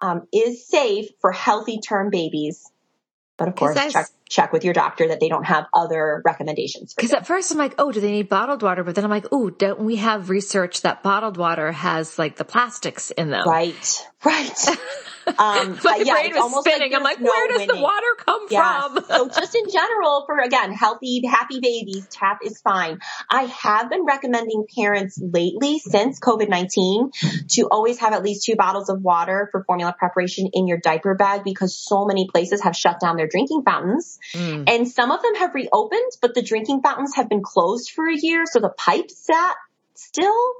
um, 0.00 0.26
is 0.32 0.66
safe 0.66 1.08
for 1.20 1.32
healthy 1.32 1.80
term 1.80 2.10
babies. 2.10 2.70
But 3.36 3.48
of 3.48 3.56
course, 3.56 3.74
check 3.92 4.06
check 4.30 4.52
with 4.52 4.64
your 4.64 4.72
doctor 4.72 5.08
that 5.08 5.20
they 5.20 5.28
don't 5.28 5.44
have 5.44 5.66
other 5.74 6.22
recommendations. 6.24 6.94
Because 6.94 7.12
at 7.12 7.26
first 7.26 7.50
I'm 7.50 7.58
like, 7.58 7.74
oh, 7.78 7.92
do 7.92 8.00
they 8.00 8.12
need 8.12 8.28
bottled 8.28 8.62
water? 8.62 8.84
But 8.84 8.94
then 8.94 9.04
I'm 9.04 9.10
like, 9.10 9.26
oh, 9.32 9.50
don't 9.50 9.80
we 9.80 9.96
have 9.96 10.30
research 10.30 10.82
that 10.82 11.02
bottled 11.02 11.36
water 11.36 11.72
has 11.72 12.18
like 12.18 12.36
the 12.36 12.44
plastics 12.44 13.10
in 13.10 13.30
them? 13.30 13.46
Right, 13.46 14.08
right. 14.24 14.58
Um, 15.38 15.78
My 15.84 16.02
yeah, 16.04 16.14
brain 16.14 16.32
was 16.34 16.64
spinning. 16.64 16.90
Like 16.90 16.98
I'm 16.98 17.02
like, 17.02 17.20
no 17.20 17.30
where 17.30 17.48
does 17.48 17.60
winning. 17.60 17.76
the 17.76 17.82
water 17.82 18.06
come 18.18 18.46
yes. 18.50 18.92
from? 18.92 19.04
so 19.04 19.28
just 19.28 19.54
in 19.54 19.68
general, 19.70 20.24
for 20.26 20.38
again, 20.38 20.72
healthy, 20.72 21.24
happy 21.26 21.60
babies, 21.60 22.06
tap 22.10 22.38
is 22.44 22.60
fine. 22.60 23.00
I 23.30 23.42
have 23.44 23.90
been 23.90 24.04
recommending 24.04 24.66
parents 24.76 25.20
lately 25.22 25.78
since 25.78 26.18
COVID-19 26.20 27.48
to 27.50 27.68
always 27.70 27.98
have 27.98 28.12
at 28.12 28.22
least 28.22 28.44
two 28.44 28.56
bottles 28.56 28.88
of 28.88 29.02
water 29.02 29.48
for 29.52 29.64
formula 29.64 29.94
preparation 29.96 30.50
in 30.52 30.66
your 30.66 30.78
diaper 30.78 31.14
bag 31.14 31.44
because 31.44 31.76
so 31.76 32.06
many 32.06 32.28
places 32.28 32.62
have 32.62 32.74
shut 32.76 33.00
down 33.00 33.16
their 33.16 33.28
drinking 33.28 33.62
fountains. 33.62 34.18
Mm. 34.34 34.68
And 34.68 34.88
some 34.88 35.10
of 35.10 35.22
them 35.22 35.34
have 35.36 35.54
reopened, 35.54 36.12
but 36.20 36.34
the 36.34 36.42
drinking 36.42 36.82
fountains 36.82 37.14
have 37.16 37.28
been 37.28 37.42
closed 37.42 37.90
for 37.90 38.08
a 38.08 38.16
year. 38.16 38.44
So 38.46 38.60
the 38.60 38.70
pipes 38.70 39.24
sat 39.24 39.54
still 40.00 40.54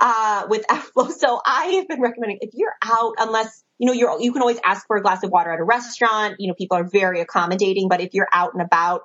uh, 0.00 0.46
with 0.48 0.64
outflow. 0.68 1.08
So 1.24 1.40
I 1.44 1.76
have 1.76 1.88
been 1.88 2.00
recommending 2.00 2.38
if 2.40 2.50
you're 2.54 2.74
out, 2.82 3.14
unless 3.18 3.62
you 3.78 3.86
know 3.86 3.92
you're 3.92 4.20
you 4.20 4.32
can 4.32 4.42
always 4.42 4.58
ask 4.64 4.86
for 4.86 4.96
a 4.96 5.02
glass 5.02 5.22
of 5.22 5.30
water 5.30 5.50
at 5.50 5.58
a 5.58 5.64
restaurant. 5.64 6.36
You 6.38 6.48
know 6.48 6.54
people 6.54 6.76
are 6.76 6.84
very 6.84 7.20
accommodating, 7.20 7.88
but 7.88 8.00
if 8.00 8.14
you're 8.14 8.28
out 8.32 8.52
and 8.52 8.62
about 8.62 9.02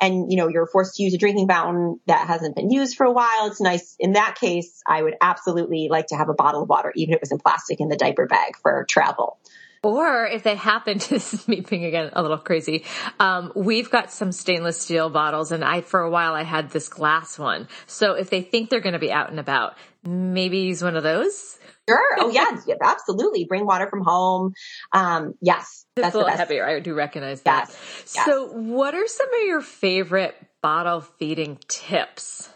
and 0.00 0.30
you 0.30 0.36
know 0.36 0.48
you're 0.48 0.66
forced 0.66 0.96
to 0.96 1.02
use 1.02 1.14
a 1.14 1.18
drinking 1.18 1.48
fountain 1.48 2.00
that 2.06 2.26
hasn't 2.26 2.56
been 2.56 2.70
used 2.70 2.96
for 2.96 3.06
a 3.06 3.12
while, 3.12 3.46
it's 3.46 3.60
nice. 3.60 3.94
In 3.98 4.12
that 4.12 4.36
case, 4.40 4.82
I 4.86 5.02
would 5.02 5.14
absolutely 5.20 5.88
like 5.90 6.08
to 6.08 6.16
have 6.16 6.28
a 6.28 6.34
bottle 6.34 6.62
of 6.62 6.68
water, 6.68 6.92
even 6.96 7.14
if 7.14 7.16
it 7.16 7.22
was 7.22 7.32
in 7.32 7.38
plastic 7.38 7.80
in 7.80 7.88
the 7.88 7.96
diaper 7.96 8.26
bag 8.26 8.56
for 8.60 8.84
travel. 8.88 9.38
Or 9.82 10.26
if 10.26 10.42
they 10.42 10.56
happen 10.56 10.98
to, 10.98 11.08
this 11.14 11.34
is 11.34 11.48
me 11.48 11.60
being 11.60 11.84
again 11.84 12.10
a 12.12 12.22
little 12.22 12.38
crazy, 12.38 12.84
um, 13.18 13.52
we've 13.54 13.90
got 13.90 14.12
some 14.12 14.32
stainless 14.32 14.80
steel 14.80 15.10
bottles 15.10 15.52
and 15.52 15.64
I, 15.64 15.80
for 15.80 16.00
a 16.00 16.10
while 16.10 16.34
I 16.34 16.42
had 16.42 16.70
this 16.70 16.88
glass 16.88 17.38
one. 17.38 17.68
So 17.86 18.14
if 18.14 18.30
they 18.30 18.42
think 18.42 18.70
they're 18.70 18.80
going 18.80 18.92
to 18.94 18.98
be 18.98 19.12
out 19.12 19.30
and 19.30 19.40
about, 19.40 19.76
maybe 20.04 20.58
use 20.58 20.82
one 20.82 20.96
of 20.96 21.02
those. 21.02 21.58
Sure. 21.88 22.16
Oh 22.18 22.30
yeah, 22.66 22.76
absolutely. 22.82 23.46
Bring 23.48 23.66
water 23.66 23.88
from 23.88 24.02
home. 24.02 24.52
Um, 24.92 25.34
yes. 25.40 25.86
It's 25.96 26.04
that's 26.04 26.14
a 26.14 26.18
little 26.18 26.32
heavier. 26.32 26.66
I 26.66 26.80
do 26.80 26.94
recognize 26.94 27.42
that. 27.42 27.66
Yes. 27.68 28.12
Yes. 28.14 28.24
So 28.26 28.46
what 28.52 28.94
are 28.94 29.06
some 29.06 29.28
of 29.34 29.46
your 29.46 29.60
favorite 29.60 30.36
bottle 30.62 31.00
feeding 31.00 31.58
tips? 31.68 32.48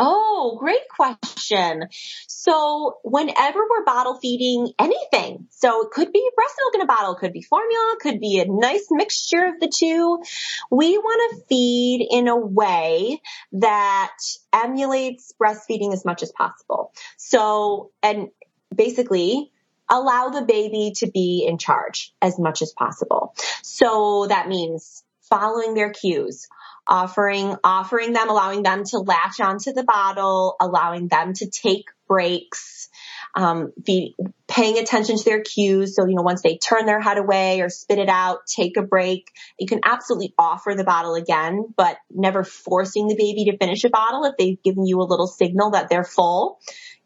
Oh, 0.00 0.56
great 0.60 0.88
question. 0.88 1.88
So 2.28 2.98
whenever 3.02 3.58
we're 3.58 3.84
bottle 3.84 4.18
feeding 4.20 4.72
anything, 4.78 5.48
so 5.50 5.82
it 5.82 5.90
could 5.90 6.12
be 6.12 6.30
breast 6.36 6.54
milk 6.60 6.74
in 6.76 6.80
a 6.82 6.86
bottle, 6.86 7.16
could 7.16 7.32
be 7.32 7.42
formula, 7.42 7.96
could 8.00 8.20
be 8.20 8.38
a 8.38 8.44
nice 8.46 8.86
mixture 8.90 9.44
of 9.46 9.58
the 9.58 9.70
two. 9.74 10.22
We 10.70 10.98
want 10.98 11.36
to 11.36 11.46
feed 11.48 12.06
in 12.10 12.28
a 12.28 12.36
way 12.36 13.20
that 13.52 14.16
emulates 14.52 15.34
breastfeeding 15.40 15.92
as 15.92 16.04
much 16.04 16.22
as 16.22 16.30
possible. 16.30 16.92
So, 17.16 17.90
and 18.00 18.28
basically, 18.72 19.50
allow 19.90 20.28
the 20.28 20.42
baby 20.42 20.92
to 20.98 21.10
be 21.10 21.44
in 21.48 21.58
charge 21.58 22.12
as 22.22 22.38
much 22.38 22.62
as 22.62 22.72
possible. 22.72 23.34
So 23.62 24.26
that 24.28 24.46
means 24.46 25.02
following 25.22 25.74
their 25.74 25.90
cues, 25.90 26.46
offering, 26.88 27.56
offering 27.62 28.12
them, 28.12 28.30
allowing 28.30 28.62
them 28.62 28.84
to 28.84 28.98
latch 28.98 29.40
onto 29.40 29.72
the 29.72 29.84
bottle, 29.84 30.56
allowing 30.60 31.08
them 31.08 31.32
to 31.34 31.48
take 31.48 31.84
breaks, 32.08 32.88
um, 33.34 33.72
be 33.84 34.16
paying 34.48 34.78
attention 34.78 35.16
to 35.16 35.24
their 35.24 35.42
cues. 35.42 35.94
So, 35.94 36.06
you 36.06 36.14
know, 36.14 36.22
once 36.22 36.42
they 36.42 36.56
turn 36.56 36.86
their 36.86 37.00
head 37.00 37.18
away 37.18 37.60
or 37.60 37.68
spit 37.68 37.98
it 37.98 38.08
out, 38.08 38.40
take 38.46 38.76
a 38.76 38.82
break. 38.82 39.30
You 39.58 39.66
can 39.66 39.80
absolutely 39.84 40.34
offer 40.38 40.74
the 40.74 40.84
bottle 40.84 41.14
again, 41.14 41.72
but 41.76 41.98
never 42.10 42.42
forcing 42.42 43.06
the 43.06 43.16
baby 43.16 43.44
to 43.50 43.58
finish 43.58 43.84
a 43.84 43.90
bottle 43.90 44.24
if 44.24 44.34
they've 44.38 44.62
given 44.62 44.86
you 44.86 45.00
a 45.00 45.04
little 45.04 45.26
signal 45.26 45.72
that 45.72 45.88
they're 45.88 46.04
full 46.04 46.58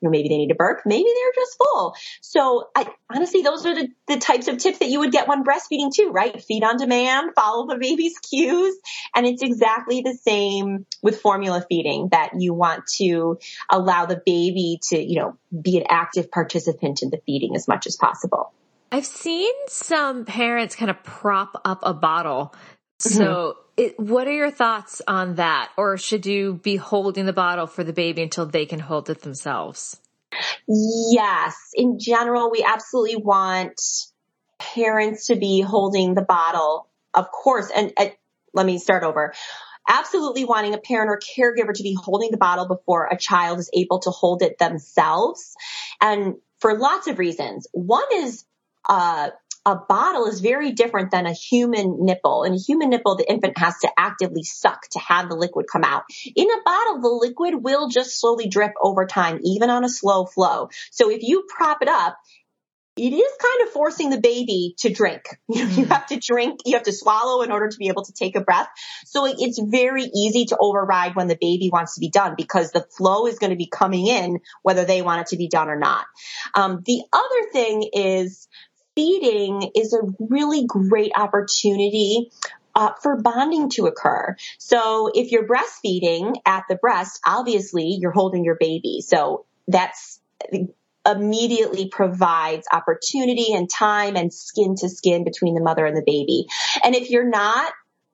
know, 0.06 0.10
maybe 0.10 0.28
they 0.28 0.36
need 0.36 0.50
a 0.50 0.54
burp, 0.54 0.80
maybe 0.86 1.04
they're 1.04 1.42
just 1.44 1.56
full. 1.58 1.94
So 2.20 2.70
I 2.76 2.88
honestly, 3.10 3.42
those 3.42 3.66
are 3.66 3.74
the, 3.74 3.88
the 4.08 4.18
types 4.18 4.48
of 4.48 4.58
tips 4.58 4.78
that 4.78 4.88
you 4.88 5.00
would 5.00 5.12
get 5.12 5.28
when 5.28 5.44
breastfeeding 5.44 5.92
too, 5.94 6.10
right? 6.10 6.42
Feed 6.42 6.64
on 6.64 6.76
demand, 6.76 7.30
follow 7.34 7.66
the 7.66 7.78
baby's 7.78 8.18
cues. 8.18 8.76
And 9.14 9.26
it's 9.26 9.42
exactly 9.42 10.02
the 10.02 10.14
same 10.14 10.86
with 11.02 11.20
formula 11.20 11.64
feeding 11.68 12.08
that 12.12 12.30
you 12.38 12.54
want 12.54 12.86
to 12.98 13.38
allow 13.70 14.06
the 14.06 14.20
baby 14.24 14.80
to, 14.90 14.98
you 14.98 15.20
know, 15.20 15.36
be 15.60 15.78
an 15.78 15.84
active 15.88 16.30
participant 16.30 17.02
in 17.02 17.10
the 17.10 17.20
feeding 17.24 17.56
as 17.56 17.68
much 17.68 17.86
as 17.86 17.96
possible. 17.96 18.52
I've 18.90 19.06
seen 19.06 19.52
some 19.68 20.26
parents 20.26 20.76
kind 20.76 20.90
of 20.90 21.02
prop 21.02 21.60
up 21.64 21.80
a 21.82 21.94
bottle. 21.94 22.54
Mm-hmm. 23.02 23.18
So 23.18 23.56
it, 23.76 23.98
what 23.98 24.26
are 24.26 24.32
your 24.32 24.50
thoughts 24.50 25.02
on 25.08 25.36
that? 25.36 25.70
Or 25.76 25.96
should 25.96 26.26
you 26.26 26.54
be 26.62 26.76
holding 26.76 27.26
the 27.26 27.32
bottle 27.32 27.66
for 27.66 27.84
the 27.84 27.92
baby 27.92 28.22
until 28.22 28.46
they 28.46 28.66
can 28.66 28.78
hold 28.78 29.10
it 29.10 29.22
themselves? 29.22 30.00
Yes. 30.68 31.56
In 31.74 31.98
general, 31.98 32.50
we 32.50 32.64
absolutely 32.66 33.16
want 33.16 33.80
parents 34.58 35.26
to 35.26 35.36
be 35.36 35.60
holding 35.60 36.14
the 36.14 36.22
bottle, 36.22 36.88
of 37.12 37.30
course. 37.30 37.70
And, 37.74 37.92
and 37.98 38.12
let 38.54 38.64
me 38.66 38.78
start 38.78 39.02
over. 39.02 39.34
Absolutely 39.88 40.44
wanting 40.44 40.74
a 40.74 40.78
parent 40.78 41.10
or 41.10 41.18
caregiver 41.18 41.74
to 41.74 41.82
be 41.82 41.96
holding 42.00 42.30
the 42.30 42.36
bottle 42.36 42.68
before 42.68 43.08
a 43.10 43.18
child 43.18 43.58
is 43.58 43.68
able 43.74 43.98
to 44.00 44.10
hold 44.10 44.42
it 44.42 44.58
themselves. 44.58 45.54
And 46.00 46.36
for 46.60 46.78
lots 46.78 47.08
of 47.08 47.18
reasons. 47.18 47.66
One 47.72 48.04
is, 48.14 48.44
uh, 48.88 49.30
a 49.64 49.76
bottle 49.76 50.26
is 50.26 50.40
very 50.40 50.72
different 50.72 51.10
than 51.10 51.26
a 51.26 51.32
human 51.32 52.04
nipple. 52.04 52.42
In 52.42 52.52
a 52.52 52.58
human 52.58 52.90
nipple, 52.90 53.16
the 53.16 53.30
infant 53.30 53.58
has 53.58 53.78
to 53.82 53.90
actively 53.96 54.42
suck 54.42 54.80
to 54.90 54.98
have 54.98 55.28
the 55.28 55.36
liquid 55.36 55.66
come 55.70 55.84
out. 55.84 56.02
In 56.34 56.50
a 56.50 56.62
bottle, 56.64 57.00
the 57.00 57.08
liquid 57.08 57.62
will 57.62 57.88
just 57.88 58.20
slowly 58.20 58.48
drip 58.48 58.72
over 58.80 59.06
time, 59.06 59.38
even 59.44 59.70
on 59.70 59.84
a 59.84 59.88
slow 59.88 60.26
flow. 60.26 60.68
So 60.90 61.10
if 61.10 61.22
you 61.22 61.46
prop 61.48 61.80
it 61.80 61.88
up, 61.88 62.16
it 62.96 63.12
is 63.12 63.32
kind 63.40 63.66
of 63.66 63.72
forcing 63.72 64.10
the 64.10 64.20
baby 64.20 64.74
to 64.80 64.92
drink. 64.92 65.22
You, 65.48 65.64
know, 65.64 65.70
you 65.70 65.84
have 65.86 66.06
to 66.06 66.16
drink, 66.18 66.60
you 66.64 66.74
have 66.74 66.84
to 66.84 66.92
swallow 66.92 67.42
in 67.42 67.52
order 67.52 67.68
to 67.68 67.76
be 67.76 67.88
able 67.88 68.04
to 68.04 68.12
take 68.12 68.36
a 68.36 68.40
breath. 68.40 68.68
So 69.04 69.26
it's 69.26 69.60
very 69.62 70.04
easy 70.04 70.46
to 70.46 70.56
override 70.58 71.14
when 71.14 71.28
the 71.28 71.36
baby 71.38 71.70
wants 71.70 71.94
to 71.94 72.00
be 72.00 72.08
done 72.08 72.34
because 72.36 72.72
the 72.72 72.86
flow 72.96 73.26
is 73.26 73.38
going 73.38 73.50
to 73.50 73.56
be 73.56 73.68
coming 73.68 74.06
in 74.06 74.40
whether 74.62 74.84
they 74.84 75.02
want 75.02 75.22
it 75.22 75.26
to 75.28 75.36
be 75.36 75.48
done 75.48 75.68
or 75.68 75.78
not. 75.78 76.06
Um, 76.54 76.82
the 76.84 77.02
other 77.12 77.50
thing 77.52 77.88
is 77.92 78.48
feeding 78.94 79.70
is 79.74 79.92
a 79.92 80.00
really 80.18 80.66
great 80.66 81.12
opportunity 81.16 82.30
uh, 82.74 82.92
for 83.02 83.20
bonding 83.20 83.68
to 83.70 83.86
occur. 83.86 84.36
So 84.58 85.10
if 85.14 85.30
you're 85.30 85.46
breastfeeding 85.46 86.36
at 86.46 86.64
the 86.68 86.76
breast, 86.76 87.20
obviously 87.26 87.98
you're 88.00 88.12
holding 88.12 88.44
your 88.44 88.56
baby. 88.58 89.02
So 89.06 89.44
that's 89.68 90.20
immediately 91.04 91.88
provides 91.88 92.66
opportunity 92.72 93.52
and 93.52 93.68
time 93.68 94.16
and 94.16 94.32
skin 94.32 94.76
to 94.76 94.88
skin 94.88 95.24
between 95.24 95.54
the 95.54 95.60
mother 95.60 95.84
and 95.84 95.96
the 95.96 96.04
baby. 96.04 96.46
And 96.84 96.94
if 96.94 97.10
you're 97.10 97.28
not, 97.28 97.72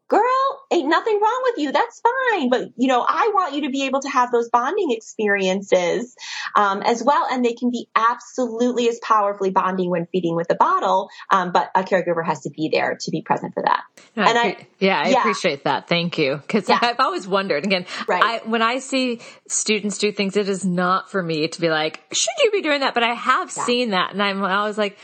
girl, 0.09 0.63
ain't 0.71 0.89
nothing 0.89 1.21
wrong 1.21 1.41
with 1.45 1.59
you. 1.59 1.71
That's 1.71 2.01
fine. 2.01 2.49
But, 2.49 2.71
you 2.77 2.89
know, 2.89 3.05
I 3.07 3.31
want 3.35 3.55
you 3.55 3.63
to 3.63 3.71
be 3.71 3.85
able 3.85 4.01
to 4.01 4.09
have 4.09 4.33
those 4.33 4.49
bonding 4.49 4.91
experiences 4.91 6.17
um, 6.57 6.83
as 6.83 7.03
well. 7.03 7.27
And 7.31 7.45
they 7.45 7.53
can 7.53 7.71
be 7.71 7.89
absolutely 7.95 8.89
as 8.89 8.99
powerfully 9.03 9.51
bonding 9.51 9.91
when 9.91 10.07
feeding 10.07 10.35
with 10.35 10.51
a 10.51 10.55
bottle. 10.55 11.11
Um, 11.31 11.53
but 11.53 11.71
a 11.75 11.83
caregiver 11.83 12.25
has 12.25 12.41
to 12.43 12.51
be 12.51 12.71
there 12.73 12.97
to 13.01 13.11
be 13.11 13.23
present 13.23 13.53
for 13.55 13.63
that. 13.63 13.83
No, 14.17 14.25
and 14.25 14.39
I, 14.39 14.43
I, 14.43 14.67
yeah, 14.79 15.01
I 15.01 15.09
yeah. 15.09 15.19
appreciate 15.19 15.65
that. 15.65 15.89
Thank 15.89 16.19
you. 16.19 16.43
Cause 16.49 16.69
yeah. 16.69 16.79
I've 16.81 17.01
always 17.01 17.29
wondered 17.29 17.65
again, 17.65 17.85
right. 18.07 18.23
I, 18.23 18.49
when 18.49 18.63
I 18.63 18.79
see 18.79 19.21
students 19.47 19.99
do 19.99 20.11
things, 20.11 20.37
it 20.37 20.49
is 20.49 20.65
not 20.65 21.11
for 21.11 21.23
me 21.23 21.49
to 21.49 21.61
be 21.61 21.69
like, 21.69 22.03
should 22.13 22.29
you 22.43 22.51
be 22.51 22.63
doing 22.63 22.81
that? 22.81 22.95
But 22.95 23.03
I 23.03 23.13
have 23.15 23.53
yeah. 23.55 23.65
seen 23.65 23.91
that 23.91 24.13
and 24.13 24.23
I'm 24.23 24.43
always 24.43 24.79
like, 24.79 24.97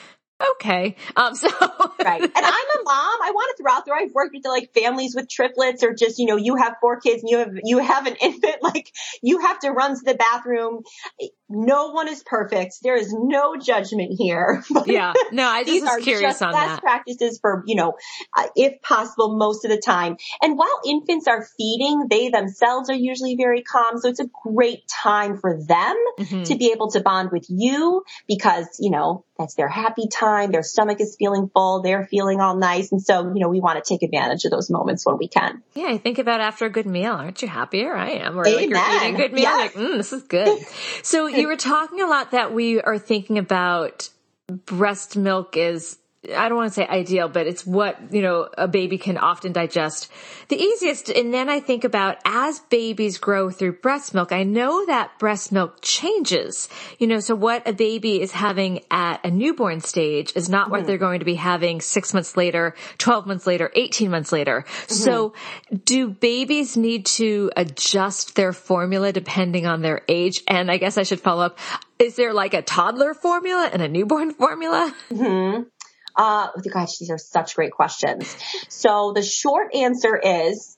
okay. 0.53 0.97
Um, 1.16 1.35
so 1.35 1.49
right. 2.05 2.22
And 2.22 2.32
I'm 2.35 2.45
a 2.45 2.82
mom. 2.85 3.18
I 3.22 3.30
want 3.35 3.57
to 3.57 3.62
throw 3.62 3.72
out 3.72 3.85
there. 3.87 3.95
I've 3.95 4.12
worked 4.12 4.35
with 4.35 4.45
like 4.45 4.72
families 4.74 5.14
with 5.14 5.28
triplets 5.28 5.82
or 5.82 5.95
just, 5.95 6.18
you 6.18 6.26
know, 6.26 6.37
you 6.37 6.57
have 6.57 6.76
four 6.80 7.01
kids 7.01 7.22
and 7.22 7.30
you 7.30 7.39
have, 7.39 7.53
you 7.64 7.78
have 7.78 8.07
an 8.07 8.16
infant, 8.20 8.57
like 8.62 8.93
you 9.22 9.41
have 9.41 9.59
to 9.61 9.70
run 9.70 9.95
to 9.95 10.05
the 10.05 10.14
bathroom. 10.14 10.82
No 11.49 11.90
one 11.90 12.09
is 12.09 12.22
perfect. 12.22 12.76
There 12.82 12.97
is 12.97 13.12
no 13.12 13.57
judgment 13.57 14.14
here. 14.16 14.64
yeah. 14.86 15.12
No, 15.30 15.47
I 15.47 15.64
just 15.64 15.84
was 15.84 16.03
curious 16.03 16.40
on 16.40 16.53
best 16.53 16.76
that. 16.76 16.82
practices 16.82 17.38
for, 17.38 17.62
you 17.66 17.76
know, 17.76 17.95
uh, 18.36 18.47
if 18.57 18.80
possible, 18.80 19.36
most 19.36 19.64
of 19.64 19.70
the 19.70 19.78
time. 19.78 20.16
And 20.40 20.57
while 20.57 20.80
infants 20.86 21.28
are 21.28 21.47
feeding, 21.59 22.07
they 22.09 22.30
themselves 22.30 22.88
are 22.88 22.95
usually 22.95 23.36
very 23.36 23.62
calm. 23.62 23.99
So 23.99 24.09
it's 24.09 24.20
a 24.20 24.30
great 24.42 24.88
time 24.88 25.38
for 25.38 25.59
them 25.62 25.97
mm-hmm. 26.18 26.42
to 26.45 26.57
be 26.57 26.72
able 26.72 26.90
to 26.92 27.01
bond 27.01 27.30
with 27.30 27.47
you 27.49 28.05
because, 28.26 28.66
you 28.80 28.90
know, 28.90 29.24
that's 29.38 29.55
their 29.55 29.68
happy 29.68 30.07
time. 30.07 30.53
Their 30.53 30.62
stomach 30.62 31.01
is 31.01 31.16
feeling 31.18 31.51
full. 31.53 31.82
They're 31.82 32.07
feeling 32.07 32.40
all 32.40 32.57
nice. 32.57 32.92
And 32.92 33.03
so, 33.03 33.32
you 33.34 33.40
know, 33.40 33.49
we 33.49 33.61
want 33.61 33.84
to 33.84 33.88
take 33.88 34.03
advantage 34.03 34.45
of 34.45 34.53
those 34.53 34.70
moments 34.70 35.05
when 35.05 35.18
we 35.18 35.26
can. 35.26 35.62
Yeah. 35.74 35.88
I 35.88 35.99
think 35.99 36.18
about 36.18 36.40
after 36.40 36.66
a 36.66 36.70
good 36.70 36.86
meal. 36.86 37.12
Aren't 37.12 37.42
you 37.42 37.49
happier? 37.49 37.95
I 37.95 38.11
am. 38.11 38.38
Or 38.38 38.47
Amen. 38.47 38.55
like 38.57 38.68
you're 38.70 38.97
eating 38.97 39.14
a 39.14 39.18
good 39.18 39.32
meal. 39.32 39.42
Yes. 39.42 39.74
Like, 39.74 39.84
mm, 39.84 39.97
this 39.97 40.12
is 40.12 40.22
good. 40.22 40.64
so 41.03 41.26
you 41.39 41.49
were 41.49 41.57
talking 41.57 42.01
a 42.01 42.07
lot 42.07 42.30
that 42.32 42.53
we 42.53 42.80
are 42.80 42.99
thinking 42.99 43.39
about 43.39 44.09
breast 44.66 45.16
milk 45.16 45.57
is 45.57 45.99
I 46.33 46.49
don't 46.49 46.57
want 46.57 46.70
to 46.70 46.75
say 46.75 46.87
ideal, 46.87 47.29
but 47.29 47.47
it's 47.47 47.66
what, 47.66 48.12
you 48.12 48.22
know, 48.22 48.49
a 48.57 48.68
baby 48.68 48.99
can 48.99 49.18
often 49.18 49.53
digest 49.53 50.11
the 50.49 50.57
easiest. 50.57 51.09
And 51.09 51.33
then 51.33 51.49
I 51.49 51.61
think 51.61 51.85
about 51.85 52.18
as 52.25 52.61
babies 52.61 53.18
grow 53.18 53.51
through 53.51 53.81
breast 53.81 54.14
milk, 54.14 54.33
I 54.33 54.43
know 54.43 54.87
that 54.87 55.18
breast 55.18 55.53
milk 55.53 55.79
changes, 55.83 56.68
you 56.99 57.07
know, 57.07 57.20
so 57.20 57.35
what 57.35 57.66
a 57.68 57.72
baby 57.72 58.20
is 58.20 58.33
having 58.33 58.81
at 58.91 59.25
a 59.25 59.31
newborn 59.31 59.81
stage 59.81 60.33
is 60.37 60.49
not 60.49 60.64
mm-hmm. 60.64 60.70
what 60.72 60.87
they're 60.87 60.99
going 60.99 61.18
to 61.18 61.25
be 61.25 61.35
having 61.35 61.81
six 61.81 62.14
months 62.14 62.37
later, 62.37 62.75
12 62.99 63.27
months 63.27 63.47
later, 63.47 63.70
18 63.75 64.11
months 64.11 64.33
later. 64.33 64.64
Mm-hmm. 64.66 64.95
So 64.95 65.35
do 65.85 66.09
babies 66.09 66.77
need 66.77 67.07
to 67.07 67.51
adjust 67.57 68.37
their 68.37 68.53
formula 68.53 69.12
depending 69.12 69.66
on 69.66 69.83
their 69.83 70.03
age? 70.09 70.43
And 70.49 70.70
I 70.70 70.77
guess 70.77 70.99
I 70.99 71.03
should 71.03 71.20
follow 71.20 71.45
up. 71.45 71.59
Is 71.99 72.16
there 72.16 72.33
like 72.33 72.55
a 72.55 72.62
toddler 72.62 73.14
formula 73.14 73.70
and 73.72 73.81
a 73.81 73.89
newborn 73.89 74.33
formula? 74.33 74.95
Mm-hmm. 75.11 75.62
Uh, 76.17 76.49
oh 76.57 76.61
gosh, 76.73 76.99
these 76.99 77.11
are 77.11 77.19
such 77.19 77.57
great 77.57 77.73
questions. 77.73 78.37
So 78.69 79.12
the 79.15 79.23
short 79.23 79.75
answer 79.75 80.17
is 80.17 80.77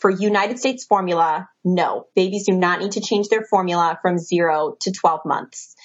for 0.00 0.10
United 0.10 0.58
States 0.58 0.84
formula, 0.84 1.48
no, 1.64 2.06
babies 2.14 2.46
do 2.46 2.56
not 2.56 2.80
need 2.80 2.92
to 2.92 3.00
change 3.00 3.28
their 3.28 3.44
formula 3.44 3.98
from 4.02 4.18
zero 4.18 4.76
to 4.80 4.92
12 4.92 5.20
months. 5.24 5.76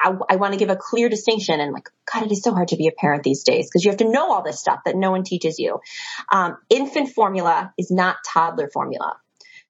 I, 0.00 0.12
I 0.28 0.36
want 0.36 0.52
to 0.52 0.58
give 0.58 0.70
a 0.70 0.76
clear 0.76 1.08
distinction 1.08 1.60
and 1.60 1.72
like, 1.72 1.88
God, 2.12 2.24
it 2.24 2.32
is 2.32 2.42
so 2.42 2.52
hard 2.52 2.68
to 2.68 2.76
be 2.76 2.88
a 2.88 2.92
parent 2.92 3.22
these 3.22 3.42
days 3.42 3.66
because 3.66 3.84
you 3.84 3.90
have 3.90 3.98
to 3.98 4.10
know 4.10 4.32
all 4.32 4.42
this 4.42 4.60
stuff 4.60 4.80
that 4.84 4.96
no 4.96 5.10
one 5.10 5.24
teaches 5.24 5.58
you. 5.58 5.80
Um, 6.30 6.58
infant 6.68 7.10
formula 7.10 7.72
is 7.78 7.90
not 7.90 8.16
toddler 8.26 8.68
formula. 8.68 9.16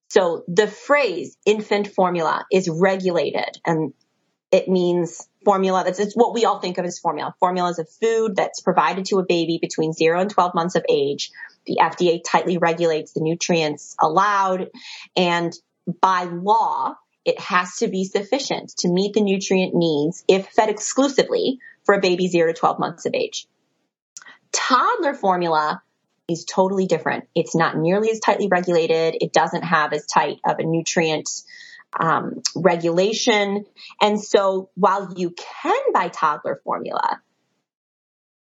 So 0.08 0.44
the 0.48 0.66
phrase 0.66 1.36
infant 1.46 1.88
formula 1.88 2.46
is 2.50 2.68
regulated 2.68 3.58
and 3.64 3.92
it 4.50 4.68
means 4.68 5.28
formula. 5.48 5.82
That's 5.82 5.98
it's 5.98 6.14
what 6.14 6.34
we 6.34 6.44
all 6.44 6.58
think 6.58 6.76
of 6.76 6.84
as 6.84 6.98
formula. 6.98 7.34
Formula 7.40 7.70
is 7.70 7.78
a 7.78 7.86
food 7.86 8.36
that's 8.36 8.60
provided 8.60 9.06
to 9.06 9.18
a 9.18 9.24
baby 9.24 9.58
between 9.58 9.94
zero 9.94 10.20
and 10.20 10.28
12 10.28 10.54
months 10.54 10.74
of 10.74 10.84
age. 10.90 11.30
The 11.64 11.78
FDA 11.80 12.20
tightly 12.22 12.58
regulates 12.58 13.12
the 13.12 13.22
nutrients 13.22 13.96
allowed 13.98 14.68
and 15.16 15.54
by 16.02 16.24
law, 16.24 16.96
it 17.24 17.40
has 17.40 17.78
to 17.78 17.88
be 17.88 18.04
sufficient 18.04 18.74
to 18.80 18.88
meet 18.88 19.14
the 19.14 19.22
nutrient 19.22 19.74
needs 19.74 20.22
if 20.28 20.48
fed 20.48 20.68
exclusively 20.68 21.60
for 21.84 21.94
a 21.94 22.00
baby 22.00 22.28
zero 22.28 22.52
to 22.52 22.58
12 22.58 22.78
months 22.78 23.06
of 23.06 23.14
age. 23.14 23.46
Toddler 24.52 25.14
formula 25.14 25.82
is 26.28 26.44
totally 26.44 26.86
different. 26.86 27.24
It's 27.34 27.56
not 27.56 27.74
nearly 27.74 28.10
as 28.10 28.20
tightly 28.20 28.48
regulated. 28.48 29.16
It 29.18 29.32
doesn't 29.32 29.64
have 29.64 29.94
as 29.94 30.04
tight 30.04 30.40
of 30.44 30.58
a 30.58 30.64
nutrient 30.64 31.30
um, 31.98 32.42
regulation. 32.54 33.64
And 34.00 34.20
so 34.20 34.70
while 34.74 35.14
you 35.16 35.34
can 35.62 35.92
buy 35.92 36.08
toddler 36.08 36.60
formula, 36.64 37.20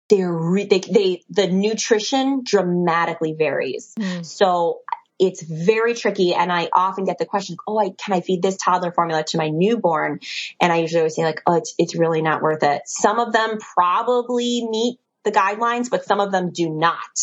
they're 0.09 0.33
re- 0.33 0.67
they, 0.67 0.81
they 0.81 1.23
the 1.29 1.49
nutrition 1.49 2.43
dramatically 2.45 3.35
varies. 3.35 3.95
Mm. 3.99 4.25
So 4.25 4.81
it's 5.19 5.43
very 5.43 5.95
tricky. 5.95 6.33
And 6.35 6.53
I 6.53 6.69
often 6.73 7.05
get 7.05 7.19
the 7.19 7.27
question, 7.27 7.57
Oh, 7.67 7.79
I, 7.79 7.91
can 7.91 8.15
I 8.15 8.21
feed 8.21 8.41
this 8.41 8.57
toddler 8.57 8.93
formula 8.93 9.25
to 9.29 9.37
my 9.39 9.49
newborn? 9.49 10.21
And 10.61 10.73
I 10.73 10.77
usually 10.77 11.01
always 11.01 11.17
say 11.17 11.25
like, 11.25 11.43
Oh, 11.47 11.57
it's, 11.57 11.75
it's 11.79 11.97
really 11.97 12.23
not 12.23 12.41
worth 12.41 12.63
it. 12.63 12.83
Some 12.87 13.19
of 13.19 13.33
them 13.33 13.59
probably 13.59 14.67
meet 14.69 14.99
the 15.25 15.33
guidelines, 15.33 15.91
but 15.91 16.05
some 16.05 16.21
of 16.21 16.33
them 16.33 16.53
do 16.53 16.71
not. 16.71 17.17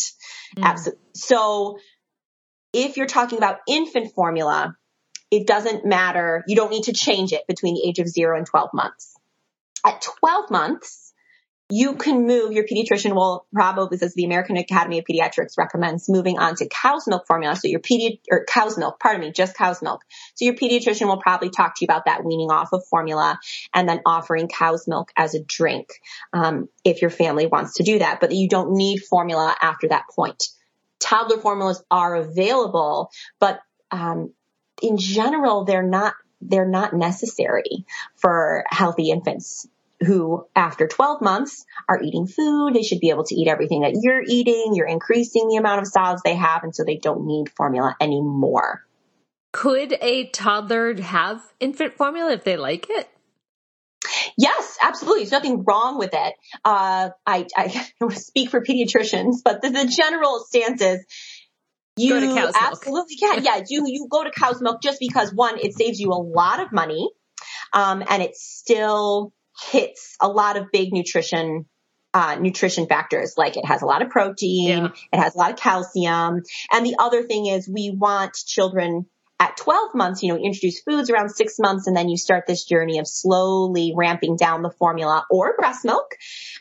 Mm. 0.56 0.62
Absolutely. 0.62 1.02
So 1.14 1.78
if 2.72 2.96
you're 2.96 3.06
talking 3.06 3.38
about 3.38 3.60
infant 3.66 4.12
formula, 4.14 4.76
it 5.30 5.46
doesn't 5.46 5.84
matter. 5.84 6.44
You 6.46 6.56
don't 6.56 6.70
need 6.70 6.84
to 6.84 6.92
change 6.92 7.32
it 7.32 7.46
between 7.46 7.74
the 7.74 7.88
age 7.88 7.98
of 7.98 8.08
zero 8.08 8.36
and 8.36 8.46
12 8.46 8.70
months. 8.72 9.14
At 9.84 10.00
12 10.20 10.50
months, 10.50 11.06
you 11.68 11.96
can 11.96 12.26
move, 12.26 12.52
your 12.52 12.64
pediatrician 12.64 13.12
will 13.12 13.44
probably, 13.52 13.98
as 14.00 14.14
the 14.14 14.24
American 14.24 14.56
Academy 14.56 15.00
of 15.00 15.04
Pediatrics 15.04 15.58
recommends, 15.58 16.08
moving 16.08 16.38
on 16.38 16.54
to 16.56 16.68
cow's 16.68 17.08
milk 17.08 17.26
formula. 17.26 17.56
So 17.56 17.66
your 17.66 17.80
pedi, 17.80 18.20
or 18.30 18.44
cow's 18.44 18.78
milk, 18.78 19.00
pardon 19.00 19.20
me, 19.22 19.32
just 19.32 19.56
cow's 19.56 19.82
milk. 19.82 20.02
So 20.36 20.44
your 20.44 20.54
pediatrician 20.54 21.08
will 21.08 21.20
probably 21.20 21.50
talk 21.50 21.74
to 21.76 21.84
you 21.84 21.86
about 21.86 22.04
that 22.04 22.24
weaning 22.24 22.52
off 22.52 22.72
of 22.72 22.86
formula 22.86 23.40
and 23.74 23.88
then 23.88 24.00
offering 24.06 24.46
cow's 24.46 24.86
milk 24.86 25.10
as 25.16 25.34
a 25.34 25.42
drink, 25.42 25.88
um, 26.32 26.68
if 26.84 27.02
your 27.02 27.10
family 27.10 27.48
wants 27.48 27.74
to 27.74 27.82
do 27.82 27.98
that. 27.98 28.20
But 28.20 28.32
you 28.32 28.48
don't 28.48 28.74
need 28.74 28.98
formula 28.98 29.54
after 29.60 29.88
that 29.88 30.04
point. 30.14 30.44
Toddler 31.00 31.38
formulas 31.38 31.82
are 31.90 32.14
available, 32.14 33.10
but 33.40 33.60
um, 33.90 34.32
in 34.82 34.96
general, 34.98 35.64
they're 35.64 35.82
not 35.82 36.14
they're 36.40 36.68
not 36.68 36.92
necessary 36.92 37.86
for 38.16 38.64
healthy 38.68 39.10
infants 39.10 39.66
who 40.04 40.46
after 40.54 40.86
12 40.86 41.22
months 41.22 41.64
are 41.88 42.00
eating 42.02 42.26
food. 42.26 42.74
They 42.74 42.82
should 42.82 43.00
be 43.00 43.10
able 43.10 43.24
to 43.24 43.34
eat 43.34 43.48
everything 43.48 43.80
that 43.82 43.98
you're 44.00 44.22
eating. 44.26 44.72
You're 44.74 44.86
increasing 44.86 45.48
the 45.48 45.56
amount 45.56 45.80
of 45.80 45.86
solids 45.86 46.22
they 46.22 46.34
have. 46.34 46.62
And 46.62 46.74
so 46.74 46.84
they 46.84 46.96
don't 46.96 47.26
need 47.26 47.48
formula 47.50 47.96
anymore. 48.00 48.84
Could 49.52 49.96
a 50.02 50.26
toddler 50.26 51.00
have 51.00 51.40
infant 51.60 51.96
formula 51.96 52.32
if 52.32 52.44
they 52.44 52.58
like 52.58 52.86
it? 52.90 53.08
Yes, 54.36 54.76
absolutely. 54.82 55.22
There's 55.22 55.32
nothing 55.32 55.64
wrong 55.64 55.98
with 55.98 56.10
it. 56.12 56.34
Uh, 56.64 57.10
I, 57.26 57.46
I, 57.56 57.88
I 58.00 58.08
speak 58.14 58.50
for 58.50 58.62
pediatricians, 58.62 59.36
but 59.44 59.62
the, 59.62 59.70
the 59.70 59.86
general 59.86 60.44
stance 60.46 60.82
is 60.82 61.04
you 61.96 62.50
absolutely 62.60 63.16
can. 63.16 63.42
Yeah, 63.42 63.62
you 63.68 63.84
you 63.86 64.08
go 64.10 64.24
to 64.24 64.30
cow's 64.30 64.60
milk 64.60 64.82
just 64.82 64.98
because 65.00 65.32
one, 65.32 65.58
it 65.58 65.74
saves 65.74 65.98
you 65.98 66.10
a 66.10 66.20
lot 66.20 66.60
of 66.60 66.72
money, 66.72 67.08
um, 67.72 68.02
and 68.08 68.22
it 68.22 68.36
still 68.36 69.32
hits 69.70 70.16
a 70.20 70.28
lot 70.28 70.56
of 70.56 70.66
big 70.72 70.92
nutrition 70.92 71.66
uh, 72.12 72.36
nutrition 72.36 72.86
factors. 72.86 73.34
Like 73.36 73.56
it 73.56 73.64
has 73.64 73.82
a 73.82 73.86
lot 73.86 74.02
of 74.02 74.10
protein, 74.10 74.68
yeah. 74.68 74.88
it 75.12 75.18
has 75.18 75.34
a 75.34 75.38
lot 75.38 75.52
of 75.52 75.56
calcium, 75.56 76.42
and 76.72 76.86
the 76.86 76.96
other 76.98 77.22
thing 77.22 77.46
is 77.46 77.68
we 77.68 77.94
want 77.96 78.34
children 78.34 79.06
at 79.38 79.56
12 79.58 79.94
months, 79.94 80.22
you 80.22 80.32
know, 80.32 80.38
introduce 80.38 80.80
foods 80.80 81.10
around 81.10 81.28
six 81.28 81.58
months 81.58 81.86
and 81.86 81.96
then 81.96 82.08
you 82.08 82.16
start 82.16 82.44
this 82.46 82.64
journey 82.64 82.98
of 82.98 83.06
slowly 83.06 83.92
ramping 83.94 84.36
down 84.36 84.62
the 84.62 84.70
formula 84.70 85.26
or 85.30 85.54
breast 85.58 85.84
milk 85.84 86.14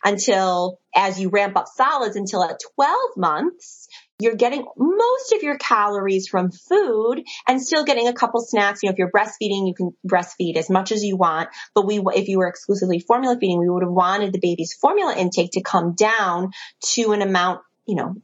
until 0.03 0.79
as 0.93 1.19
you 1.19 1.29
ramp 1.29 1.55
up 1.55 1.67
solids 1.73 2.17
until 2.17 2.43
at 2.43 2.59
12 2.75 2.97
months, 3.15 3.87
you're 4.19 4.35
getting 4.35 4.65
most 4.77 5.33
of 5.33 5.43
your 5.43 5.57
calories 5.57 6.27
from 6.27 6.51
food 6.51 7.23
and 7.47 7.61
still 7.61 7.83
getting 7.83 8.07
a 8.07 8.13
couple 8.13 8.41
snacks. 8.41 8.81
You 8.81 8.89
know, 8.89 8.93
if 8.93 8.97
you're 8.97 9.11
breastfeeding, 9.11 9.67
you 9.67 9.73
can 9.75 9.91
breastfeed 10.07 10.55
as 10.55 10.69
much 10.69 10.91
as 10.91 11.03
you 11.03 11.17
want. 11.17 11.49
But 11.73 11.85
we, 11.85 12.01
if 12.15 12.27
you 12.27 12.39
were 12.39 12.47
exclusively 12.47 12.99
formula 12.99 13.37
feeding, 13.39 13.59
we 13.59 13.69
would 13.69 13.83
have 13.83 13.91
wanted 13.91 14.31
the 14.31 14.39
baby's 14.39 14.73
formula 14.73 15.15
intake 15.17 15.51
to 15.51 15.61
come 15.61 15.93
down 15.93 16.51
to 16.93 17.11
an 17.11 17.21
amount, 17.21 17.61
you 17.85 17.95
know, 17.95 18.15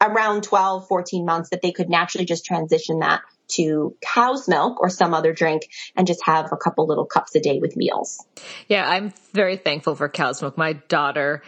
around 0.00 0.42
12, 0.42 0.88
14 0.88 1.24
months 1.24 1.50
that 1.50 1.62
they 1.62 1.72
could 1.72 1.88
naturally 1.88 2.24
just 2.24 2.44
transition 2.44 3.00
that 3.00 3.20
to 3.48 3.96
cow's 4.00 4.48
milk 4.48 4.80
or 4.80 4.88
some 4.88 5.14
other 5.14 5.32
drink 5.32 5.62
and 5.96 6.06
just 6.06 6.20
have 6.24 6.50
a 6.52 6.56
couple 6.56 6.86
little 6.86 7.04
cups 7.04 7.34
a 7.34 7.40
day 7.40 7.58
with 7.60 7.76
meals. 7.76 8.24
Yeah, 8.68 8.88
I'm 8.88 9.12
very 9.32 9.56
thankful 9.56 9.94
for 9.94 10.08
cow's 10.08 10.40
milk. 10.40 10.56
My 10.56 10.72
daughter 10.72 11.42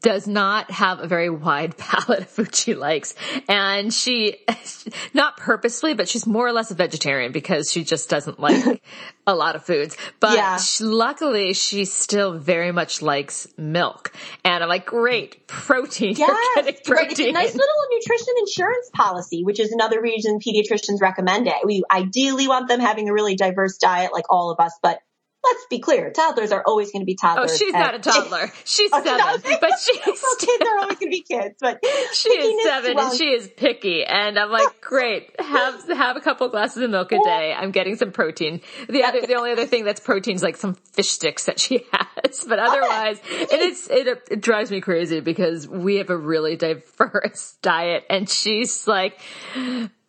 does 0.00 0.26
not 0.26 0.70
have 0.70 1.00
a 1.00 1.06
very 1.06 1.30
wide 1.30 1.76
palate 1.78 2.20
of 2.20 2.28
food 2.28 2.54
she 2.54 2.74
likes. 2.74 3.14
And 3.48 3.92
she, 3.92 4.36
not 5.14 5.36
purposely, 5.36 5.94
but 5.94 6.08
she's 6.08 6.26
more 6.26 6.46
or 6.46 6.52
less 6.52 6.70
a 6.70 6.74
vegetarian 6.74 7.32
because 7.32 7.70
she 7.70 7.84
just 7.84 8.08
doesn't 8.08 8.38
like 8.48 8.82
a 9.26 9.34
lot 9.34 9.56
of 9.56 9.64
foods. 9.64 9.96
But 10.20 10.36
Yeah. 10.36 10.56
she- 10.58 10.84
luckily 10.84 11.52
she 11.52 11.84
still 11.84 12.38
very 12.38 12.72
much 12.72 13.02
likes 13.02 13.46
milk. 13.56 14.12
And 14.44 14.62
I'm 14.62 14.68
like, 14.68 14.86
great, 14.86 15.46
protein. 15.46 16.14
Yes, 16.16 16.28
getting 16.56 16.64
right. 16.64 16.74
It's 16.80 16.88
a 16.88 16.92
protein. 16.92 17.34
nice 17.34 17.54
little 17.54 17.74
nutrition 17.92 18.34
insurance 18.40 18.90
policy, 18.94 19.44
which 19.44 19.60
is 19.60 19.72
another 19.72 20.00
reason 20.00 20.38
pediatricians 20.40 21.00
recommend 21.00 21.46
it. 21.46 21.54
We 21.64 21.82
ideally 21.90 22.48
want 22.48 22.68
them 22.68 22.80
having 22.80 23.08
a 23.08 23.12
really 23.12 23.34
diverse 23.36 23.76
diet 23.78 24.12
like 24.12 24.24
all 24.30 24.50
of 24.50 24.60
us, 24.60 24.72
but 24.82 25.00
let's 25.44 25.66
be 25.70 25.78
clear, 25.78 26.10
toddlers 26.10 26.52
are 26.52 26.62
always 26.66 26.90
going 26.92 27.02
to 27.02 27.06
be 27.06 27.16
oh, 27.22 27.26
toddlers. 27.26 27.52
Oh, 27.52 27.56
she's 27.56 27.72
not 27.72 27.94
a 27.94 27.98
toddler. 27.98 28.50
She's 28.64 28.90
Oh, 28.92 29.02
she's 29.02 29.42
seven, 29.42 29.58
but 29.60 29.78
she's 29.78 30.00
well, 30.22 30.36
kids 30.38 30.64
are 30.68 30.78
always 30.78 30.98
going 30.98 31.10
to 31.12 31.16
be 31.16 31.22
kids, 31.22 31.56
but 31.60 31.78
she 32.12 32.28
is 32.30 32.64
seven 32.64 32.94
well, 32.96 33.10
and 33.10 33.18
she 33.18 33.28
is 33.28 33.48
picky. 33.56 34.04
And 34.04 34.38
I'm 34.38 34.50
like, 34.50 34.80
great, 34.80 35.40
have 35.40 35.88
have 35.88 36.16
a 36.16 36.20
couple 36.20 36.48
glasses 36.48 36.82
of 36.82 36.90
milk 36.90 37.12
a 37.12 37.18
day. 37.22 37.54
I'm 37.56 37.70
getting 37.70 37.96
some 37.96 38.12
protein. 38.12 38.60
The 38.88 39.04
other, 39.04 39.20
the 39.22 39.34
only 39.34 39.52
other 39.52 39.66
thing 39.66 39.84
that's 39.84 40.00
protein 40.00 40.36
is 40.36 40.42
like 40.42 40.56
some 40.56 40.74
fish 40.74 41.10
sticks 41.10 41.44
that 41.46 41.58
she 41.58 41.86
has. 41.92 42.44
But 42.44 42.58
otherwise, 42.58 43.20
and 43.30 43.48
it's 43.52 43.88
it, 43.88 44.22
it 44.30 44.40
drives 44.40 44.70
me 44.70 44.80
crazy 44.80 45.20
because 45.20 45.66
we 45.66 45.96
have 45.96 46.10
a 46.10 46.16
really 46.16 46.56
diverse 46.56 47.56
diet, 47.62 48.04
and 48.10 48.28
she's 48.28 48.86
like. 48.86 49.18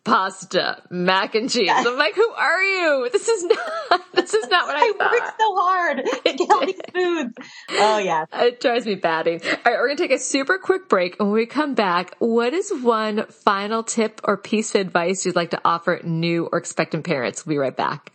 Pasta, 0.02 0.82
mac 0.90 1.34
and 1.34 1.50
cheese. 1.50 1.70
I'm 1.70 1.98
like, 1.98 2.14
who 2.14 2.28
are 2.30 2.62
you? 2.62 3.08
This 3.12 3.28
is 3.28 3.44
not, 3.44 4.00
this 4.14 4.32
is 4.32 4.48
not 4.48 4.66
what 4.66 4.76
I, 4.76 4.80
I 4.80 4.92
thought. 4.96 5.12
worked 5.12 5.40
so 5.40 5.56
hard 5.56 5.96
to 6.24 6.32
get 6.32 6.50
all 6.50 6.66
these 6.66 6.80
foods. 6.92 7.34
Oh 7.72 7.98
yeah. 7.98 8.24
It 8.32 8.60
drives 8.60 8.86
me 8.86 8.94
batty. 8.94 9.32
All 9.32 9.38
right, 9.38 9.62
we're 9.66 9.88
going 9.88 9.98
to 9.98 10.02
take 10.02 10.16
a 10.16 10.18
super 10.18 10.56
quick 10.58 10.88
break. 10.88 11.16
And 11.20 11.28
when 11.28 11.36
we 11.36 11.46
come 11.46 11.74
back, 11.74 12.16
what 12.18 12.54
is 12.54 12.72
one 12.82 13.26
final 13.26 13.82
tip 13.82 14.22
or 14.24 14.38
piece 14.38 14.74
of 14.74 14.80
advice 14.80 15.26
you'd 15.26 15.36
like 15.36 15.50
to 15.50 15.60
offer 15.64 16.00
new 16.02 16.48
or 16.50 16.58
expectant 16.58 17.04
parents? 17.04 17.44
We'll 17.44 17.54
be 17.54 17.58
right 17.58 17.76
back. 17.76 18.10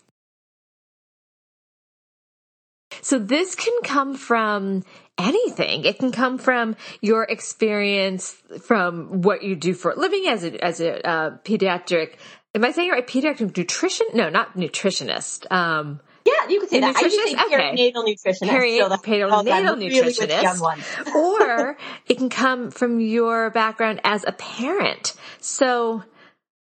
So 3.01 3.19
this 3.19 3.53
can 3.55 3.73
come 3.83 4.15
from 4.15 4.83
anything. 5.17 5.85
It 5.85 5.99
can 5.99 6.11
come 6.11 6.37
from 6.37 6.75
your 7.01 7.23
experience, 7.23 8.31
from 8.63 9.21
what 9.21 9.43
you 9.43 9.55
do 9.55 9.73
for 9.73 9.91
a 9.91 9.95
living 9.99 10.25
as 10.27 10.43
a, 10.43 10.63
as 10.63 10.79
a 10.81 11.07
uh, 11.07 11.37
pediatric. 11.43 12.15
Am 12.53 12.63
I 12.63 12.71
saying 12.71 12.91
right? 12.91 13.05
Pediatric 13.05 13.55
nutrition? 13.57 14.07
No, 14.13 14.29
not 14.29 14.55
nutritionist. 14.55 15.51
Um, 15.51 15.99
Yeah, 16.25 16.33
you 16.49 16.59
could 16.59 16.69
say 16.69 16.79
that. 16.79 16.95
I 16.95 17.07
say 17.09 17.35
nutritionist? 17.35 17.45
Okay. 17.45 17.91
perinatal 17.91 18.05
nutritionist. 18.05 18.49
Peri- 18.49 18.77
so 18.79 18.89
perinatal 18.89 19.77
really 19.77 19.89
nutritionist, 19.89 20.61
ones. 20.61 20.83
or 21.15 21.77
it 22.07 22.17
can 22.17 22.29
come 22.29 22.71
from 22.71 22.99
your 22.99 23.49
background 23.49 24.01
as 24.03 24.23
a 24.25 24.31
parent. 24.31 25.13
So 25.39 26.03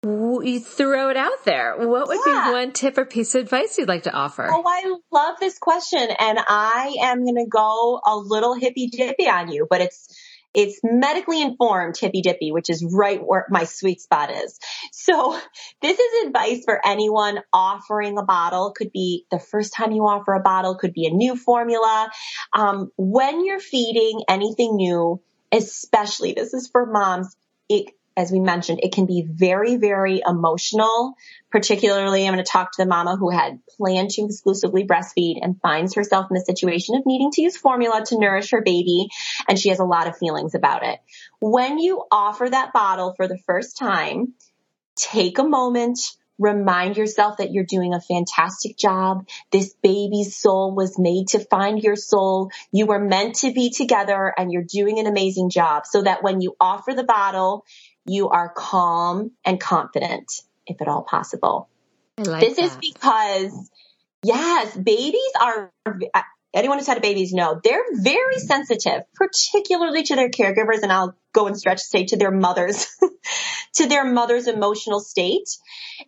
you 0.04 0.60
throw 0.60 1.10
it 1.10 1.18
out 1.18 1.46
there. 1.46 1.76
What 1.78 2.08
would 2.08 2.20
Yeah. 2.26 2.46
be 2.46 2.52
one 2.52 2.72
tip 2.72 2.98
or 2.98 3.06
piece 3.06 3.36
of 3.36 3.42
advice 3.42 3.78
you'd 3.78 3.88
like 3.88 4.04
to 4.04 4.14
offer? 4.14 4.48
Oh, 4.52 4.64
I 4.66 4.96
love 5.12 5.36
this 5.40 5.60
question, 5.60 6.10
and 6.20 6.40
I 6.48 6.96
am 7.02 7.24
going 7.24 7.36
to 7.36 7.48
go 7.48 8.02
a 8.06 8.18
little 8.18 8.56
hippy 8.56 8.88
dippy 8.88 9.30
on 9.30 9.52
you, 9.52 9.68
but 9.70 9.82
it's 9.82 10.08
it's 10.54 10.82
medically 10.84 11.42
informed 11.42 11.96
hippy 11.98 12.22
dippy, 12.22 12.52
which 12.52 12.70
is 12.70 12.84
right 12.84 13.26
where 13.26 13.46
my 13.50 13.64
sweet 13.64 14.02
spot 14.02 14.30
is. 14.32 14.60
So 14.92 15.40
this 15.82 15.98
is 15.98 16.28
advice 16.28 16.66
for 16.66 16.86
anyone 16.86 17.40
offering 17.54 18.18
a 18.18 18.24
bottle. 18.24 18.72
Could 18.72 18.92
be 18.92 19.26
the 19.32 19.40
first 19.40 19.74
time 19.74 19.94
you 19.94 20.04
offer 20.04 20.34
a 20.34 20.42
bottle, 20.42 20.76
could 20.76 20.92
be 20.92 21.06
a 21.06 21.12
new 21.12 21.38
formula. 21.38 22.10
Um, 22.52 22.92
when 22.98 23.46
you're 23.46 23.62
feeding 23.62 24.24
anything 24.28 24.76
new, 24.76 25.22
especially 25.54 26.34
this 26.34 26.54
is 26.54 26.68
for 26.70 26.86
moms, 26.86 27.34
it 27.70 27.86
as 28.18 28.32
we 28.32 28.40
mentioned, 28.40 28.80
it 28.84 28.92
can 28.92 29.06
be 29.06 29.26
very, 29.28 29.78
very 29.78 30.22
emotional. 30.26 31.16
Particularly, 31.50 32.28
I'm 32.28 32.34
going 32.34 32.44
to 32.44 32.50
talk 32.50 32.72
to 32.74 32.84
the 32.84 32.88
mama 32.90 33.16
who 33.16 33.30
had 33.30 33.60
planned 33.78 34.10
to 34.12 34.26
exclusively 34.26 34.86
breastfeed 34.86 35.40
and 35.42 35.60
finds 35.62 35.96
herself 35.96 36.28
in 36.30 36.36
the 36.36 36.42
situation 36.42 36.96
of 36.96 37.06
needing 37.06 37.32
to 37.32 37.42
use 37.42 37.58
formula 37.58 38.04
to 38.08 38.20
nourish 38.20 38.52
her 38.52 38.62
baby. 38.62 39.08
And 39.48 39.58
she 39.58 39.70
has 39.70 39.80
a 39.80 39.86
lot 39.86 40.08
of 40.08 40.18
feelings 40.18 40.56
about 40.56 40.84
it. 40.84 41.00
When 41.40 41.80
you 41.80 42.04
offer 42.12 42.50
that 42.50 42.74
bottle 42.74 43.14
for 43.16 43.28
the 43.28 43.40
first 43.46 43.78
time, 43.78 44.34
take 44.96 45.40
a 45.40 45.44
moment, 45.44 46.00
remind 46.38 46.98
yourself 46.98 47.38
that 47.38 47.52
you're 47.52 47.64
doing 47.64 47.94
a 47.94 48.02
fantastic 48.02 48.78
job. 48.78 49.28
This 49.52 49.74
baby's 49.82 50.36
soul 50.36 50.74
was 50.76 50.98
made 50.98 51.28
to 51.30 51.40
find 51.40 51.82
your 51.82 51.96
soul. 51.96 52.50
You 52.72 52.88
were 52.88 53.00
meant 53.00 53.36
to 53.36 53.54
be 53.54 53.70
together 53.70 54.34
and 54.36 54.52
you're 54.52 54.64
doing 54.64 55.00
an 55.00 55.08
amazing 55.08 55.50
job 55.50 55.86
so 55.86 56.02
that 56.02 56.24
when 56.24 56.42
you 56.42 56.56
offer 56.60 56.94
the 56.94 57.04
bottle, 57.04 57.64
you 58.06 58.30
are 58.30 58.52
calm 58.56 59.32
and 59.46 59.60
confident, 59.60 60.32
if 60.66 60.82
at 60.82 60.88
all 60.88 61.04
possible. 61.04 61.70
Like 62.18 62.42
This 62.42 62.58
is 62.58 62.78
because, 62.78 63.72
yes, 64.24 64.76
babies 64.76 65.32
are, 65.42 65.72
anyone 66.54 66.78
who's 66.78 66.88
had 66.88 66.98
a 66.98 67.02
babies 67.02 67.34
know, 67.34 67.60
they're 67.64 67.84
very 67.94 68.38
sensitive, 68.38 69.04
particularly 69.16 70.04
to 70.04 70.16
their 70.16 70.30
caregivers, 70.30 70.82
and 70.84 70.92
I'll 70.92 71.16
go 71.34 71.48
and 71.48 71.58
stretch 71.58 71.80
to 71.80 71.88
say 71.88 72.06
to 72.06 72.18
their 72.18 72.32
mothers, 72.32 72.88
to 73.76 73.88
their 73.88 74.04
mother's 74.04 74.48
emotional 74.48 75.00
state. 75.00 75.50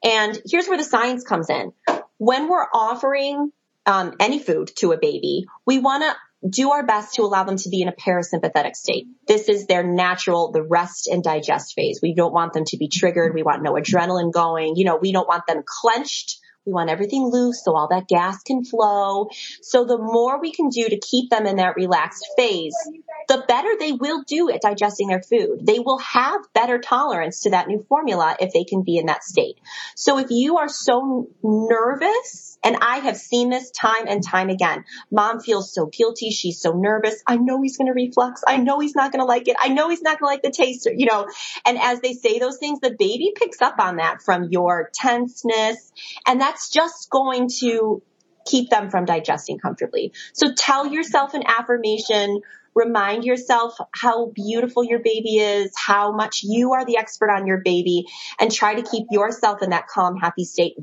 And 0.03 0.39
here's 0.45 0.67
where 0.67 0.77
the 0.77 0.83
science 0.83 1.23
comes 1.23 1.49
in. 1.49 1.73
When 2.17 2.47
we're 2.47 2.67
offering 2.73 3.51
um, 3.85 4.13
any 4.19 4.39
food 4.39 4.71
to 4.77 4.91
a 4.91 4.97
baby, 4.97 5.45
we 5.65 5.79
want 5.79 6.03
to 6.03 6.15
do 6.47 6.71
our 6.71 6.85
best 6.85 7.15
to 7.15 7.21
allow 7.23 7.43
them 7.43 7.57
to 7.57 7.69
be 7.69 7.81
in 7.81 7.87
a 7.87 7.93
parasympathetic 7.93 8.75
state. 8.75 9.07
This 9.27 9.49
is 9.49 9.65
their 9.65 9.83
natural, 9.83 10.51
the 10.51 10.63
rest 10.63 11.07
and 11.07 11.23
digest 11.23 11.73
phase. 11.75 11.99
We 12.01 12.13
don't 12.13 12.33
want 12.33 12.53
them 12.53 12.65
to 12.65 12.77
be 12.77 12.89
triggered. 12.89 13.33
We 13.33 13.43
want 13.43 13.63
no 13.63 13.73
adrenaline 13.73 14.33
going. 14.33 14.75
You 14.75 14.85
know, 14.85 14.97
we 14.97 15.11
don't 15.11 15.27
want 15.27 15.47
them 15.47 15.63
clenched. 15.65 16.39
We 16.65 16.71
want 16.71 16.89
everything 16.89 17.29
loose 17.29 17.61
so 17.63 17.75
all 17.75 17.89
that 17.89 18.07
gas 18.07 18.41
can 18.43 18.63
flow. 18.63 19.27
So 19.61 19.83
the 19.85 19.97
more 19.97 20.39
we 20.39 20.53
can 20.53 20.69
do 20.69 20.87
to 20.87 20.99
keep 20.99 21.29
them 21.29 21.45
in 21.45 21.57
that 21.57 21.75
relaxed 21.75 22.25
phase, 22.37 22.75
the 23.27 23.43
better 23.47 23.69
they 23.79 23.91
will 23.91 24.23
do 24.23 24.49
at 24.49 24.61
digesting 24.61 25.07
their 25.07 25.21
food. 25.21 25.59
They 25.61 25.79
will 25.79 25.99
have 25.99 26.41
better 26.53 26.79
tolerance 26.79 27.41
to 27.41 27.51
that 27.51 27.67
new 27.67 27.85
formula 27.89 28.35
if 28.39 28.53
they 28.53 28.63
can 28.63 28.83
be 28.83 28.97
in 28.97 29.07
that 29.07 29.23
state. 29.23 29.57
So 29.95 30.19
if 30.19 30.27
you 30.29 30.57
are 30.57 30.69
so 30.69 31.29
nervous, 31.41 32.57
and 32.63 32.77
I 32.81 32.99
have 32.99 33.17
seen 33.17 33.49
this 33.49 33.71
time 33.71 34.05
and 34.07 34.23
time 34.23 34.49
again, 34.49 34.85
mom 35.11 35.41
feels 35.41 35.73
so 35.73 35.87
guilty. 35.87 36.29
She's 36.31 36.61
so 36.61 36.71
nervous. 36.71 37.21
I 37.27 37.35
know 37.37 37.61
he's 37.61 37.77
going 37.77 37.87
to 37.87 37.93
reflux. 37.93 38.41
I 38.47 38.57
know 38.57 38.79
he's 38.79 38.95
not 38.95 39.11
going 39.11 39.19
to 39.19 39.25
like 39.25 39.47
it. 39.47 39.57
I 39.59 39.67
know 39.69 39.89
he's 39.89 40.01
not 40.01 40.19
going 40.19 40.29
to 40.29 40.33
like 40.33 40.43
the 40.43 40.51
taste, 40.51 40.87
you 40.95 41.05
know, 41.05 41.27
and 41.65 41.77
as 41.77 41.99
they 41.99 42.13
say 42.13 42.39
those 42.39 42.57
things, 42.57 42.79
the 42.79 42.95
baby 42.97 43.33
picks 43.35 43.61
up 43.61 43.75
on 43.79 43.97
that 43.97 44.21
from 44.21 44.45
your 44.45 44.89
tenseness. 44.93 45.91
And 46.25 46.39
that's 46.39 46.69
just 46.69 47.09
going 47.09 47.49
to 47.59 48.01
keep 48.45 48.69
them 48.69 48.89
from 48.89 49.05
digesting 49.05 49.57
comfortably. 49.57 50.13
So 50.33 50.53
tell 50.53 50.87
yourself 50.87 51.33
an 51.33 51.43
affirmation. 51.45 52.41
Remind 52.75 53.23
yourself 53.23 53.75
how 53.91 54.27
beautiful 54.27 54.83
your 54.83 54.99
baby 54.99 55.37
is, 55.37 55.71
how 55.75 56.11
much 56.11 56.41
you 56.43 56.73
are 56.73 56.85
the 56.85 56.97
expert 56.97 57.29
on 57.29 57.45
your 57.47 57.59
baby, 57.59 58.05
and 58.39 58.51
try 58.51 58.75
to 58.75 58.81
keep 58.81 59.07
yourself 59.11 59.61
in 59.61 59.71
that 59.71 59.87
calm, 59.87 60.17
happy 60.17 60.45
state 60.45 60.75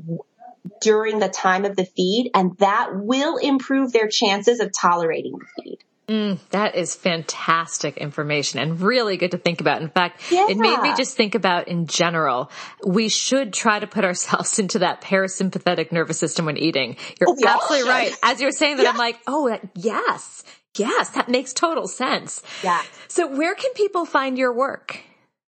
during 0.81 1.19
the 1.19 1.29
time 1.29 1.65
of 1.65 1.75
the 1.75 1.85
feed. 1.85 2.31
And 2.33 2.57
that 2.57 2.89
will 2.93 3.37
improve 3.37 3.91
their 3.91 4.07
chances 4.07 4.59
of 4.59 4.71
tolerating 4.71 5.33
the 5.33 5.63
feed. 5.63 5.79
Mm, 6.11 6.39
that 6.49 6.75
is 6.75 6.93
fantastic 6.93 7.95
information 7.95 8.59
and 8.59 8.81
really 8.81 9.15
good 9.15 9.31
to 9.31 9.37
think 9.37 9.61
about. 9.61 9.81
In 9.81 9.87
fact, 9.87 10.21
it 10.29 10.57
made 10.57 10.81
me 10.81 10.93
just 10.97 11.15
think 11.15 11.35
about 11.35 11.69
in 11.69 11.87
general, 11.87 12.51
we 12.85 13.07
should 13.07 13.53
try 13.53 13.79
to 13.79 13.87
put 13.87 14.03
ourselves 14.11 14.59
into 14.59 14.79
that 14.79 15.01
parasympathetic 15.01 15.93
nervous 15.93 16.19
system 16.19 16.47
when 16.47 16.57
eating. 16.57 16.97
You're 17.19 17.29
Oh, 17.29 17.35
we 17.37 17.45
absolutely 17.45 17.89
right. 17.89 18.13
As 18.23 18.41
you're 18.41 18.51
saying 18.51 18.77
that, 18.77 18.87
I'm 18.87 18.97
like, 18.97 19.19
oh, 19.25 19.57
yes, 19.75 20.43
yes, 20.77 21.09
that 21.11 21.29
makes 21.29 21.53
total 21.53 21.87
sense. 21.87 22.41
Yeah. 22.63 22.81
So 23.07 23.27
where 23.27 23.55
can 23.55 23.71
people 23.73 24.05
find 24.05 24.37
your 24.37 24.53
work? 24.53 25.01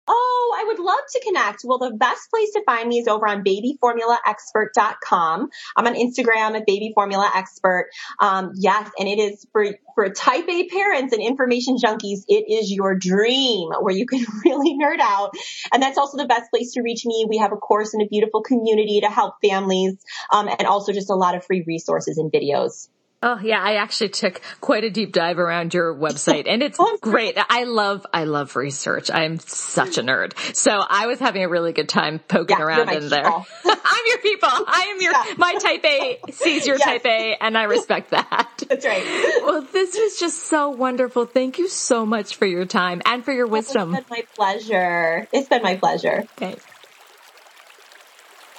Oh, 0.07 0.55
I 0.57 0.63
would 0.65 0.79
love 0.79 1.01
to 1.11 1.21
connect. 1.21 1.61
Well, 1.63 1.77
the 1.77 1.95
best 1.95 2.31
place 2.31 2.53
to 2.53 2.63
find 2.65 2.89
me 2.89 2.97
is 2.99 3.07
over 3.07 3.27
on 3.27 3.45
babyformulaexpert.com. 3.45 5.49
I'm 5.77 5.87
on 5.87 5.93
Instagram 5.93 6.57
at 6.57 6.67
babyformulaexpert. 6.67 7.83
Um, 8.19 8.51
yes, 8.55 8.89
and 8.99 9.07
it 9.07 9.19
is 9.19 9.45
for, 9.53 9.67
for 9.95 10.09
type 10.09 10.49
A 10.49 10.67
parents 10.67 11.13
and 11.13 11.21
information 11.21 11.77
junkies, 11.77 12.25
it 12.27 12.51
is 12.51 12.69
your 12.71 12.95
dream 12.95 13.69
where 13.79 13.95
you 13.95 14.05
can 14.05 14.25
really 14.45 14.77
nerd 14.77 14.99
out. 14.99 15.31
And 15.71 15.81
that's 15.81 15.97
also 15.97 16.17
the 16.17 16.27
best 16.27 16.51
place 16.51 16.73
to 16.73 16.81
reach 16.81 17.05
me. 17.05 17.25
We 17.29 17.37
have 17.37 17.53
a 17.53 17.57
course 17.57 17.93
and 17.93 18.03
a 18.03 18.07
beautiful 18.07 18.41
community 18.41 18.99
to 19.01 19.07
help 19.07 19.35
families, 19.41 20.03
um, 20.33 20.49
and 20.49 20.67
also 20.67 20.91
just 20.93 21.09
a 21.09 21.15
lot 21.15 21.35
of 21.35 21.45
free 21.45 21.63
resources 21.65 22.17
and 22.17 22.29
videos. 22.31 22.89
Oh 23.23 23.39
yeah, 23.41 23.61
I 23.61 23.75
actually 23.75 24.09
took 24.09 24.41
quite 24.61 24.83
a 24.83 24.89
deep 24.89 25.13
dive 25.13 25.37
around 25.37 25.75
your 25.75 25.93
website 25.93 26.45
and 26.47 26.63
it's 26.63 26.77
oh, 26.79 26.97
great. 27.01 27.37
I 27.49 27.65
love, 27.65 28.05
I 28.11 28.23
love 28.23 28.55
research. 28.55 29.11
I'm 29.13 29.37
such 29.39 29.99
a 29.99 30.01
nerd. 30.01 30.33
So 30.55 30.71
I 30.71 31.05
was 31.05 31.19
having 31.19 31.43
a 31.43 31.49
really 31.49 31.71
good 31.71 31.87
time 31.87 32.17
poking 32.19 32.57
Yeah, 32.57 32.65
around 32.65 32.89
in 32.89 33.09
there. 33.09 33.27
I'm 33.65 34.03
your 34.07 34.17
people. 34.19 34.49
I 34.49 34.87
am 34.95 35.01
your 35.01 35.11
yeah. 35.11 35.33
my 35.37 35.53
type 35.55 35.85
A 35.85 36.19
sees 36.31 36.65
your 36.65 36.77
yes. 36.77 36.85
type 36.85 37.05
A, 37.05 37.37
and 37.39 37.57
I 37.57 37.63
respect 37.63 38.11
that. 38.11 38.63
That's 38.69 38.85
right. 38.85 39.03
Well, 39.43 39.61
this 39.61 39.97
was 39.97 40.19
just 40.19 40.45
so 40.45 40.69
wonderful. 40.69 41.25
Thank 41.25 41.57
you 41.57 41.67
so 41.67 42.05
much 42.05 42.35
for 42.35 42.45
your 42.45 42.65
time 42.65 43.01
and 43.05 43.25
for 43.25 43.31
your 43.31 43.47
wisdom. 43.47 43.93
It's 43.95 44.07
been 44.07 44.17
my 44.17 44.25
pleasure. 44.35 45.27
It's 45.31 45.49
been 45.49 45.63
my 45.63 45.75
pleasure. 45.75 46.25
Okay. 46.37 46.55